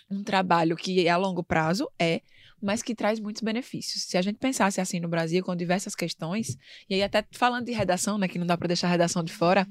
um 0.10 0.24
trabalho 0.24 0.78
que 0.78 1.10
a 1.10 1.18
longo 1.18 1.44
prazo 1.44 1.90
é, 2.00 2.22
mas 2.62 2.82
que 2.84 2.94
traz 2.94 3.20
muitos 3.20 3.42
benefícios. 3.42 4.04
Se 4.04 4.18
a 4.18 4.22
gente 4.22 4.38
pensasse 4.38 4.80
assim 4.80 5.00
no 5.00 5.08
Brasil, 5.08 5.44
com 5.44 5.56
diversas 5.56 5.96
questões, 5.96 6.58
e 6.90 6.96
aí 6.96 7.04
até 7.04 7.26
falando 7.32 7.66
de 7.66 7.72
redação, 7.72 8.18
né, 8.18 8.28
que 8.28 8.38
não 8.38 8.46
dá 8.46 8.58
para 8.58 8.68
deixar 8.68 8.88
a 8.88 8.92
redação 8.92 9.24
de 9.24 9.34
fora, 9.34 9.68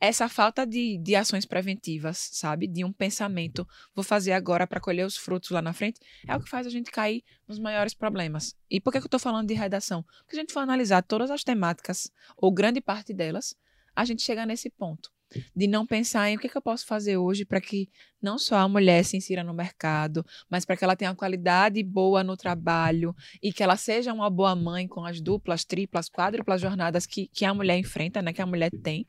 essa 0.00 0.28
falta 0.28 0.66
de, 0.66 0.98
de 0.98 1.14
ações 1.14 1.44
preventivas, 1.44 2.18
sabe? 2.32 2.66
De 2.66 2.84
um 2.84 2.92
pensamento, 2.92 3.66
vou 3.94 4.04
fazer 4.04 4.32
agora 4.32 4.66
para 4.66 4.80
colher 4.80 5.06
os 5.06 5.16
frutos 5.16 5.50
lá 5.50 5.62
na 5.62 5.72
frente, 5.72 6.00
é 6.26 6.36
o 6.36 6.40
que 6.40 6.50
faz 6.50 6.66
a 6.66 6.70
gente 6.70 6.90
cair 6.90 7.22
nos 7.48 7.58
maiores 7.58 7.94
problemas. 7.94 8.54
E 8.70 8.80
por 8.80 8.92
que, 8.92 8.98
que 8.98 9.04
eu 9.04 9.08
estou 9.08 9.20
falando 9.20 9.48
de 9.48 9.54
redação? 9.54 10.04
Porque 10.20 10.36
a 10.36 10.40
gente 10.40 10.52
for 10.52 10.60
analisar 10.60 11.02
todas 11.02 11.30
as 11.30 11.42
temáticas, 11.42 12.10
ou 12.36 12.52
grande 12.52 12.80
parte 12.80 13.12
delas, 13.12 13.56
a 13.94 14.04
gente 14.04 14.22
chega 14.22 14.44
nesse 14.44 14.68
ponto. 14.70 15.10
De 15.54 15.66
não 15.66 15.86
pensar 15.86 16.30
em 16.30 16.36
o 16.36 16.38
que, 16.38 16.48
que 16.48 16.56
eu 16.56 16.62
posso 16.62 16.86
fazer 16.86 17.16
hoje 17.16 17.44
para 17.44 17.60
que 17.60 17.88
não 18.24 18.38
só 18.38 18.56
a 18.56 18.68
mulher 18.68 19.04
se 19.04 19.18
insira 19.18 19.44
no 19.44 19.52
mercado, 19.52 20.24
mas 20.48 20.64
para 20.64 20.76
que 20.76 20.82
ela 20.82 20.96
tenha 20.96 21.10
uma 21.10 21.16
qualidade 21.16 21.82
boa 21.82 22.24
no 22.24 22.36
trabalho 22.36 23.14
e 23.42 23.52
que 23.52 23.62
ela 23.62 23.76
seja 23.76 24.14
uma 24.14 24.30
boa 24.30 24.56
mãe 24.56 24.88
com 24.88 25.04
as 25.04 25.20
duplas, 25.20 25.64
triplas, 25.64 26.08
quádruplas 26.08 26.60
jornadas 26.60 27.04
que, 27.04 27.28
que 27.28 27.44
a 27.44 27.52
mulher 27.52 27.76
enfrenta, 27.76 28.22
né? 28.22 28.32
Que 28.32 28.40
a 28.40 28.46
mulher 28.46 28.70
tem. 28.82 29.04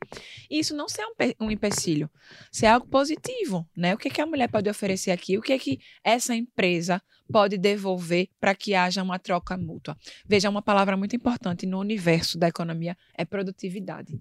E 0.50 0.58
isso 0.58 0.76
não 0.76 0.86
ser 0.88 1.04
um, 1.06 1.46
um 1.46 1.50
empecilho, 1.50 2.10
ser 2.52 2.66
algo 2.66 2.86
positivo, 2.86 3.66
né? 3.74 3.94
O 3.94 3.98
que, 3.98 4.10
que 4.10 4.20
a 4.20 4.26
mulher 4.26 4.48
pode 4.48 4.68
oferecer 4.68 5.10
aqui? 5.10 5.38
O 5.38 5.42
que, 5.42 5.58
que 5.58 5.78
essa 6.04 6.34
empresa 6.34 7.00
pode 7.32 7.56
devolver 7.56 8.28
para 8.38 8.54
que 8.54 8.74
haja 8.74 9.02
uma 9.02 9.18
troca 9.18 9.56
mútua? 9.56 9.96
Veja, 10.26 10.50
uma 10.50 10.62
palavra 10.62 10.96
muito 10.96 11.16
importante 11.16 11.64
no 11.64 11.80
universo 11.80 12.38
da 12.38 12.48
economia 12.48 12.96
é 13.16 13.24
produtividade. 13.24 14.20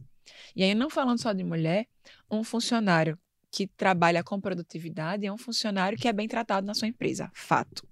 E 0.56 0.64
aí, 0.64 0.74
não 0.76 0.90
falando 0.90 1.22
só 1.22 1.34
de 1.34 1.44
mulher, 1.44 1.88
um 2.30 2.44
funcionário 2.44 3.18
que 3.52 3.68
trabalha 3.68 4.24
com 4.24 4.40
produtividade 4.42 5.26
é 5.26 5.32
um 5.32 5.38
funcionário 5.38 5.98
que 5.98 6.08
é 6.08 6.14
bem 6.14 6.28
tratado 6.28 6.68
na 6.68 6.74
sua 6.74 6.88
empresa. 6.88 7.32
Fato. 7.34 7.88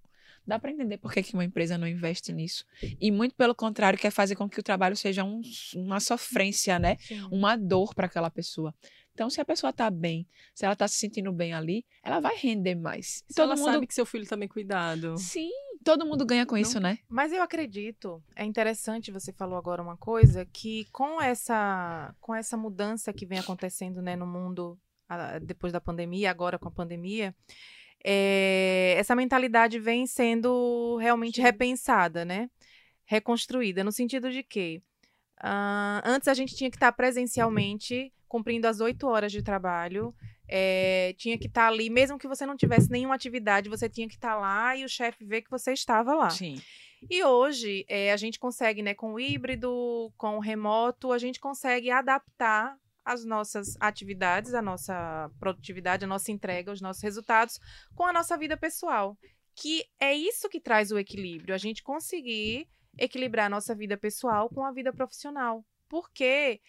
Dá 0.45 0.59
para 0.59 0.71
entender 0.71 0.97
por 0.97 1.13
que, 1.13 1.23
que 1.23 1.33
uma 1.35 1.45
empresa 1.45 1.77
não 1.77 1.87
investe 1.87 2.33
nisso. 2.33 2.65
E 2.99 3.09
muito 3.11 3.33
pelo 3.33 3.55
contrário, 3.55 3.97
quer 3.97 4.11
fazer 4.11 4.35
com 4.35 4.49
que 4.49 4.59
o 4.59 4.63
trabalho 4.63 4.95
seja 4.97 5.23
um- 5.23 5.41
uma 5.75 6.01
sofrência, 6.01 6.77
né? 6.77 6.97
Sim. 6.99 7.25
Uma 7.31 7.55
dor 7.55 7.95
para 7.95 8.07
aquela 8.07 8.29
pessoa. 8.29 8.75
Então, 9.13 9.29
se 9.29 9.39
a 9.39 9.45
pessoa 9.45 9.69
está 9.69 9.89
bem, 9.89 10.27
se 10.53 10.65
ela 10.65 10.73
está 10.73 10.85
se 10.87 10.97
sentindo 10.97 11.31
bem 11.31 11.53
ali, 11.53 11.85
ela 12.03 12.19
vai 12.19 12.35
render 12.35 12.75
mais. 12.75 13.23
Se 13.27 13.35
todo 13.35 13.45
ela 13.51 13.55
mundo. 13.55 13.65
sabe 13.71 13.87
que 13.87 13.93
seu 13.93 14.05
filho 14.05 14.27
tá 14.27 14.35
bem 14.35 14.47
cuidado. 14.49 15.15
Sim, 15.17 15.49
todo 15.83 16.05
mundo 16.05 16.25
ganha 16.25 16.45
com 16.45 16.57
isso, 16.57 16.79
né? 16.79 16.97
Mas 17.09 17.31
eu 17.31 17.41
acredito, 17.41 18.23
é 18.35 18.43
interessante, 18.45 19.11
você 19.11 19.31
falou 19.31 19.57
agora 19.57 19.81
uma 19.81 19.97
coisa, 19.97 20.45
que 20.45 20.85
com 20.91 21.21
essa, 21.21 22.15
com 22.19 22.33
essa 22.33 22.57
mudança 22.57 23.13
que 23.13 23.25
vem 23.25 23.39
acontecendo 23.39 24.01
né, 24.01 24.15
no 24.15 24.25
mundo 24.25 24.79
ah, 25.09 25.37
depois 25.39 25.71
da 25.71 25.81
pandemia, 25.81 26.31
agora 26.31 26.57
com 26.57 26.67
a 26.67 26.71
pandemia, 26.71 27.35
é, 28.03 28.95
essa 28.97 29.15
mentalidade 29.15 29.79
vem 29.79 30.07
sendo 30.07 30.97
realmente 30.97 31.41
repensada, 31.41 32.25
né? 32.25 32.49
Reconstruída, 33.05 33.83
no 33.83 33.91
sentido 33.91 34.31
de 34.31 34.43
que 34.43 34.81
ah, 35.39 36.01
antes 36.05 36.27
a 36.27 36.33
gente 36.33 36.55
tinha 36.55 36.69
que 36.69 36.77
estar 36.77 36.91
presencialmente 36.91 38.11
cumprindo 38.27 38.67
as 38.67 38.79
oito 38.79 39.07
horas 39.07 39.31
de 39.31 39.43
trabalho, 39.43 40.13
é, 40.47 41.13
tinha 41.17 41.37
que 41.37 41.47
estar 41.47 41.67
ali, 41.67 41.89
mesmo 41.89 42.17
que 42.17 42.27
você 42.27 42.45
não 42.45 42.55
tivesse 42.55 42.89
nenhuma 42.89 43.15
atividade, 43.15 43.69
você 43.69 43.89
tinha 43.89 44.07
que 44.07 44.15
estar 44.15 44.35
lá 44.35 44.75
e 44.75 44.83
o 44.83 44.89
chefe 44.89 45.25
ver 45.25 45.41
que 45.41 45.49
você 45.49 45.73
estava 45.73 46.13
lá. 46.13 46.29
Sim. 46.29 46.61
E 47.09 47.23
hoje 47.23 47.85
é, 47.89 48.11
a 48.11 48.17
gente 48.17 48.39
consegue, 48.39 48.81
né, 48.81 48.93
com 48.93 49.13
o 49.13 49.19
híbrido, 49.19 50.11
com 50.17 50.37
o 50.37 50.39
remoto, 50.39 51.11
a 51.11 51.17
gente 51.17 51.39
consegue 51.39 51.89
adaptar 51.91 52.77
as 53.03 53.25
nossas 53.25 53.75
atividades, 53.79 54.53
a 54.53 54.61
nossa 54.61 55.29
produtividade, 55.39 56.05
a 56.05 56.07
nossa 56.07 56.31
entrega, 56.31 56.71
os 56.71 56.81
nossos 56.81 57.03
resultados 57.03 57.59
com 57.95 58.05
a 58.05 58.13
nossa 58.13 58.37
vida 58.37 58.55
pessoal. 58.55 59.17
Que 59.55 59.83
é 59.99 60.13
isso 60.15 60.49
que 60.49 60.59
traz 60.59 60.91
o 60.91 60.97
equilíbrio, 60.97 61.53
a 61.53 61.57
gente 61.57 61.83
conseguir 61.83 62.67
equilibrar 62.97 63.47
a 63.47 63.49
nossa 63.49 63.75
vida 63.75 63.97
pessoal 63.97 64.49
com 64.49 64.63
a 64.63 64.71
vida 64.71 64.93
profissional. 64.93 65.65
Porque 65.89 66.61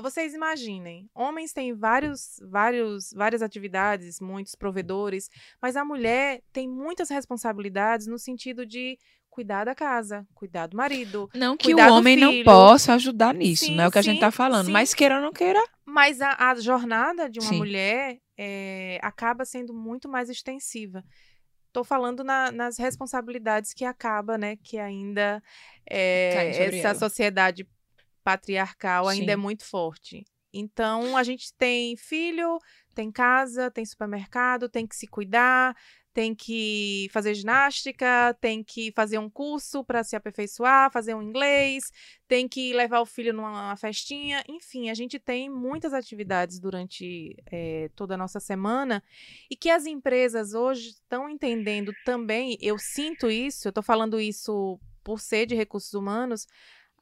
vocês 0.00 0.32
imaginem, 0.34 1.08
homens 1.14 1.52
têm 1.52 1.74
vários, 1.74 2.36
vários, 2.48 3.12
várias 3.12 3.42
atividades, 3.42 4.20
muitos 4.20 4.54
provedores, 4.54 5.28
mas 5.60 5.76
a 5.76 5.84
mulher 5.84 6.40
tem 6.52 6.68
muitas 6.68 7.10
responsabilidades 7.10 8.06
no 8.06 8.18
sentido 8.18 8.64
de 8.64 8.96
cuidar 9.28 9.64
da 9.64 9.74
casa, 9.74 10.26
cuidar 10.34 10.66
do 10.66 10.76
marido. 10.76 11.28
Não 11.34 11.56
que 11.56 11.74
o 11.74 11.78
homem 11.78 12.16
não 12.16 12.44
possa 12.44 12.94
ajudar 12.94 13.34
nisso, 13.34 13.64
Sim, 13.64 13.76
né? 13.76 13.84
É 13.84 13.88
o 13.88 13.90
que 13.90 13.98
a 13.98 14.02
gente 14.02 14.16
sim, 14.16 14.20
tá 14.20 14.30
falando. 14.30 14.66
sim. 14.66 14.72
Mas 14.72 14.92
queira 14.94 15.16
ou 15.16 15.22
não 15.22 15.32
queira. 15.32 15.62
Mas 15.84 16.20
a, 16.20 16.36
a 16.50 16.54
jornada 16.56 17.28
de 17.30 17.40
uma 17.40 17.48
Sim. 17.48 17.56
mulher 17.58 18.18
é, 18.38 18.98
acaba 19.02 19.44
sendo 19.44 19.72
muito 19.74 20.08
mais 20.08 20.28
extensiva. 20.28 21.02
Tô 21.72 21.82
falando 21.82 22.22
na- 22.22 22.52
nas 22.52 22.78
responsabilidades 22.78 23.72
que 23.72 23.84
acaba, 23.86 24.36
né? 24.36 24.56
Que 24.56 24.78
ainda 24.78 25.42
é, 25.88 26.66
essa 26.78 26.88
ela. 26.88 26.94
sociedade 26.94 27.66
patriarcal 28.22 29.08
ainda 29.08 29.32
é 29.32 29.36
Sim. 29.36 29.40
muito 29.40 29.64
forte. 29.64 30.24
Então 30.52 31.16
a 31.16 31.22
gente 31.22 31.52
tem 31.54 31.96
filho, 31.96 32.58
tem 32.94 33.10
casa, 33.10 33.70
tem 33.70 33.84
supermercado, 33.84 34.68
tem 34.68 34.86
que 34.86 34.94
se 34.94 35.06
cuidar, 35.06 35.74
tem 36.12 36.34
que 36.34 37.08
fazer 37.10 37.34
ginástica, 37.34 38.36
tem 38.38 38.62
que 38.62 38.92
fazer 38.92 39.18
um 39.18 39.30
curso 39.30 39.82
para 39.82 40.04
se 40.04 40.14
aperfeiçoar, 40.14 40.92
fazer 40.92 41.14
um 41.14 41.22
inglês, 41.22 41.90
tem 42.28 42.46
que 42.46 42.72
levar 42.74 43.00
o 43.00 43.06
filho 43.06 43.32
numa 43.32 43.74
festinha. 43.76 44.44
Enfim, 44.46 44.90
a 44.90 44.94
gente 44.94 45.18
tem 45.18 45.48
muitas 45.48 45.94
atividades 45.94 46.60
durante 46.60 47.34
eh, 47.50 47.90
toda 47.96 48.14
a 48.14 48.18
nossa 48.18 48.40
semana 48.40 49.02
e 49.50 49.56
que 49.56 49.70
as 49.70 49.86
empresas 49.86 50.52
hoje 50.52 50.90
estão 50.90 51.30
entendendo 51.30 51.94
também. 52.04 52.58
Eu 52.60 52.78
sinto 52.78 53.30
isso, 53.30 53.66
eu 53.66 53.70
estou 53.70 53.82
falando 53.82 54.20
isso 54.20 54.78
por 55.02 55.18
ser 55.18 55.46
de 55.46 55.54
recursos 55.54 55.94
humanos. 55.94 56.46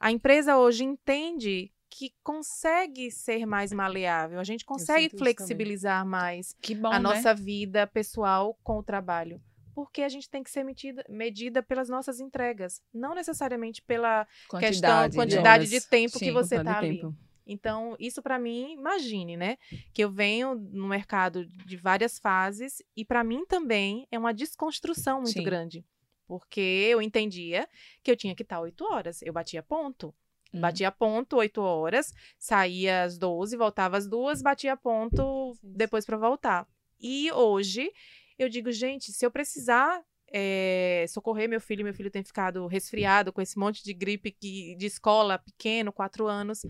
A 0.01 0.11
empresa 0.11 0.57
hoje 0.57 0.83
entende 0.83 1.71
que 1.87 2.11
consegue 2.23 3.11
ser 3.11 3.45
mais 3.45 3.71
maleável, 3.71 4.39
a 4.39 4.43
gente 4.43 4.65
consegue 4.65 5.15
flexibilizar 5.15 6.03
mais 6.03 6.55
Que 6.59 6.73
bom, 6.73 6.87
a 6.87 6.93
né? 6.93 6.99
nossa 6.99 7.35
vida 7.35 7.85
pessoal 7.85 8.57
com 8.63 8.79
o 8.79 8.83
trabalho. 8.83 9.39
Porque 9.75 10.01
a 10.01 10.09
gente 10.09 10.27
tem 10.27 10.41
que 10.41 10.49
ser 10.49 10.63
medida, 10.63 11.05
medida 11.07 11.61
pelas 11.61 11.87
nossas 11.87 12.19
entregas, 12.19 12.81
não 12.91 13.13
necessariamente 13.13 13.79
pela 13.83 14.25
questão, 14.25 14.59
Quantidade, 14.59 15.17
né? 15.17 15.23
quantidade 15.23 15.65
de 15.67 15.75
horas. 15.75 15.85
tempo 15.85 16.13
que 16.17 16.25
Sim, 16.25 16.31
você 16.31 16.55
Quantidade 16.55 16.69
está 16.69 16.79
de 16.81 16.87
ali. 16.87 17.01
tempo. 17.01 17.15
Então, 17.45 17.95
isso 17.99 18.23
para 18.23 18.39
mim, 18.39 18.73
imagine, 18.73 19.37
né? 19.37 19.57
Que 19.93 20.03
eu 20.03 20.09
venho 20.09 20.55
no 20.55 20.87
mercado 20.87 21.45
de 21.45 21.77
várias 21.77 22.17
fases 22.17 22.81
e 22.97 23.05
para 23.05 23.23
mim 23.23 23.45
também 23.45 24.07
é 24.09 24.17
uma 24.17 24.33
desconstrução 24.33 25.17
muito 25.17 25.33
Sim. 25.33 25.43
grande. 25.43 25.85
Porque 26.31 26.87
eu 26.89 27.01
entendia 27.01 27.67
que 28.01 28.09
eu 28.09 28.15
tinha 28.15 28.33
que 28.33 28.41
estar 28.41 28.61
oito 28.61 28.85
horas. 28.85 29.21
Eu 29.21 29.33
batia 29.33 29.61
ponto. 29.61 30.15
Hum. 30.53 30.61
Batia 30.61 30.89
ponto 30.89 31.35
oito 31.35 31.59
horas, 31.59 32.13
saía 32.39 33.03
às 33.03 33.17
12, 33.17 33.57
voltava 33.57 33.97
às 33.97 34.07
duas, 34.07 34.41
batia 34.41 34.77
ponto 34.77 35.57
depois 35.61 36.05
para 36.05 36.15
voltar. 36.15 36.65
E 36.97 37.29
hoje 37.33 37.91
eu 38.39 38.47
digo, 38.47 38.71
gente, 38.71 39.11
se 39.11 39.25
eu 39.25 39.29
precisar 39.29 40.01
é, 40.31 41.03
socorrer 41.09 41.49
meu 41.49 41.59
filho, 41.59 41.83
meu 41.83 41.93
filho 41.93 42.09
tem 42.09 42.23
ficado 42.23 42.65
resfriado 42.65 43.33
com 43.33 43.41
esse 43.41 43.59
monte 43.59 43.83
de 43.83 43.93
gripe 43.93 44.31
que, 44.31 44.73
de 44.77 44.85
escola, 44.85 45.37
pequeno, 45.37 45.91
quatro 45.91 46.27
anos. 46.27 46.61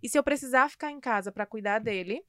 E 0.00 0.08
se 0.08 0.16
eu 0.16 0.22
precisar 0.22 0.70
ficar 0.70 0.92
em 0.92 1.00
casa 1.00 1.32
para 1.32 1.44
cuidar 1.44 1.80
dele, 1.80 2.22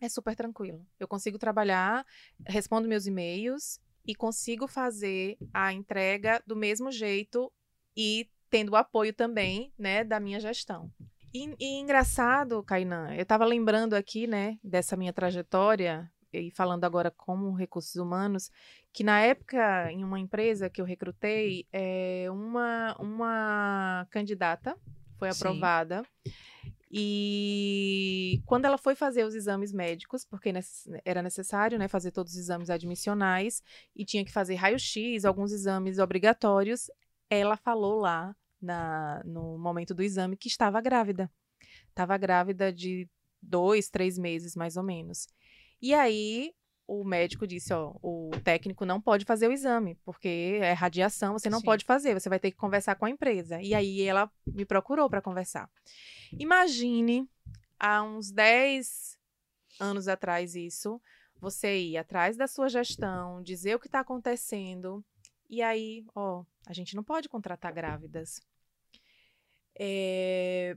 é 0.00 0.08
super 0.08 0.36
tranquilo. 0.36 0.86
Eu 1.00 1.08
consigo 1.08 1.36
trabalhar, 1.36 2.06
respondo 2.46 2.86
meus 2.86 3.08
e-mails 3.08 3.80
e 4.06 4.14
consigo 4.14 4.66
fazer 4.66 5.36
a 5.52 5.72
entrega 5.72 6.42
do 6.46 6.56
mesmo 6.56 6.90
jeito 6.90 7.52
e 7.96 8.28
tendo 8.50 8.72
o 8.72 8.76
apoio 8.76 9.12
também, 9.12 9.72
né, 9.78 10.04
da 10.04 10.20
minha 10.20 10.38
gestão. 10.38 10.90
E, 11.34 11.54
e 11.58 11.80
engraçado, 11.80 12.62
Kainan, 12.62 13.14
eu 13.14 13.22
estava 13.22 13.44
lembrando 13.46 13.94
aqui, 13.94 14.26
né, 14.26 14.58
dessa 14.62 14.96
minha 14.96 15.12
trajetória 15.12 16.10
e 16.32 16.50
falando 16.50 16.84
agora 16.84 17.10
como 17.10 17.54
recursos 17.54 17.96
humanos, 17.96 18.50
que 18.92 19.04
na 19.04 19.20
época, 19.20 19.90
em 19.90 20.04
uma 20.04 20.18
empresa 20.18 20.68
que 20.68 20.80
eu 20.80 20.84
recrutei, 20.84 21.66
é, 21.72 22.26
uma, 22.30 22.96
uma 22.98 24.06
candidata 24.10 24.76
foi 25.18 25.28
Sim. 25.32 25.38
E 26.94 28.42
quando 28.44 28.66
ela 28.66 28.76
foi 28.76 28.94
fazer 28.94 29.24
os 29.24 29.34
exames 29.34 29.72
médicos, 29.72 30.24
porque 30.26 30.52
ness- 30.52 30.86
era 31.04 31.22
necessário 31.22 31.78
né, 31.78 31.88
fazer 31.88 32.10
todos 32.10 32.32
os 32.34 32.38
exames 32.38 32.68
admissionais 32.68 33.62
e 33.96 34.04
tinha 34.04 34.24
que 34.24 34.30
fazer 34.32 34.56
raio-x, 34.56 35.24
alguns 35.24 35.52
exames 35.52 35.98
obrigatórios, 35.98 36.90
ela 37.30 37.56
falou 37.56 37.98
lá 38.00 38.36
na, 38.60 39.22
no 39.24 39.56
momento 39.58 39.94
do 39.94 40.02
exame 40.02 40.36
que 40.36 40.48
estava 40.48 40.80
grávida. 40.82 41.30
Estava 41.88 42.16
grávida 42.18 42.72
de 42.72 43.08
dois, 43.40 43.88
três 43.88 44.18
meses, 44.18 44.54
mais 44.54 44.76
ou 44.76 44.82
menos. 44.82 45.26
E 45.80 45.94
aí 45.94 46.52
o 46.86 47.04
médico 47.04 47.46
disse, 47.46 47.72
ó, 47.72 47.94
o 48.02 48.30
técnico 48.44 48.84
não 48.84 49.00
pode 49.00 49.24
fazer 49.24 49.48
o 49.48 49.52
exame, 49.52 49.94
porque 50.04 50.58
é 50.60 50.72
radiação, 50.72 51.32
você 51.32 51.48
não 51.48 51.60
Sim. 51.60 51.66
pode 51.66 51.84
fazer, 51.84 52.18
você 52.18 52.28
vai 52.28 52.38
ter 52.38 52.50
que 52.50 52.56
conversar 52.56 52.96
com 52.96 53.04
a 53.04 53.10
empresa. 53.10 53.60
E 53.62 53.74
aí 53.74 54.02
ela 54.02 54.30
me 54.46 54.64
procurou 54.64 55.08
para 55.08 55.22
conversar. 55.22 55.70
Imagine 56.38 57.28
há 57.78 58.02
uns 58.02 58.30
10 58.30 59.18
anos 59.80 60.08
atrás 60.08 60.54
isso, 60.54 61.00
você 61.40 61.78
ir 61.78 61.96
atrás 61.96 62.36
da 62.36 62.46
sua 62.46 62.68
gestão, 62.68 63.42
dizer 63.42 63.74
o 63.74 63.80
que 63.80 63.86
está 63.86 64.00
acontecendo, 64.00 65.04
e 65.48 65.60
aí, 65.60 66.04
ó, 66.14 66.44
a 66.66 66.72
gente 66.72 66.96
não 66.96 67.04
pode 67.04 67.28
contratar 67.28 67.72
grávidas. 67.72 68.40
É, 69.78 70.76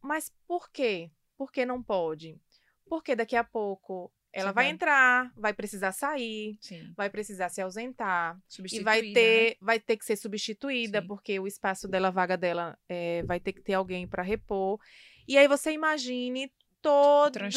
Mas 0.00 0.32
por 0.46 0.70
quê? 0.70 1.10
Por 1.36 1.50
que 1.50 1.64
não 1.64 1.82
pode? 1.82 2.40
Porque 2.86 3.16
daqui 3.16 3.34
a 3.34 3.42
pouco 3.42 4.12
ela 4.34 4.52
vai 4.52 4.64
vai- 4.64 4.72
entrar, 4.72 5.32
vai 5.36 5.54
precisar 5.54 5.92
sair, 5.92 6.58
Sim. 6.60 6.92
vai 6.96 7.08
precisar 7.08 7.48
se 7.48 7.62
ausentar 7.62 8.36
e 8.72 8.80
vai 8.80 9.00
né? 9.00 9.12
ter, 9.14 9.56
vai 9.60 9.78
ter 9.78 9.96
que 9.96 10.04
ser 10.04 10.16
substituída, 10.16 11.00
Sim. 11.00 11.06
porque 11.06 11.38
o 11.38 11.46
espaço 11.46 11.86
dela, 11.86 12.08
a 12.08 12.10
vaga 12.10 12.36
dela, 12.36 12.76
é, 12.88 13.22
vai 13.22 13.38
ter 13.38 13.52
que 13.52 13.62
ter 13.62 13.74
alguém 13.74 14.08
para 14.08 14.22
repor. 14.22 14.78
E 15.28 15.38
aí 15.38 15.46
você 15.46 15.70
imagine 15.72 16.52
toda, 16.82 17.48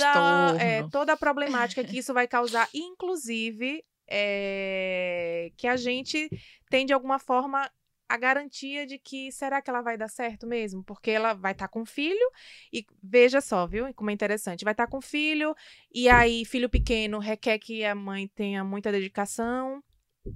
é, 0.62 0.88
toda 0.90 1.14
a 1.14 1.18
problemática 1.18 1.84
que 1.84 1.98
isso 2.00 2.14
vai 2.14 2.28
causar, 2.28 2.70
inclusive 2.74 3.84
é, 4.08 5.52
que 5.58 5.68
a 5.68 5.76
gente 5.76 6.30
tem 6.70 6.86
de 6.86 6.94
alguma 6.94 7.20
forma 7.20 7.70
a 8.10 8.18
garantia 8.18 8.86
de 8.86 8.98
que 8.98 9.32
será 9.32 9.62
que 9.62 9.70
ela 9.70 9.82
vai 9.82 9.98
dar 9.98 10.08
certo 10.08 10.48
mesmo? 10.48 10.84
Porque 10.84 11.12
ela 11.12 11.34
vai 11.34 11.52
estar 11.52 11.68
com 11.68 11.86
filho 11.86 12.32
e 12.72 12.86
veja 13.04 13.42
só, 13.42 13.68
viu? 13.68 13.94
Como 13.94 14.10
é 14.10 14.14
interessante, 14.14 14.64
vai 14.64 14.74
estar 14.74 14.88
com 14.88 15.02
filho 15.02 15.54
e 15.94 16.08
aí 16.08 16.46
filho 16.46 16.70
pequeno 16.70 17.20
requer 17.20 17.60
que 17.60 17.84
a 17.84 17.94
mãe 17.94 18.28
tenha 18.28 18.64
muita 18.64 18.92
dedicação. 18.92 19.84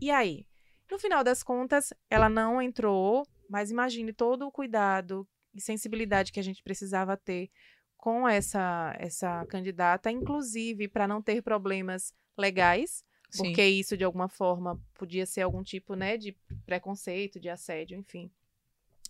E 0.01 0.11
aí, 0.11 0.45
no 0.89 0.99
final 0.99 1.23
das 1.23 1.43
contas, 1.43 1.93
ela 2.09 2.27
não 2.29 2.61
entrou, 2.61 3.25
mas 3.49 3.71
imagine 3.71 4.11
todo 4.13 4.45
o 4.45 4.51
cuidado 4.51 5.27
e 5.53 5.61
sensibilidade 5.61 6.31
que 6.31 6.39
a 6.39 6.43
gente 6.43 6.61
precisava 6.63 7.15
ter 7.15 7.49
com 7.97 8.27
essa 8.27 8.95
essa 8.99 9.45
candidata, 9.45 10.11
inclusive 10.11 10.87
para 10.87 11.07
não 11.07 11.21
ter 11.21 11.41
problemas 11.41 12.13
legais, 12.37 13.03
Sim. 13.31 13.43
porque 13.43 13.65
isso 13.65 13.95
de 13.95 14.03
alguma 14.03 14.27
forma 14.27 14.79
podia 14.93 15.25
ser 15.25 15.41
algum 15.41 15.63
tipo, 15.63 15.95
né, 15.95 16.17
de 16.17 16.35
preconceito, 16.65 17.39
de 17.39 17.49
assédio, 17.49 17.97
enfim. 17.97 18.29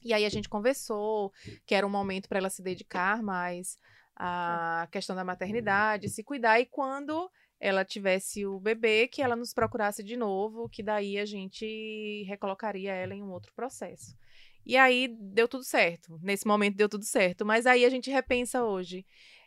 E 0.03 0.13
aí 0.13 0.25
a 0.25 0.29
gente 0.29 0.47
conversou 0.47 1.31
que 1.65 1.75
era 1.75 1.85
um 1.85 1.89
momento 1.89 2.29
para 2.29 2.37
ela 2.37 2.49
se 2.49 2.61
dedicar 2.61 3.21
mais 3.21 3.77
à 4.15 4.87
questão 4.91 5.15
da 5.15 5.23
maternidade, 5.23 6.09
se 6.09 6.23
cuidar 6.23 6.59
e 6.59 6.65
quando 6.65 7.29
ela 7.59 7.85
tivesse 7.85 8.45
o 8.45 8.59
bebê, 8.59 9.07
que 9.07 9.21
ela 9.21 9.35
nos 9.35 9.53
procurasse 9.53 10.03
de 10.03 10.17
novo, 10.17 10.67
que 10.67 10.81
daí 10.81 11.19
a 11.19 11.25
gente 11.25 12.23
recolocaria 12.27 12.91
ela 12.91 13.13
em 13.13 13.21
um 13.21 13.31
outro 13.31 13.53
processo. 13.53 14.15
E 14.65 14.75
aí 14.77 15.07
deu 15.07 15.47
tudo 15.47 15.63
certo. 15.63 16.19
Nesse 16.21 16.47
momento 16.47 16.75
deu 16.75 16.89
tudo 16.89 17.05
certo. 17.05 17.45
Mas 17.45 17.65
aí 17.65 17.85
a 17.85 17.89
gente 17.89 18.09
repensa 18.09 18.63
hoje. 18.63 19.05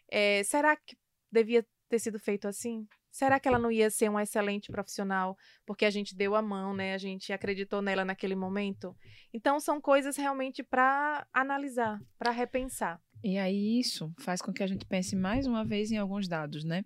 é, 0.08 0.42
será 0.44 0.76
que 0.76 0.96
devia 1.30 1.66
ter 1.88 1.98
sido 1.98 2.18
feito 2.18 2.46
assim? 2.46 2.86
Será 3.14 3.38
que 3.38 3.46
ela 3.46 3.60
não 3.60 3.70
ia 3.70 3.88
ser 3.90 4.08
uma 4.08 4.24
excelente 4.24 4.72
profissional 4.72 5.38
porque 5.64 5.84
a 5.84 5.90
gente 5.90 6.16
deu 6.16 6.34
a 6.34 6.42
mão, 6.42 6.74
né? 6.74 6.94
A 6.94 6.98
gente 6.98 7.32
acreditou 7.32 7.80
nela 7.80 8.04
naquele 8.04 8.34
momento? 8.34 8.92
Então 9.32 9.60
são 9.60 9.80
coisas 9.80 10.16
realmente 10.16 10.64
para 10.64 11.24
analisar, 11.32 12.02
para 12.18 12.32
repensar. 12.32 13.00
E 13.22 13.38
aí 13.38 13.78
isso 13.78 14.12
faz 14.18 14.42
com 14.42 14.52
que 14.52 14.64
a 14.64 14.66
gente 14.66 14.84
pense 14.84 15.14
mais 15.14 15.46
uma 15.46 15.64
vez 15.64 15.92
em 15.92 15.96
alguns 15.96 16.26
dados, 16.26 16.64
né? 16.64 16.84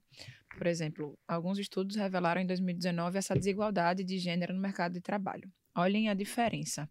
Por 0.58 0.66
exemplo, 0.66 1.18
alguns 1.26 1.58
estudos 1.58 1.96
revelaram 1.96 2.42
em 2.42 2.46
2019 2.46 3.16
essa 3.16 3.34
desigualdade 3.34 4.04
de 4.04 4.18
gênero 4.18 4.52
no 4.52 4.60
mercado 4.60 4.92
de 4.92 5.00
trabalho. 5.00 5.50
Olhem 5.74 6.10
a 6.10 6.14
diferença. 6.14 6.86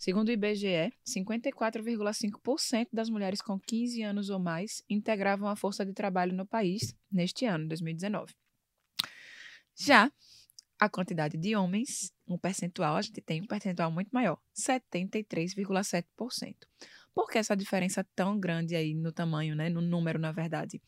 Segundo 0.00 0.30
o 0.30 0.32
IBGE, 0.32 0.92
54,5% 1.06 2.88
das 2.92 3.08
mulheres 3.08 3.40
com 3.40 3.56
15 3.56 4.02
anos 4.02 4.30
ou 4.30 4.40
mais 4.40 4.82
integravam 4.90 5.48
a 5.48 5.54
força 5.54 5.86
de 5.86 5.92
trabalho 5.92 6.34
no 6.34 6.44
país 6.44 6.92
neste 7.08 7.46
ano, 7.46 7.68
2019. 7.68 8.34
Já 9.76 10.10
a 10.78 10.88
quantidade 10.88 11.36
de 11.36 11.54
homens, 11.54 12.10
um 12.26 12.38
percentual, 12.38 12.96
a 12.96 13.02
gente 13.02 13.20
tem 13.20 13.42
um 13.42 13.46
percentual 13.46 13.90
muito 13.90 14.08
maior, 14.10 14.40
73,7%. 14.56 16.56
Por 17.14 17.28
que 17.28 17.36
essa 17.38 17.54
diferença 17.54 18.02
tão 18.14 18.40
grande 18.40 18.74
aí 18.74 18.94
no 18.94 19.12
tamanho, 19.12 19.54
né, 19.54 19.68
no 19.68 19.82
número, 19.82 20.18
na 20.18 20.32
verdade? 20.32 20.80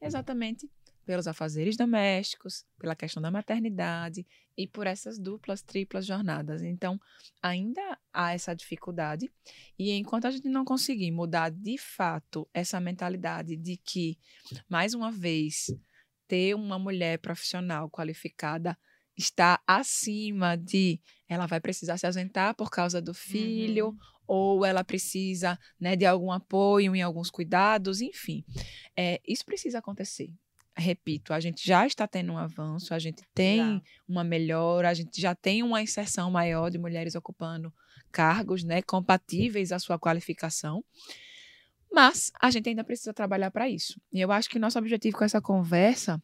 Exatamente 0.00 0.70
pelos 1.08 1.26
afazeres 1.26 1.74
domésticos, 1.74 2.66
pela 2.78 2.94
questão 2.94 3.22
da 3.22 3.30
maternidade 3.30 4.26
e 4.54 4.66
por 4.66 4.86
essas 4.86 5.18
duplas, 5.18 5.62
triplas 5.62 6.04
jornadas. 6.04 6.60
Então, 6.60 7.00
ainda 7.40 7.98
há 8.12 8.34
essa 8.34 8.54
dificuldade 8.54 9.32
e 9.78 9.90
enquanto 9.92 10.26
a 10.26 10.30
gente 10.30 10.50
não 10.50 10.66
conseguir 10.66 11.10
mudar 11.10 11.50
de 11.50 11.78
fato 11.78 12.46
essa 12.52 12.78
mentalidade 12.78 13.56
de 13.56 13.78
que, 13.78 14.18
mais 14.68 14.92
uma 14.92 15.10
vez, 15.10 15.74
ter 16.28 16.54
uma 16.54 16.78
mulher 16.78 17.18
profissional 17.18 17.90
qualificada 17.90 18.78
está 19.16 19.60
acima 19.66 20.56
de 20.56 21.00
ela 21.28 21.46
vai 21.46 21.60
precisar 21.60 21.98
se 21.98 22.06
ausentar 22.06 22.54
por 22.54 22.70
causa 22.70 23.02
do 23.02 23.12
filho, 23.12 23.96
ou 24.26 24.64
ela 24.64 24.84
precisa 24.84 25.58
né, 25.80 25.96
de 25.96 26.06
algum 26.06 26.30
apoio 26.30 26.94
em 26.94 27.02
alguns 27.02 27.30
cuidados, 27.30 28.00
enfim. 28.00 28.44
É, 28.96 29.20
isso 29.26 29.44
precisa 29.44 29.78
acontecer. 29.78 30.30
Repito, 30.76 31.32
a 31.32 31.40
gente 31.40 31.66
já 31.66 31.84
está 31.86 32.06
tendo 32.06 32.32
um 32.32 32.38
avanço, 32.38 32.94
a 32.94 32.98
gente 33.00 33.24
tem 33.34 33.58
Já. 33.58 33.82
uma 34.06 34.22
melhora, 34.22 34.90
a 34.90 34.94
gente 34.94 35.20
já 35.20 35.34
tem 35.34 35.62
uma 35.62 35.82
inserção 35.82 36.30
maior 36.30 36.70
de 36.70 36.78
mulheres 36.78 37.16
ocupando 37.16 37.72
cargos 38.12 38.62
né, 38.62 38.80
compatíveis 38.82 39.72
à 39.72 39.78
sua 39.80 39.98
qualificação. 39.98 40.84
Mas 41.92 42.30
a 42.40 42.50
gente 42.50 42.68
ainda 42.68 42.84
precisa 42.84 43.12
trabalhar 43.12 43.50
para 43.50 43.68
isso. 43.68 44.00
E 44.12 44.20
eu 44.20 44.30
acho 44.30 44.48
que 44.48 44.58
nosso 44.58 44.78
objetivo 44.78 45.16
com 45.16 45.24
essa 45.24 45.40
conversa 45.40 46.22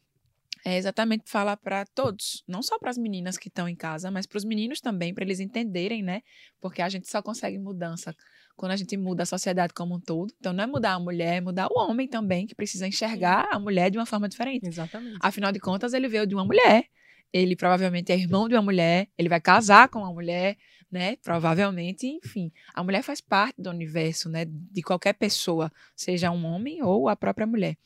é 0.64 0.78
exatamente 0.78 1.24
falar 1.26 1.58
para 1.58 1.84
todos, 1.84 2.42
não 2.48 2.62
só 2.62 2.78
para 2.78 2.90
as 2.90 2.96
meninas 2.96 3.36
que 3.36 3.48
estão 3.48 3.68
em 3.68 3.76
casa, 3.76 4.10
mas 4.10 4.26
para 4.26 4.38
os 4.38 4.44
meninos 4.44 4.80
também, 4.80 5.12
para 5.12 5.22
eles 5.22 5.38
entenderem, 5.38 6.02
né? 6.02 6.22
Porque 6.60 6.80
a 6.80 6.88
gente 6.88 7.08
só 7.08 7.20
consegue 7.20 7.58
mudança 7.58 8.14
quando 8.56 8.72
a 8.72 8.76
gente 8.76 8.96
muda 8.96 9.24
a 9.24 9.26
sociedade 9.26 9.74
como 9.74 9.96
um 9.96 10.00
todo. 10.00 10.32
Então, 10.38 10.52
não 10.52 10.64
é 10.64 10.66
mudar 10.66 10.94
a 10.94 10.98
mulher, 10.98 11.36
é 11.36 11.40
mudar 11.40 11.68
o 11.70 11.78
homem 11.78 12.08
também, 12.08 12.46
que 12.46 12.54
precisa 12.54 12.86
enxergar 12.86 13.48
a 13.52 13.58
mulher 13.58 13.90
de 13.90 13.98
uma 13.98 14.06
forma 14.06 14.28
diferente. 14.28 14.66
Exatamente. 14.66 15.18
Afinal 15.20 15.52
de 15.52 15.60
contas, 15.60 15.92
ele 15.92 16.08
veio 16.08 16.26
de 16.26 16.34
uma 16.34 16.44
mulher. 16.44 16.86
Ele 17.32 17.56
provavelmente 17.56 18.12
é 18.12 18.16
irmão 18.16 18.48
de 18.48 18.54
uma 18.54 18.62
mulher, 18.62 19.08
ele 19.18 19.28
vai 19.28 19.40
casar 19.40 19.88
com 19.88 19.98
uma 19.98 20.12
mulher, 20.12 20.56
né? 20.94 21.16
Provavelmente, 21.16 22.06
enfim. 22.06 22.52
A 22.72 22.84
mulher 22.84 23.02
faz 23.02 23.20
parte 23.20 23.60
do 23.60 23.68
universo, 23.68 24.28
né? 24.28 24.44
De 24.46 24.80
qualquer 24.80 25.14
pessoa, 25.14 25.70
seja 25.96 26.30
um 26.30 26.46
homem 26.46 26.84
ou 26.84 27.08
a 27.08 27.16
própria 27.16 27.48
mulher. 27.48 27.76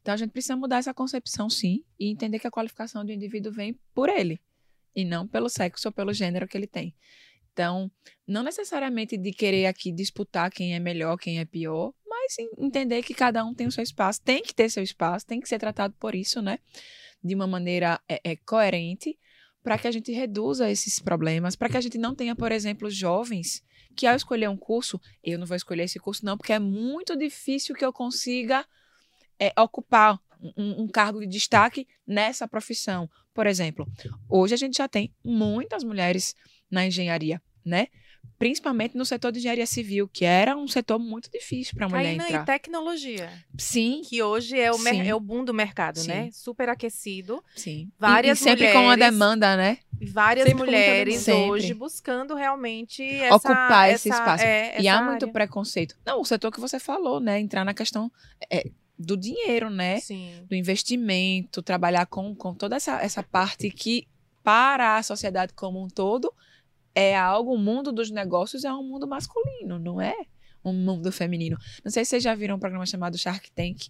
Então 0.00 0.14
a 0.14 0.16
gente 0.16 0.30
precisa 0.30 0.56
mudar 0.56 0.78
essa 0.78 0.94
concepção, 0.94 1.50
sim, 1.50 1.84
e 2.00 2.10
entender 2.10 2.38
que 2.38 2.46
a 2.46 2.50
qualificação 2.50 3.04
do 3.04 3.12
indivíduo 3.12 3.52
vem 3.52 3.78
por 3.94 4.08
ele, 4.08 4.40
e 4.96 5.04
não 5.04 5.28
pelo 5.28 5.50
sexo 5.50 5.88
ou 5.88 5.92
pelo 5.92 6.14
gênero 6.14 6.48
que 6.48 6.56
ele 6.56 6.66
tem. 6.66 6.94
Então, 7.52 7.90
não 8.26 8.42
necessariamente 8.42 9.18
de 9.18 9.30
querer 9.30 9.66
aqui 9.66 9.92
disputar 9.92 10.50
quem 10.50 10.74
é 10.74 10.80
melhor, 10.80 11.18
quem 11.18 11.40
é 11.40 11.44
pior, 11.44 11.92
mas 12.06 12.36
entender 12.58 13.02
que 13.02 13.12
cada 13.12 13.44
um 13.44 13.54
tem 13.54 13.66
o 13.66 13.72
seu 13.72 13.84
espaço, 13.84 14.22
tem 14.22 14.42
que 14.42 14.54
ter 14.54 14.70
seu 14.70 14.82
espaço, 14.82 15.26
tem 15.26 15.38
que 15.38 15.48
ser 15.48 15.58
tratado 15.58 15.94
por 16.00 16.14
isso, 16.14 16.40
né? 16.40 16.58
De 17.22 17.34
uma 17.34 17.46
maneira 17.46 18.00
é, 18.08 18.20
é 18.24 18.36
coerente, 18.36 19.18
para 19.64 19.78
que 19.78 19.88
a 19.88 19.90
gente 19.90 20.12
reduza 20.12 20.70
esses 20.70 21.00
problemas, 21.00 21.56
para 21.56 21.70
que 21.70 21.76
a 21.78 21.80
gente 21.80 21.96
não 21.96 22.14
tenha, 22.14 22.36
por 22.36 22.52
exemplo, 22.52 22.90
jovens 22.90 23.64
que 23.96 24.06
ao 24.06 24.14
escolher 24.14 24.48
um 24.50 24.56
curso, 24.56 25.00
eu 25.22 25.38
não 25.38 25.46
vou 25.46 25.56
escolher 25.56 25.84
esse 25.84 25.98
curso 25.98 26.24
não, 26.24 26.36
porque 26.36 26.52
é 26.52 26.58
muito 26.58 27.16
difícil 27.16 27.74
que 27.74 27.84
eu 27.84 27.92
consiga 27.92 28.66
é, 29.38 29.52
ocupar 29.58 30.20
um, 30.56 30.82
um, 30.82 30.88
cargo 30.88 31.20
de 31.20 31.26
destaque 31.26 31.88
nessa 32.06 32.46
profissão. 32.46 33.08
Por 33.32 33.46
exemplo, 33.46 33.88
hoje 34.28 34.52
a 34.52 34.56
gente 34.58 34.76
já 34.76 34.86
tem 34.86 35.14
muitas 35.24 35.82
mulheres 35.82 36.34
na 36.70 36.86
engenharia, 36.86 37.40
né? 37.64 37.86
Principalmente 38.38 38.96
no 38.96 39.04
setor 39.06 39.30
de 39.32 39.38
engenharia 39.38 39.66
civil, 39.66 40.08
que 40.08 40.24
era 40.24 40.56
um 40.56 40.66
setor 40.68 40.98
muito 40.98 41.30
difícil 41.30 41.74
para 41.76 41.86
a 41.86 41.88
mulher 41.88 42.08
Ainda 42.10 42.24
entrar. 42.24 42.42
E 42.42 42.46
tecnologia. 42.46 43.30
Sim. 43.56 44.02
Que 44.04 44.22
hoje 44.22 44.58
é 44.58 44.70
o, 44.72 44.88
é 44.88 45.14
o 45.14 45.20
boom 45.20 45.44
do 45.44 45.54
mercado, 45.54 45.98
Sim. 46.00 46.08
né? 46.08 46.28
Super 46.32 46.68
aquecido. 46.68 47.42
Sim. 47.54 47.90
Várias 47.98 48.38
e, 48.40 48.42
e 48.42 48.44
sempre 48.44 48.66
com 48.72 48.78
uma 48.80 48.92
mulheres- 48.92 49.04
demanda, 49.14 49.56
né? 49.56 49.78
Várias 50.12 50.46
Sempre 50.46 50.58
com 50.60 50.64
mulheres 50.66 51.28
hoje 51.28 51.72
buscando 51.72 52.34
realmente 52.34 53.02
essa, 53.04 53.36
Ocupar 53.36 53.88
esse 53.90 54.10
essa- 54.10 54.18
espaço. 54.18 54.44
é, 54.44 54.80
E 54.80 54.88
há 54.88 55.00
muito 55.02 55.22
área. 55.24 55.32
preconceito. 55.32 55.96
Não, 56.04 56.20
o 56.20 56.24
setor 56.24 56.50
que 56.50 56.60
você 56.60 56.78
falou, 56.80 57.20
né? 57.20 57.38
Entrar 57.40 57.64
na 57.64 57.72
questão 57.72 58.10
é, 58.50 58.68
do 58.98 59.16
dinheiro, 59.16 59.70
né? 59.70 60.00
Sim. 60.00 60.44
do 60.48 60.54
investimento, 60.54 61.62
trabalhar 61.62 62.06
com, 62.06 62.34
com 62.34 62.52
toda 62.54 62.76
essa, 62.76 63.00
essa 63.00 63.22
parte 63.22 63.70
que, 63.70 64.06
para 64.42 64.96
a 64.98 65.02
sociedade 65.02 65.52
como 65.54 65.82
um 65.82 65.88
todo, 65.88 66.32
é 66.94 67.16
algo, 67.16 67.54
o 67.54 67.58
mundo 67.58 67.92
dos 67.92 68.10
negócios 68.10 68.64
é 68.64 68.72
um 68.72 68.82
mundo 68.82 69.06
masculino, 69.06 69.78
não 69.78 70.00
é 70.00 70.14
um 70.64 70.72
mundo 70.72 71.12
feminino. 71.12 71.58
Não 71.84 71.90
sei 71.90 72.04
se 72.04 72.10
vocês 72.10 72.22
já 72.22 72.34
viram 72.34 72.56
um 72.56 72.58
programa 72.58 72.86
chamado 72.86 73.18
Shark 73.18 73.50
Tank, 73.52 73.88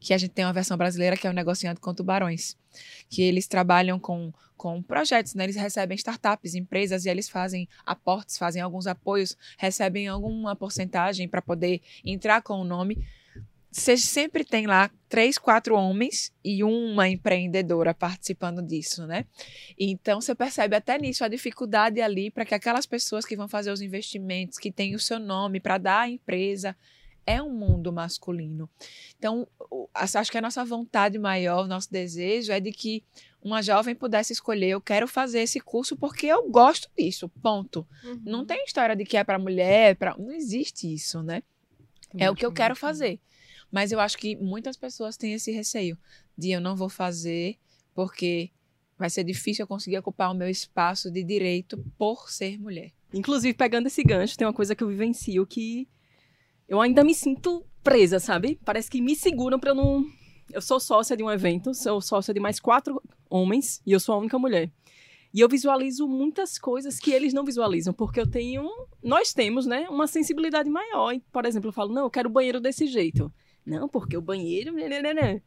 que 0.00 0.12
a 0.12 0.18
gente 0.18 0.32
tem 0.32 0.44
uma 0.44 0.52
versão 0.52 0.76
brasileira 0.76 1.16
que 1.16 1.26
é 1.26 1.30
o 1.30 1.32
Negociando 1.32 1.80
com 1.80 1.94
Tubarões, 1.94 2.56
que 3.08 3.22
eles 3.22 3.46
trabalham 3.46 3.98
com, 3.98 4.32
com 4.56 4.82
projetos, 4.82 5.34
né? 5.34 5.44
Eles 5.44 5.56
recebem 5.56 5.94
startups, 5.94 6.54
empresas, 6.54 7.04
e 7.04 7.08
eles 7.08 7.28
fazem 7.28 7.68
aportes, 7.84 8.36
fazem 8.36 8.60
alguns 8.60 8.86
apoios, 8.86 9.36
recebem 9.56 10.08
alguma 10.08 10.56
porcentagem 10.56 11.28
para 11.28 11.40
poder 11.40 11.80
entrar 12.04 12.42
com 12.42 12.54
o 12.54 12.64
nome 12.64 13.06
você 13.76 13.94
sempre 13.94 14.42
tem 14.42 14.66
lá 14.66 14.90
três, 15.06 15.36
quatro 15.36 15.76
homens 15.76 16.32
e 16.42 16.64
uma 16.64 17.10
empreendedora 17.10 17.92
participando 17.92 18.62
disso, 18.62 19.06
né? 19.06 19.26
Então 19.78 20.18
você 20.18 20.34
percebe 20.34 20.74
até 20.74 20.96
nisso 20.98 21.22
a 21.22 21.28
dificuldade 21.28 22.00
ali 22.00 22.30
para 22.30 22.46
que 22.46 22.54
aquelas 22.54 22.86
pessoas 22.86 23.26
que 23.26 23.36
vão 23.36 23.46
fazer 23.46 23.70
os 23.70 23.82
investimentos, 23.82 24.58
que 24.58 24.72
têm 24.72 24.94
o 24.94 24.98
seu 24.98 25.18
nome 25.18 25.60
para 25.60 25.76
dar 25.76 26.00
à 26.00 26.08
empresa, 26.08 26.74
é 27.26 27.42
um 27.42 27.50
mundo 27.50 27.92
masculino. 27.92 28.70
Então, 29.18 29.46
acho 29.92 30.30
que 30.30 30.38
a 30.38 30.42
nossa 30.42 30.64
vontade 30.64 31.18
maior, 31.18 31.64
o 31.64 31.68
nosso 31.68 31.92
desejo 31.92 32.52
é 32.52 32.60
de 32.60 32.72
que 32.72 33.04
uma 33.42 33.60
jovem 33.62 33.94
pudesse 33.94 34.32
escolher, 34.32 34.70
eu 34.70 34.80
quero 34.80 35.06
fazer 35.06 35.40
esse 35.40 35.60
curso 35.60 35.96
porque 35.96 36.26
eu 36.26 36.48
gosto 36.48 36.88
disso, 36.96 37.28
ponto. 37.42 37.86
Uhum. 38.02 38.22
Não 38.24 38.46
tem 38.46 38.64
história 38.64 38.96
de 38.96 39.04
que 39.04 39.18
é 39.18 39.24
para 39.24 39.38
mulher, 39.38 39.96
para 39.96 40.16
não 40.16 40.32
existe 40.32 40.92
isso, 40.92 41.22
né? 41.22 41.42
É 42.16 42.30
o 42.30 42.34
que 42.34 42.46
eu 42.46 42.52
quero 42.52 42.74
fazer. 42.74 43.20
Mas 43.70 43.92
eu 43.92 44.00
acho 44.00 44.16
que 44.16 44.36
muitas 44.36 44.76
pessoas 44.76 45.16
têm 45.16 45.32
esse 45.32 45.50
receio 45.50 45.98
de 46.36 46.50
eu 46.50 46.60
não 46.60 46.76
vou 46.76 46.88
fazer 46.88 47.58
porque 47.94 48.50
vai 48.98 49.10
ser 49.10 49.24
difícil 49.24 49.62
eu 49.62 49.66
conseguir 49.66 49.98
ocupar 49.98 50.30
o 50.30 50.34
meu 50.34 50.48
espaço 50.48 51.10
de 51.10 51.22
direito 51.22 51.82
por 51.98 52.30
ser 52.30 52.58
mulher. 52.58 52.92
Inclusive, 53.12 53.54
pegando 53.54 53.86
esse 53.86 54.02
gancho, 54.02 54.36
tem 54.36 54.46
uma 54.46 54.52
coisa 54.52 54.74
que 54.74 54.82
eu 54.82 54.88
vivencio 54.88 55.46
que 55.46 55.88
eu 56.68 56.80
ainda 56.80 57.04
me 57.04 57.14
sinto 57.14 57.64
presa, 57.82 58.18
sabe? 58.18 58.58
Parece 58.64 58.90
que 58.90 59.00
me 59.00 59.14
seguram 59.14 59.58
pra 59.58 59.70
eu 59.70 59.74
não. 59.74 60.04
Eu 60.52 60.60
sou 60.60 60.78
sócia 60.78 61.16
de 61.16 61.22
um 61.22 61.30
evento, 61.30 61.74
sou 61.74 62.00
sócia 62.00 62.32
de 62.32 62.40
mais 62.40 62.60
quatro 62.60 63.02
homens 63.28 63.80
e 63.86 63.92
eu 63.92 64.00
sou 64.00 64.14
a 64.14 64.18
única 64.18 64.38
mulher. 64.38 64.70
E 65.32 65.40
eu 65.40 65.48
visualizo 65.48 66.08
muitas 66.08 66.58
coisas 66.58 66.98
que 66.98 67.10
eles 67.10 67.34
não 67.34 67.44
visualizam, 67.44 67.92
porque 67.92 68.20
eu 68.20 68.26
tenho. 68.26 68.68
Nós 69.02 69.32
temos, 69.32 69.66
né? 69.66 69.88
Uma 69.88 70.06
sensibilidade 70.06 70.70
maior. 70.70 71.14
Por 71.30 71.44
exemplo, 71.44 71.68
eu 71.68 71.72
falo, 71.72 71.92
não, 71.92 72.04
eu 72.04 72.10
quero 72.10 72.28
o 72.28 72.32
banheiro 72.32 72.60
desse 72.60 72.86
jeito. 72.86 73.32
Não, 73.66 73.88
porque 73.88 74.16
o 74.16 74.22
banheiro. 74.22 74.72
né, 74.72 74.88
né, 75.02 75.12
né. 75.12 75.42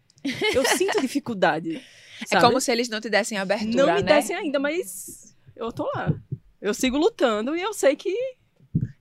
Eu 0.54 0.66
sinto 0.66 1.00
dificuldade. 1.02 1.82
É 2.22 2.26
sabe? 2.28 2.46
como 2.46 2.60
se 2.60 2.70
eles 2.72 2.90
não 2.90 3.00
te 3.00 3.10
dessem 3.10 3.38
abertura, 3.38 3.74
Não 3.74 3.86
me 3.96 4.02
né? 4.02 4.16
dessem 4.16 4.36
ainda, 4.36 4.60
mas 4.60 5.36
eu 5.56 5.72
tô 5.72 5.90
lá. 5.96 6.14
Eu 6.62 6.74
sigo 6.74 6.98
lutando 6.98 7.56
e 7.56 7.62
eu 7.62 7.74
sei 7.74 7.96
que 7.96 8.10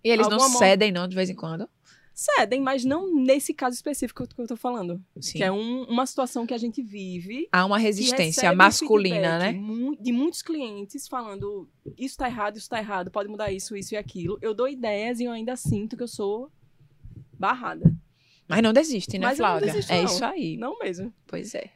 E 0.04 0.08
eles 0.08 0.28
não 0.28 0.34
Alguma 0.34 0.48
mão- 0.50 0.58
cedem 0.60 0.92
não 0.92 1.08
de 1.08 1.16
vez 1.16 1.28
em 1.28 1.34
quando. 1.34 1.68
cedem, 2.14 2.60
mas 2.60 2.84
não 2.84 3.12
nesse 3.12 3.52
caso 3.52 3.74
específico 3.74 4.24
que 4.26 4.40
eu 4.40 4.46
tô 4.46 4.56
falando. 4.56 5.02
Sim. 5.20 5.38
Que 5.38 5.42
é 5.44 5.50
um- 5.50 5.82
uma 5.84 6.06
situação 6.06 6.46
que 6.46 6.54
a 6.54 6.58
gente 6.58 6.80
vive. 6.82 7.48
Há 7.50 7.64
uma 7.64 7.78
resistência 7.78 8.52
masculina, 8.54 9.38
né? 9.40 9.52
De 10.00 10.12
muitos 10.12 10.42
clientes 10.42 11.08
falando: 11.08 11.68
isso 11.96 12.16
tá 12.16 12.28
errado, 12.28 12.56
isso 12.56 12.68
tá 12.68 12.78
errado, 12.78 13.10
pode 13.10 13.28
mudar 13.28 13.50
isso, 13.50 13.76
isso 13.76 13.94
e 13.94 13.96
aquilo. 13.96 14.38
Eu 14.40 14.54
dou 14.54 14.68
ideias 14.68 15.18
e 15.18 15.24
eu 15.24 15.32
ainda 15.32 15.56
sinto 15.56 15.96
que 15.96 16.02
eu 16.04 16.08
sou 16.08 16.50
barrada. 17.38 17.92
Mas 18.48 18.62
não 18.62 18.72
desiste, 18.72 19.18
né, 19.18 19.26
Mas 19.26 19.38
não 19.38 19.46
Flávia? 19.46 19.66
desisto, 19.72 19.92
é 19.92 19.96
não. 19.98 20.04
isso 20.04 20.24
aí. 20.24 20.56
Não 20.56 20.78
mesmo. 20.78 21.12
Pois 21.26 21.54
é. 21.54 21.70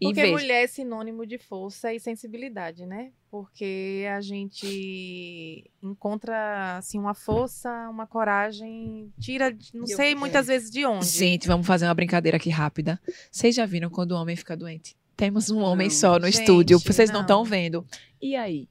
E 0.00 0.06
Porque 0.06 0.22
veja, 0.22 0.32
mulher 0.32 0.64
é 0.64 0.66
sinônimo 0.66 1.24
de 1.26 1.38
força 1.38 1.92
e 1.94 2.00
sensibilidade, 2.00 2.84
né? 2.86 3.10
Porque 3.30 4.04
a 4.12 4.20
gente 4.20 5.64
encontra 5.82 6.76
assim 6.76 6.98
uma 6.98 7.14
força, 7.14 7.70
uma 7.88 8.06
coragem, 8.06 9.12
tira, 9.20 9.56
não 9.72 9.82
eu- 9.88 9.96
sei 9.96 10.12
é. 10.12 10.14
muitas 10.14 10.46
vezes 10.48 10.70
de 10.70 10.84
onde. 10.84 11.06
gente, 11.06 11.46
vamos 11.46 11.66
fazer 11.66 11.86
uma 11.86 11.94
brincadeira 11.94 12.36
aqui 12.36 12.50
rápida. 12.50 13.00
Vocês 13.30 13.54
já 13.54 13.64
viram 13.66 13.90
quando 13.90 14.12
o 14.12 14.16
homem 14.16 14.34
fica 14.36 14.56
doente? 14.56 14.96
Temos 15.16 15.50
um 15.50 15.60
homem 15.60 15.86
Não. 15.88 15.94
só 15.94 16.18
no 16.18 16.26
Gente, 16.26 16.40
estúdio, 16.40 16.78
vocês 16.80 17.10
não. 17.10 17.20
estão 17.20 17.44
vendo. 17.44 17.86
E 18.20 18.34
aí? 18.34 18.68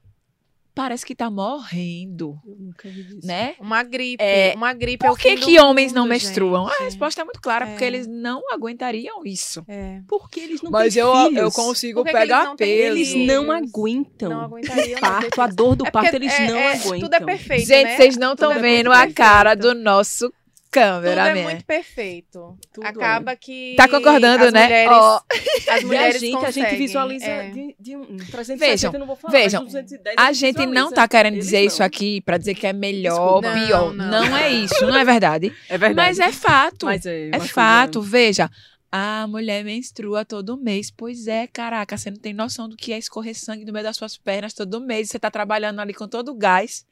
Parece 0.74 1.06
que 1.06 1.14
tá 1.14 1.30
morrendo, 1.30 2.40
Eu 2.48 2.56
nunca 2.58 2.88
vi 2.90 3.04
disso. 3.04 3.28
né? 3.28 3.56
Uma 3.60 3.84
gripe, 3.84 4.24
É, 4.24 4.54
uma 4.56 4.72
gripe 4.74 5.06
é 5.06 5.10
o 5.12 5.14
Por 5.16 5.22
que, 5.22 5.36
que 5.36 5.60
homens 5.60 5.92
não 5.92 6.04
mundo, 6.04 6.12
menstruam? 6.12 6.66
A 6.68 6.72
gente. 6.72 6.84
resposta 6.84 7.22
é 7.22 7.26
muito 7.26 7.42
clara, 7.42 7.68
porque 7.68 7.84
É. 7.84 7.88
eles 7.88 8.08
não 8.08 8.42
aguentariam 8.54 9.26
isso. 9.26 9.64
É. 9.68 10.00
Porque 10.08 10.40
eles 10.40 10.62
não 10.62 10.72
Mas 10.72 10.94
têm 10.94 11.04
eu, 11.04 11.14
filhos. 11.14 11.38
eu 11.44 11.52
consigo 11.52 12.04
que 12.04 12.10
eles 12.10 12.22
pegar 12.22 12.46
não 12.46 12.56
têm 12.56 12.68
peso. 12.68 12.96
Eles 12.98 13.14
não 13.28 13.52
aguentam. 13.52 14.30
Não 14.30 14.42
aguentaria. 14.42 14.98
o 14.98 15.00
parto, 15.02 15.42
a 15.42 15.48
dor 15.48 15.76
do 15.76 15.86
É 15.86 15.92
parto, 15.92 16.10
porque 16.12 16.16
eles 16.26 16.34
é- 16.40 16.48
não 16.48 16.58
é- 16.58 16.74
aguentam. 16.74 17.00
Tudo 17.02 17.14
é 17.16 17.20
perfeito, 17.20 17.68
Gente, 17.68 17.84
né? 17.84 17.98
vocês 17.98 18.18
não 18.18 18.34
estão 18.34 18.52
é 18.54 18.60
vendo 18.60 18.92
a 18.94 19.12
cara 19.12 19.56
do 19.56 19.74
nosso 19.76 20.32
Tudo 20.72 21.40
é 21.40 21.44
muito 21.44 21.66
perfeito. 21.66 22.58
Tudo 22.74 22.86
é. 22.86 22.90
Acaba 22.90 23.36
que 23.36 23.76
Tá 23.76 23.88
concordando, 23.88 24.46
as 24.46 24.54
né? 24.54 24.64
Mulheres, 24.64 24.92
Ó, 24.94 25.22
as 25.30 25.66
E 25.66 25.70
a 25.70 25.82
mulheres 25.86 26.22
gente, 26.22 26.36
a 26.38 26.52
gente 26.52 26.62
conseguem, 26.64 26.78
visualiza 26.78 27.26
é. 27.26 27.50
de, 27.50 27.76
de 27.80 27.96
um 27.98 28.06
360, 28.06 28.56
Vejam, 28.58 28.94
eu 28.94 29.00
não 29.00 29.08
vou 29.08 29.16
falar, 29.16 29.32
vejam, 29.32 29.64
mas 29.64 29.74
210 29.74 30.16
A 30.18 30.32
gente 30.32 30.66
não 30.66 30.92
tá 30.92 31.08
querendo 31.08 31.36
dizer 31.36 31.60
não. 31.60 31.66
isso 31.68 31.84
aqui 31.84 32.22
pra 32.22 32.38
dizer 32.38 32.56
que 32.56 32.66
é 32.66 32.74
melhor, 32.74 33.42
Desculpa. 33.42 33.66
pior. 33.66 33.94
Não, 33.94 34.12
Não, 34.12 34.26
não. 34.30 34.38
é 34.38 34.50
isso, 34.50 34.86
não 34.86 34.96
é 34.98 35.04
verdade. 35.04 35.54
É 35.68 35.78
verdade. 35.78 35.96
Mas 35.96 36.20
é 36.20 36.32
fato. 36.32 36.86
Mas 36.86 37.06
é, 37.06 37.30
É 37.34 37.40
fato, 37.40 38.02
veja. 38.02 38.50
A 38.92 39.26
mulher 39.28 39.64
menstrua 39.64 40.26
todo 40.26 40.58
mês. 40.58 40.92
Pois 40.92 41.26
é, 41.28 41.48
caraca, 41.48 41.98
você 41.98 42.12
não 42.12 42.18
tem 42.18 42.34
noção 42.34 42.68
do 42.68 42.76
que 42.76 42.92
é 42.92 42.98
escorrer 42.98 43.34
sangue 43.40 43.64
no 43.64 43.72
meio 43.72 43.86
das 43.86 43.96
suas 43.96 44.18
pernas 44.18 44.54
todo 44.54 44.82
mês. 44.82 45.10
Você 45.10 45.18
tá 45.18 45.32
trabalhando 45.32 45.80
ali 45.80 45.94
com 45.94 46.08
todo 46.10 46.30
o 46.32 46.36
gás, 46.36 46.86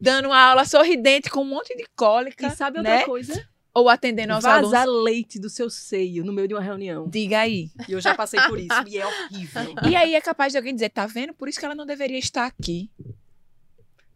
dando 0.00 0.26
uma 0.26 0.40
aula 0.40 0.64
sorridente 0.64 1.30
com 1.30 1.42
um 1.42 1.48
monte 1.48 1.76
de 1.76 1.86
cólica, 1.94 2.48
E 2.48 2.50
sabe 2.50 2.78
outra 2.78 2.96
né? 2.96 3.04
coisa? 3.04 3.48
Ou 3.72 3.88
atendendo 3.88 4.32
aos 4.32 4.42
Vazar 4.42 4.82
alunos. 4.82 5.04
leite 5.04 5.38
do 5.38 5.48
seu 5.50 5.68
seio 5.70 6.24
no 6.24 6.32
meio 6.32 6.48
de 6.48 6.54
uma 6.54 6.62
reunião. 6.62 7.06
Diga 7.08 7.40
aí. 7.40 7.70
E 7.86 7.92
eu 7.92 8.00
já 8.00 8.14
passei 8.14 8.40
por 8.48 8.58
isso. 8.58 8.72
e 8.88 8.98
é 8.98 9.06
horrível. 9.06 9.74
E 9.88 9.94
aí 9.94 10.14
é 10.14 10.20
capaz 10.20 10.52
de 10.52 10.56
alguém 10.58 10.74
dizer, 10.74 10.88
tá 10.88 11.06
vendo? 11.06 11.32
Por 11.34 11.46
isso 11.48 11.60
que 11.60 11.64
ela 11.64 11.74
não 11.74 11.84
deveria 11.86 12.18
estar 12.18 12.46
aqui. 12.46 12.90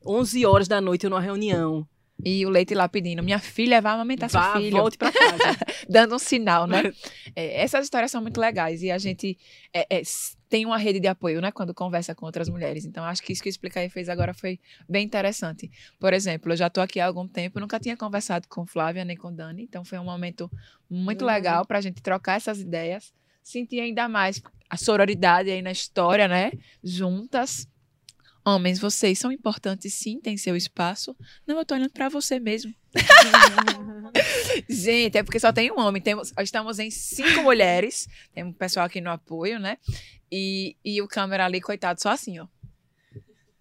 11 0.04 0.46
horas 0.46 0.66
da 0.66 0.80
noite 0.80 1.04
eu 1.04 1.10
numa 1.10 1.20
reunião. 1.20 1.86
E 2.24 2.44
o 2.44 2.50
leite 2.50 2.74
lá 2.74 2.88
pedindo, 2.88 3.22
minha 3.22 3.38
filha 3.38 3.80
vai 3.80 3.92
amamentar 3.92 4.28
seu 4.30 4.40
Vá, 4.40 4.52
filho. 4.58 4.76
volte 4.76 4.98
pra 4.98 5.10
casa. 5.12 5.56
dando 5.88 6.14
um 6.14 6.18
sinal, 6.18 6.66
né? 6.66 6.82
É, 7.36 7.62
essas 7.62 7.84
histórias 7.84 8.10
são 8.10 8.20
muito 8.20 8.40
legais 8.40 8.82
e 8.82 8.90
a 8.90 8.98
gente 8.98 9.38
é, 9.72 9.86
é, 9.88 10.02
tem 10.48 10.66
uma 10.66 10.76
rede 10.76 10.98
de 10.98 11.06
apoio, 11.06 11.40
né? 11.40 11.52
Quando 11.52 11.72
conversa 11.72 12.12
com 12.12 12.26
outras 12.26 12.48
mulheres. 12.48 12.84
Então, 12.84 13.04
acho 13.04 13.22
que 13.22 13.32
isso 13.32 13.40
que 13.40 13.48
o 13.48 13.50
Explica 13.50 13.78
aí 13.78 13.88
fez 13.88 14.08
agora 14.08 14.34
foi 14.34 14.58
bem 14.88 15.04
interessante. 15.06 15.70
Por 16.00 16.12
exemplo, 16.12 16.52
eu 16.52 16.56
já 16.56 16.66
estou 16.66 16.82
aqui 16.82 16.98
há 16.98 17.06
algum 17.06 17.28
tempo, 17.28 17.60
nunca 17.60 17.78
tinha 17.78 17.96
conversado 17.96 18.48
com 18.48 18.66
Flávia 18.66 19.04
nem 19.04 19.16
com 19.16 19.32
Dani, 19.32 19.62
então 19.62 19.84
foi 19.84 19.96
um 19.98 20.04
momento 20.04 20.50
muito 20.90 21.22
Uhum. 21.22 21.28
legal 21.30 21.64
para 21.64 21.78
a 21.78 21.80
gente 21.80 22.02
trocar 22.02 22.34
essas 22.36 22.58
ideias, 22.60 23.12
sentir 23.44 23.78
ainda 23.80 24.08
mais 24.08 24.42
a 24.68 24.76
sororidade 24.76 25.50
aí 25.50 25.62
na 25.62 25.70
história, 25.70 26.26
né? 26.26 26.50
Juntas. 26.82 27.68
Homens, 28.44 28.78
vocês 28.78 29.18
são 29.18 29.30
importantes 29.30 29.92
sim, 29.94 30.18
tem 30.20 30.36
seu 30.36 30.56
espaço. 30.56 31.14
Não, 31.46 31.58
eu 31.58 31.64
tô 31.64 31.74
olhando 31.74 31.90
para 31.90 32.08
você 32.08 32.40
mesmo. 32.40 32.74
Gente, 34.68 35.18
é 35.18 35.22
porque 35.22 35.38
só 35.38 35.52
tem 35.52 35.70
um 35.70 35.78
homem. 35.78 36.00
Temos, 36.00 36.32
estamos 36.38 36.78
em 36.78 36.90
cinco 36.90 37.42
mulheres. 37.42 38.08
Tem 38.32 38.42
um 38.42 38.52
pessoal 38.52 38.86
aqui 38.86 39.00
no 39.00 39.10
apoio, 39.10 39.58
né? 39.58 39.76
E, 40.32 40.76
e 40.84 41.02
o 41.02 41.08
câmera 41.08 41.44
ali, 41.44 41.60
coitado, 41.60 42.00
só 42.00 42.10
assim, 42.10 42.38
ó. 42.38 42.46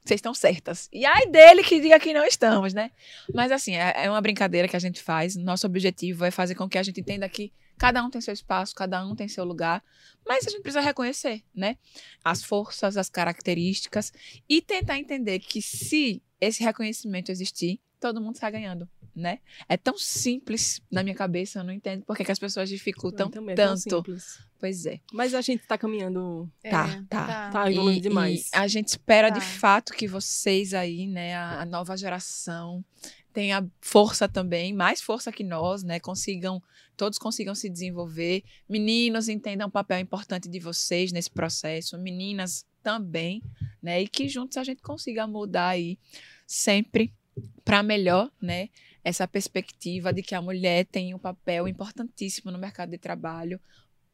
Vocês 0.04 0.20
estão 0.20 0.34
certas. 0.34 0.90
E 0.92 1.06
ai 1.06 1.28
dele 1.28 1.64
que 1.64 1.80
diga 1.80 2.00
que 2.00 2.14
não 2.14 2.26
estamos, 2.26 2.74
né? 2.74 2.92
Mas 3.34 3.52
assim, 3.52 3.76
é, 3.76 4.06
é 4.06 4.10
uma 4.10 4.22
brincadeira 4.22 4.68
que 4.68 4.76
a 4.76 4.80
gente 4.80 5.02
faz. 5.02 5.36
Nosso 5.36 5.68
objetivo 5.68 6.26
é 6.26 6.32
fazer 6.32 6.56
com 6.56 6.68
que 6.68 6.78
a 6.78 6.84
gente 6.84 7.02
entenda 7.02 7.28
que 7.30 7.52
cada 7.78 8.04
um 8.04 8.10
tem 8.10 8.20
seu 8.20 8.34
espaço, 8.34 8.76
cada 8.76 9.06
um 9.06 9.16
tem 9.16 9.28
seu 9.28 9.44
lugar. 9.44 9.84
Mas 10.28 10.46
a 10.46 10.50
gente 10.50 10.62
precisa 10.62 10.82
reconhecer, 10.82 11.44
né? 11.56 11.78
As 12.24 12.44
forças, 12.44 12.98
as 12.98 13.10
características 13.10 14.12
e 14.48 14.62
tentar 14.62 14.98
entender 14.98 15.40
que 15.40 15.62
se 15.62 16.22
esse 16.42 16.64
reconhecimento 16.64 17.32
existir, 17.32 17.80
todo 18.00 18.22
mundo 18.22 18.36
está 18.36 18.50
ganhando. 18.50 18.88
Né? 19.20 19.40
É 19.68 19.76
tão 19.76 19.98
simples 19.98 20.82
na 20.90 21.04
minha 21.04 21.16
cabeça, 21.16 21.60
eu 21.60 21.64
não 21.64 21.74
entendo 21.74 22.04
porque 22.06 22.24
que 22.24 22.32
as 22.32 22.40
pessoas 22.40 22.70
dificultam 22.70 23.30
Também 23.30 23.54
é 23.54 23.56
tão 23.56 23.76
tanto. 23.76 23.82
simples. 23.98 24.40
Pois 24.60 24.86
é. 24.86 25.00
Mas 25.12 25.34
a 25.34 25.42
gente 25.42 25.66
tá 25.68 25.78
caminhando. 25.78 26.50
Tá, 26.64 26.88
É, 26.90 27.04
tá. 27.10 27.50
Tá 27.52 27.72
evoluindo 27.72 28.02
demais. 28.02 28.50
E 28.54 28.56
a 28.56 28.68
gente 28.68 28.88
espera 28.88 29.30
de 29.30 29.40
Tá. 29.40 29.46
fato 29.46 29.94
que 29.94 30.08
vocês 30.08 30.74
aí, 30.74 31.06
né, 31.08 31.36
a, 31.36 31.62
a 31.62 31.66
nova 31.66 31.96
geração, 31.98 32.84
tenha 33.34 33.66
força 33.82 34.28
também, 34.28 34.74
mais 34.74 35.02
força 35.02 35.32
que 35.32 35.44
nós, 35.44 35.84
né, 35.84 36.00
consigam, 36.00 36.62
todos 36.98 37.20
consigam 37.20 37.54
se 37.56 37.70
desenvolver. 37.70 38.44
Meninos 38.68 39.30
entendam 39.30 39.68
o 39.68 39.72
papel 39.72 40.00
importante 40.00 40.50
de 40.50 40.60
vocês 40.60 41.12
nesse 41.12 41.30
processo, 41.30 41.98
meninas 41.98 42.66
também, 42.82 43.42
né, 43.82 44.02
e 44.02 44.08
que 44.08 44.28
juntos 44.30 44.58
a 44.58 44.64
gente 44.64 44.82
consiga 44.82 45.28
mudar 45.28 45.70
aí 45.70 45.98
sempre 46.48 47.14
para 47.64 47.82
melhor, 47.84 48.30
né, 48.42 48.68
essa 49.04 49.28
perspectiva 49.28 50.12
de 50.14 50.22
que 50.22 50.36
a 50.36 50.42
mulher 50.42 50.86
tem 50.86 51.14
um 51.14 51.20
papel 51.20 51.68
importantíssimo 51.68 52.52
no 52.52 52.58
mercado 52.58 52.90
de 52.90 52.98
trabalho 52.98 53.60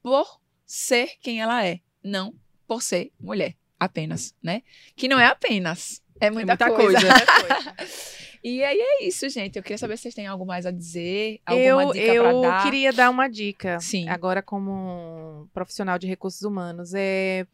por 0.02 0.40
ser 0.66 1.10
quem 1.22 1.42
ela 1.42 1.66
é, 1.66 1.80
não 2.04 2.34
por 2.68 2.82
ser 2.82 3.12
mulher 3.20 3.56
apenas, 3.80 4.34
né? 4.42 4.64
Que 4.96 5.08
não 5.08 5.20
é 5.20 5.28
apenas, 5.28 6.02
é 6.20 6.30
muita, 6.30 6.54
muita 6.54 6.72
coisa. 6.72 7.00
coisa. 7.00 7.76
E 8.48 8.64
aí 8.64 8.78
é 8.80 9.04
isso, 9.04 9.28
gente. 9.28 9.56
Eu 9.56 9.64
queria 9.64 9.78
saber 9.80 9.98
se 9.98 10.04
vocês 10.04 10.14
têm 10.14 10.28
algo 10.28 10.46
mais 10.46 10.68
a 10.68 10.72
dizer, 10.72 11.40
alguma 11.44 11.84
Eu, 11.84 11.94
dica 11.94 12.14
eu 12.14 12.42
dar. 12.42 12.62
queria 12.64 12.94
dar 12.94 13.10
uma 13.10 13.28
dica. 13.28 13.80
Sim. 13.80 14.08
Agora, 14.08 14.40
como 14.44 15.50
profissional 15.52 15.98
de 15.98 16.06
recursos 16.06 16.44
humanos, 16.44 16.94
é 16.94 17.48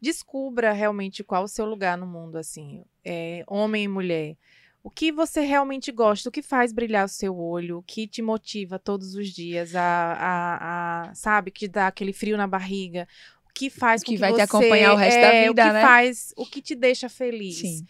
descubra 0.00 0.72
realmente 0.72 1.24
qual 1.24 1.42
o 1.42 1.48
seu 1.48 1.66
lugar 1.66 1.98
no 1.98 2.06
mundo, 2.06 2.38
assim, 2.38 2.84
é, 3.04 3.42
homem 3.48 3.82
e 3.82 3.88
mulher. 3.88 4.36
O 4.82 4.90
que 4.90 5.12
você 5.12 5.40
realmente 5.42 5.92
gosta, 5.92 6.28
o 6.28 6.32
que 6.32 6.40
faz 6.42 6.72
brilhar 6.72 7.04
o 7.04 7.08
seu 7.08 7.36
olho, 7.38 7.78
o 7.78 7.82
que 7.82 8.06
te 8.08 8.22
motiva 8.22 8.78
todos 8.78 9.14
os 9.14 9.28
dias, 9.28 9.74
a, 9.74 9.82
a, 9.82 11.10
a- 11.10 11.14
sabe, 11.14 11.50
que 11.50 11.68
dá 11.68 11.86
aquele 11.88 12.14
frio 12.14 12.36
na 12.36 12.46
barriga, 12.46 13.06
o 13.48 13.52
que 13.52 13.68
faz 13.68 14.00
O 14.00 14.04
com 14.06 14.12
que 14.12 14.14
que 14.14 14.20
vai 14.20 14.32
te 14.32 14.36
você- 14.36 14.42
acompanhar 14.42 14.94
o 14.94 14.96
resto 14.96 15.20
da 15.20 15.32
é, 15.32 15.48
vida, 15.48 15.50
o 15.50 15.66
que 15.66 15.72
né? 15.74 15.82
faz, 15.82 16.32
o 16.36 16.46
que 16.46 16.62
te 16.62 16.74
deixa 16.74 17.08
feliz. 17.10 17.56
Sim. 17.58 17.86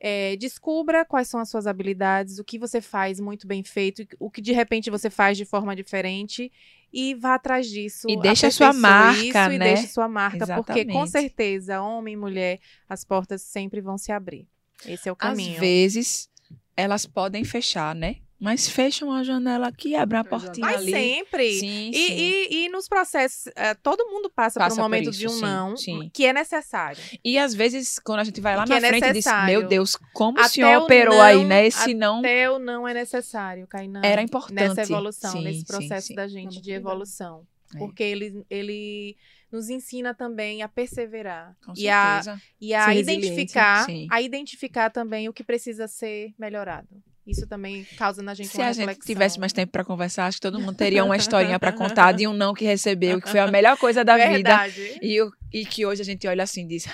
É, 0.00 0.36
descubra 0.36 1.04
quais 1.04 1.26
são 1.26 1.40
as 1.40 1.48
suas 1.50 1.66
habilidades, 1.66 2.38
o 2.38 2.44
que 2.44 2.56
você 2.56 2.80
faz 2.80 3.18
muito 3.18 3.48
bem 3.48 3.64
feito, 3.64 4.06
o 4.20 4.30
que 4.30 4.40
de 4.40 4.52
repente 4.52 4.90
você 4.90 5.10
faz 5.10 5.36
de 5.36 5.44
forma 5.44 5.74
diferente 5.74 6.52
e 6.92 7.16
vá 7.16 7.34
atrás 7.34 7.66
disso. 7.68 8.08
E 8.08 8.16
deixa 8.16 8.46
a 8.46 8.50
sua 8.52 8.72
marca, 8.72 9.24
isso, 9.24 9.50
E 9.50 9.58
né? 9.58 9.58
deixa 9.58 9.86
a 9.86 9.88
sua 9.88 10.08
marca, 10.08 10.46
porque 10.46 10.84
com 10.84 11.04
Exatamente. 11.04 11.10
certeza, 11.10 11.82
homem 11.82 12.14
e 12.14 12.16
mulher, 12.16 12.60
as 12.88 13.04
portas 13.04 13.42
sempre 13.42 13.80
vão 13.80 13.98
se 13.98 14.12
abrir. 14.12 14.46
Esse 14.86 15.08
é 15.08 15.12
o 15.12 15.16
caminho. 15.16 15.54
Às 15.54 15.60
vezes 15.60 16.28
elas 16.76 17.06
podem 17.06 17.44
fechar, 17.44 17.94
né? 17.94 18.16
Mas 18.40 18.68
fecham 18.68 19.10
a 19.10 19.24
janela 19.24 19.66
aqui, 19.66 19.96
abrem 19.96 20.20
a 20.20 20.24
portinha 20.24 20.64
Mas 20.64 20.76
ali. 20.76 20.92
sempre. 20.92 21.52
Sim, 21.58 21.90
E, 21.92 22.06
sim. 22.06 22.14
e, 22.16 22.64
e 22.66 22.68
nos 22.68 22.88
processos, 22.88 23.52
eh, 23.56 23.74
todo 23.74 24.06
mundo 24.06 24.30
passa, 24.30 24.60
Passa 24.60 24.76
por 24.76 24.80
um 24.80 24.84
por 24.84 24.88
momento 24.88 25.10
isso, 25.10 25.18
de 25.18 25.26
um 25.26 25.30
sim, 25.30 25.40
não, 25.42 25.76
sim. 25.76 26.10
que 26.14 26.24
é 26.24 26.32
necessário. 26.32 27.02
E 27.24 27.36
às 27.36 27.52
vezes, 27.52 27.98
quando 27.98 28.20
a 28.20 28.24
gente 28.24 28.40
vai 28.40 28.54
lá 28.56 28.62
Que 28.62 28.70
na 28.70 28.76
é 28.76 28.80
frente 28.80 29.02
e 29.02 29.06
diz, 29.06 29.14
necessário. 29.24 29.58
meu 29.58 29.68
Deus, 29.68 29.96
como 30.14 30.38
Até 30.38 30.46
o 30.46 30.50
senhor 30.50 30.78
o 30.78 30.84
operou 30.84 31.14
não, 31.16 31.20
aí, 31.22 31.44
né? 31.44 31.66
Esse 31.66 31.92
não 31.94 32.20
Até 32.20 32.48
o 32.48 32.60
não 32.60 32.86
é 32.86 32.94
necessário, 32.94 33.66
Kainan. 33.66 34.02
era 34.04 34.22
importante. 34.22 34.54
Nessa 34.68 34.82
evolução, 34.82 35.32
Sim, 35.32 35.42
nesse 35.42 35.64
processo 35.64 36.06
sim. 36.06 36.14
da 36.14 36.28
gente 36.28 36.60
de 36.60 36.70
evolução. 36.70 37.44
É. 37.74 37.78
Porque 37.78 38.04
ele, 38.04 38.44
ele 38.48 39.16
nos 39.50 39.68
ensina 39.70 40.14
também 40.14 40.62
a 40.62 40.68
perseverar. 40.68 41.56
Com 41.64 41.72
e 41.76 41.88
a, 41.88 42.20
e 42.60 42.74
a 42.74 42.84
Ser 42.86 42.96
identificar, 42.96 43.84
sim. 43.86 44.06
a 44.10 44.20
identificar 44.20 44.90
também 44.90 45.28
o 45.28 45.32
que 45.32 45.42
precisa 45.44 45.88
ser 45.88 46.32
melhorado. 46.38 46.88
Isso 47.26 47.46
também 47.46 47.84
causa 47.98 48.22
na 48.22 48.32
gente 48.32 48.48
Se 48.48 48.60
a 48.62 48.72
gente 48.72 48.78
reflexão. 48.86 49.06
tivesse 49.06 49.38
mais 49.38 49.52
tempo 49.52 49.70
para 49.70 49.84
conversar, 49.84 50.26
acho 50.26 50.38
que 50.38 50.42
todo 50.42 50.58
mundo 50.58 50.74
teria 50.76 51.04
uma 51.04 51.16
historinha 51.16 51.58
para 51.58 51.72
contar 51.72 52.12
de 52.12 52.26
um 52.26 52.32
não 52.32 52.54
que 52.54 52.64
recebeu, 52.64 53.20
que 53.20 53.28
foi 53.28 53.40
a 53.40 53.46
melhor 53.50 53.76
coisa 53.76 54.02
da 54.02 54.16
vida. 54.16 54.30
Verdade. 54.32 54.98
E, 55.02 55.20
o- 55.20 55.30
e 55.52 55.66
que 55.66 55.84
hoje 55.84 56.00
a 56.00 56.04
gente 56.06 56.26
olha 56.26 56.42
assim 56.42 56.64
e 56.64 56.68
diz: 56.68 56.86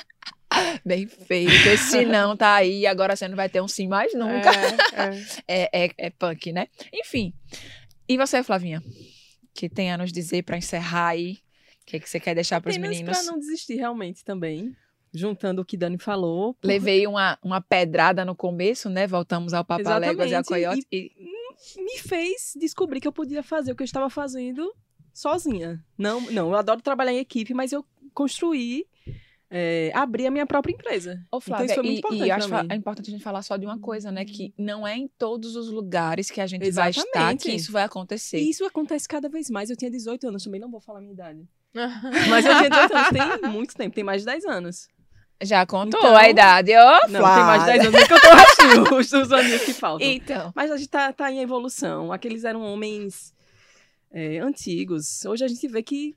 bem 0.84 1.06
feito, 1.06 1.52
esse 1.68 2.04
não 2.04 2.36
tá 2.36 2.54
aí, 2.54 2.84
agora 2.86 3.14
você 3.14 3.28
não 3.28 3.36
vai 3.36 3.48
ter 3.48 3.60
um 3.60 3.68
sim 3.68 3.86
mais 3.86 4.12
nunca. 4.14 4.50
É, 4.50 5.04
é. 5.04 5.24
É, 5.46 5.84
é, 5.86 5.90
é 5.98 6.10
punk, 6.10 6.52
né? 6.52 6.66
Enfim. 6.92 7.32
E 8.08 8.16
você, 8.16 8.42
Flavinha? 8.42 8.82
Que 9.54 9.68
tem 9.68 9.92
a 9.92 9.96
nos 9.98 10.10
dizer 10.12 10.42
para 10.42 10.56
encerrar 10.58 11.08
aí? 11.10 11.38
O 11.84 11.86
que, 11.86 12.00
que 12.00 12.08
você 12.08 12.18
quer 12.18 12.34
deixar 12.34 12.60
para 12.60 12.70
os 12.70 12.78
meninos? 12.78 13.18
pra 13.18 13.30
não 13.30 13.38
desistir 13.38 13.74
realmente 13.74 14.24
também. 14.24 14.74
Juntando 15.12 15.62
o 15.62 15.64
que 15.64 15.76
Dani 15.76 15.98
falou. 15.98 16.54
por- 16.54 16.66
Levei 16.66 17.06
uma, 17.06 17.38
uma 17.42 17.60
pedrada 17.60 18.24
no 18.24 18.34
começo, 18.34 18.88
né? 18.88 19.06
Voltamos 19.06 19.52
ao 19.52 19.64
Papaléguas 19.64 20.30
e 20.30 20.34
ao 20.34 20.40
Exatamente, 20.40 20.48
Coyote. 20.48 20.86
E, 20.90 21.12
me 21.76 21.98
fez 21.98 22.52
descobrir 22.56 23.00
que 23.00 23.06
eu 23.06 23.12
podia 23.12 23.42
fazer 23.42 23.72
o 23.72 23.76
que 23.76 23.82
eu 23.82 23.86
estava 23.86 24.10
fazendo 24.10 24.74
sozinha. 25.12 25.84
Não, 25.96 26.20
não, 26.32 26.48
eu 26.48 26.56
adoro 26.56 26.80
trabalhar 26.82 27.12
em 27.12 27.18
equipe, 27.18 27.54
mas 27.54 27.70
eu 27.70 27.84
construí, 28.12 28.86
é, 29.48 29.92
abri 29.94 30.26
a 30.26 30.30
minha 30.30 30.46
própria 30.46 30.72
empresa. 30.72 31.12
Ô, 31.30 31.36
então 31.36 31.40
Flávia, 31.40 31.66
isso 31.66 31.74
foi 31.74 31.82
muito 31.84 31.96
e, 31.96 31.98
importante 31.98 32.26
e 32.26 32.30
acho 32.30 32.48
mim. 32.48 32.68
é 32.70 32.74
importante 32.74 33.08
a 33.08 33.12
gente 33.12 33.22
falar 33.22 33.42
só 33.42 33.56
de 33.56 33.66
uma 33.66 33.78
coisa, 33.78 34.10
né? 34.10 34.24
Que 34.24 34.52
não 34.58 34.86
é 34.86 34.96
em 34.96 35.06
todos 35.06 35.54
os 35.54 35.68
lugares 35.70 36.30
que 36.30 36.40
a 36.40 36.46
gente 36.46 36.68
vai 36.72 36.90
estar 36.90 37.02
Exatamente. 37.02 37.44
que 37.44 37.52
isso 37.54 37.70
vai 37.70 37.84
acontecer. 37.84 38.38
E 38.40 38.50
isso 38.50 38.64
acontece 38.64 39.06
cada 39.06 39.28
vez 39.28 39.48
mais. 39.48 39.70
Eu 39.70 39.76
tinha 39.76 39.90
18 39.90 40.26
anos, 40.28 40.42
também 40.42 40.60
não 40.60 40.70
vou 40.70 40.80
falar 40.80 40.98
a 40.98 41.02
minha 41.02 41.12
idade. 41.14 41.46
Mas 42.30 42.46
eu 42.46 42.56
tinha 42.56 42.70
18 42.70 42.94
anos, 42.96 43.40
tem 43.40 43.50
muito 43.50 43.74
tempo, 43.74 43.94
tem 43.94 44.04
mais 44.04 44.22
de 44.22 44.26
10 44.26 44.44
anos. 44.46 44.88
Já 45.42 45.66
contou 45.66 45.98
Então- 45.98 46.16
a 46.16 46.28
idade, 46.28 46.70
ô, 46.76 47.08
Não, 47.08 47.10
tem 47.10 47.20
mais 47.20 47.64
de 47.64 47.66
Flávia. 47.66 47.66
10 47.66 47.80
anos, 47.80 47.92
nem 47.92 48.06
que 48.06 48.12
eu 48.12 48.20
tô 48.20 48.28
achando 48.28 48.94
os, 48.96 49.12
os 49.12 49.32
aninhos 49.32 49.62
que 49.64 49.72
faltam. 49.74 50.06
Então, 50.06 50.52
Mas 50.54 50.70
a 50.70 50.76
gente 50.76 50.88
tá, 50.88 51.12
tá 51.12 51.30
em 51.30 51.40
evolução. 51.40 52.12
Aqueles 52.12 52.44
eram 52.44 52.62
homens 52.62 53.34
é, 54.12 54.38
antigos. 54.38 55.24
Hoje 55.24 55.44
a 55.44 55.48
gente 55.48 55.66
vê 55.68 55.82
que. 55.82 56.16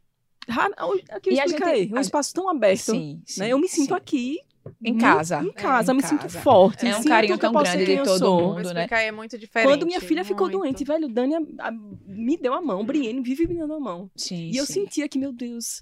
Aqui 1.10 1.30
eu 1.32 1.34
E 1.34 1.40
a 1.42 1.46
explica 1.46 1.76
gente- 1.76 1.94
um 1.94 2.00
espaço 2.00 2.34
tão 2.34 2.48
aberto. 2.48 2.80
sim, 2.92 3.22
sim, 3.26 3.40
né? 3.42 3.50
Eu 3.50 3.60
me 3.60 3.68
sinto 3.68 3.90
sim. 3.90 3.96
aqui. 3.96 4.40
Em 4.84 4.94
mu- 4.94 5.00
casa. 5.00 5.42
Em 5.44 5.52
casa, 5.52 5.92
É, 5.92 5.94
em 5.94 5.98
eu 5.98 6.02
me 6.02 6.08
sinto 6.08 6.22
casa. 6.22 6.40
forte. 6.42 6.86
É 6.86 6.90
um 6.92 6.98
sinto 6.98 7.08
carinho 7.10 7.38
que 7.38 7.46
eu 7.46 7.52
tão 7.52 7.62
grande 7.62 7.86
de 7.86 7.92
eu 7.94 8.04
todo 8.04 8.18
sou. 8.20 8.56
mundo. 8.56 8.74
Né? 8.74 8.88
é 8.92 9.12
muito 9.12 9.38
diferente. 9.38 9.70
Quando 9.70 9.86
minha 9.86 10.02
filha 10.02 10.24
ficou 10.24 10.48
muito. 10.48 10.60
doente, 10.60 10.84
velho, 10.84 11.08
Dani 11.08 11.36
a- 11.36 11.68
a- 11.68 11.72
me 11.72 12.38
deu 12.38 12.54
a 12.54 12.62
mão. 12.62 12.86
Brienne 12.86 13.22
vive 13.22 13.48
me 13.48 13.56
dando 13.58 13.74
a 13.74 13.80
mão. 13.80 14.10
Sim, 14.16 14.50
E 14.52 14.58
eu 14.58 14.66
sim. 14.66 14.74
sentia 14.74 15.08
que, 15.10 15.18
meu 15.20 15.32
Deus, 15.32 15.82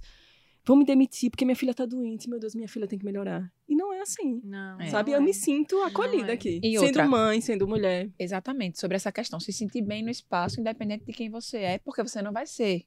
vão 0.65 0.75
me 0.77 0.83
demitir 0.85 1.29
porque 1.29 1.45
minha 1.45 1.55
filha 1.55 1.73
tá 1.73 1.85
doente. 1.85 2.29
Meu 2.29 2.39
Deus, 2.39 2.55
minha 2.55 2.67
filha 2.67 2.87
tem 2.87 2.97
que 2.97 3.05
melhorar. 3.05 3.51
E 3.69 3.75
não 3.75 3.93
é 3.93 4.01
assim. 4.01 4.41
Não, 4.43 4.81
É. 4.81 4.87
Sabe? 4.89 5.11
não 5.11 5.17
Eu 5.19 5.21
é. 5.21 5.25
me 5.25 5.33
sinto 5.33 5.79
acolhida 5.83 6.31
é. 6.31 6.33
aqui. 6.33 6.59
E 6.63 6.73
sendo 6.77 6.85
outra- 6.87 7.07
mãe, 7.07 7.39
sendo 7.41 7.67
mulher. 7.67 8.09
Exatamente, 8.19 8.79
sobre 8.79 8.95
essa 8.95 9.11
questão. 9.11 9.39
Se 9.39 9.51
sentir 9.53 9.81
bem 9.81 10.03
no 10.03 10.09
espaço, 10.09 10.59
independente 10.59 11.05
de 11.05 11.13
quem 11.13 11.29
você 11.29 11.57
é, 11.57 11.77
porque 11.79 12.01
você 12.03 12.21
não 12.21 12.31
vai 12.33 12.45
ser 12.47 12.83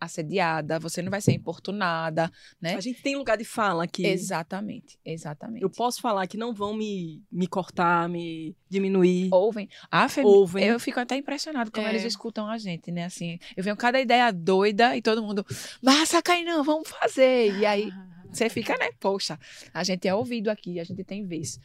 assediada, 0.00 0.78
você 0.78 1.02
não 1.02 1.10
vai 1.10 1.20
ser 1.20 1.32
importunada, 1.32 2.30
né? 2.60 2.74
A 2.74 2.80
gente 2.80 3.02
tem 3.02 3.16
lugar 3.16 3.36
de 3.36 3.44
fala 3.44 3.84
aqui. 3.84 4.06
Exatamente, 4.06 4.98
exatamente. 5.04 5.62
Eu 5.62 5.70
posso 5.70 6.00
falar 6.00 6.26
que 6.26 6.36
não 6.36 6.54
vão 6.54 6.74
me, 6.74 7.22
me 7.30 7.46
cortar, 7.46 8.08
me 8.08 8.56
diminuir. 8.68 9.28
Ouvem. 9.32 9.68
Ah, 9.90 10.08
Femi, 10.08 10.26
Ouvem. 10.26 10.64
eu 10.64 10.78
fico 10.80 11.00
até 11.00 11.16
impressionado 11.16 11.70
como 11.70 11.86
É. 11.86 11.90
eles 11.90 12.04
escutam 12.04 12.48
a 12.48 12.58
gente, 12.58 12.90
né? 12.90 13.04
Assim, 13.04 13.38
eu 13.56 13.64
venho 13.64 13.76
cada 13.76 14.00
ideia 14.00 14.30
doida 14.32 14.96
e 14.96 15.02
todo 15.02 15.22
mundo, 15.22 15.44
massa, 15.82 16.22
Kainan, 16.22 16.62
vamos 16.62 16.88
fazer. 16.88 17.52
E 17.58 17.66
aí 17.66 17.92
você 18.30 18.48
fica, 18.48 18.76
né? 18.76 18.90
Poxa, 19.00 19.38
a 19.72 19.82
gente 19.82 20.06
é 20.06 20.14
ouvido 20.14 20.48
aqui, 20.48 20.78
a 20.78 20.84
gente 20.84 21.02
tem 21.04 21.24
vez. 21.24 21.58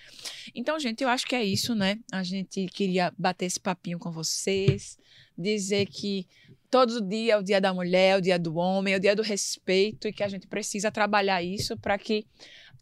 Então, 0.56 0.80
gente, 0.80 1.04
eu 1.04 1.10
acho 1.10 1.26
que 1.26 1.36
é 1.36 1.44
isso, 1.44 1.76
né? 1.76 2.00
A 2.12 2.24
gente 2.24 2.66
queria 2.68 3.14
bater 3.18 3.46
esse 3.46 3.60
papinho 3.60 4.00
com 4.00 4.12
vocês, 4.12 4.98
dizer 5.38 5.86
que 5.88 6.28
todo 6.70 7.02
dia 7.02 7.34
é 7.34 7.38
o 7.38 7.44
dia 7.44 7.62
da 7.62 7.74
mulher, 7.74 8.16
é 8.16 8.18
o 8.18 8.22
dia 8.22 8.40
do 8.40 8.56
homem, 8.56 8.94
é 8.94 8.98
o 8.98 9.00
dia 9.00 9.16
do 9.16 9.22
respeito 9.22 10.08
e 10.08 10.14
que 10.14 10.24
a 10.24 10.28
gente 10.28 10.48
precisa 10.48 10.92
trabalhar 10.92 11.44
isso 11.44 11.78
para 11.78 11.98
que 11.98 12.26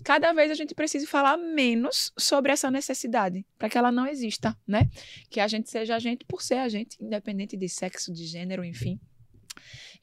cada 0.04 0.32
vez 0.34 0.50
a 0.50 0.56
gente 0.56 0.74
precise 0.74 1.06
falar 1.06 1.38
menos 1.38 2.12
sobre 2.18 2.52
essa 2.52 2.72
necessidade, 2.72 3.46
para 3.58 3.70
que 3.70 3.78
ela 3.78 3.92
não 3.92 4.08
exista, 4.08 4.58
né? 4.66 4.90
Que 5.30 5.40
a 5.40 5.48
gente 5.48 5.70
seja 5.70 5.96
a 5.96 6.00
gente 6.00 6.26
por 6.26 6.42
ser 6.42 6.60
a 6.60 6.70
gente, 6.70 6.98
independente 7.02 7.58
de 7.58 7.68
sexo, 7.68 8.14
de 8.14 8.26
gênero, 8.26 8.64
enfim. 8.64 9.00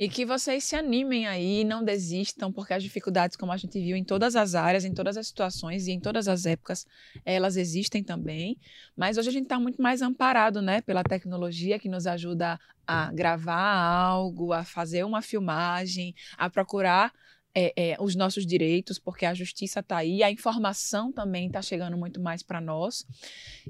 E 0.00 0.08
que 0.08 0.24
vocês 0.24 0.62
se 0.62 0.76
animem 0.76 1.26
aí, 1.26 1.64
não 1.64 1.82
desistam, 1.82 2.52
porque 2.52 2.72
as 2.72 2.84
dificuldades, 2.84 3.36
como 3.36 3.50
a 3.50 3.56
gente 3.56 3.80
viu 3.80 3.96
em 3.96 4.04
todas 4.04 4.36
as 4.36 4.54
áreas, 4.54 4.84
em 4.84 4.94
todas 4.94 5.16
as 5.16 5.26
situações 5.26 5.88
e 5.88 5.90
em 5.90 5.98
todas 5.98 6.28
as 6.28 6.46
épocas, 6.46 6.86
elas 7.24 7.56
existem 7.56 8.04
também. 8.04 8.56
Mas 8.96 9.18
hoje 9.18 9.28
a 9.28 9.32
gente 9.32 9.44
está 9.44 9.58
muito 9.58 9.82
mais 9.82 10.00
amparado, 10.00 10.62
né, 10.62 10.80
pela 10.82 11.02
tecnologia 11.02 11.80
que 11.80 11.88
nos 11.88 12.06
ajuda 12.06 12.60
a 12.86 13.10
gravar 13.12 13.60
algo, 13.60 14.52
a 14.52 14.62
fazer 14.64 15.04
uma 15.04 15.20
filmagem, 15.20 16.14
a 16.36 16.48
procurar 16.48 17.12
é, 17.60 17.72
é, 17.90 17.96
os 17.98 18.14
nossos 18.14 18.46
direitos, 18.46 19.00
porque 19.00 19.26
a 19.26 19.34
justiça 19.34 19.80
está 19.80 19.96
aí, 19.96 20.22
a 20.22 20.30
informação 20.30 21.10
também 21.10 21.48
está 21.48 21.60
chegando 21.60 21.96
muito 21.96 22.20
mais 22.20 22.40
para 22.40 22.60
nós. 22.60 23.04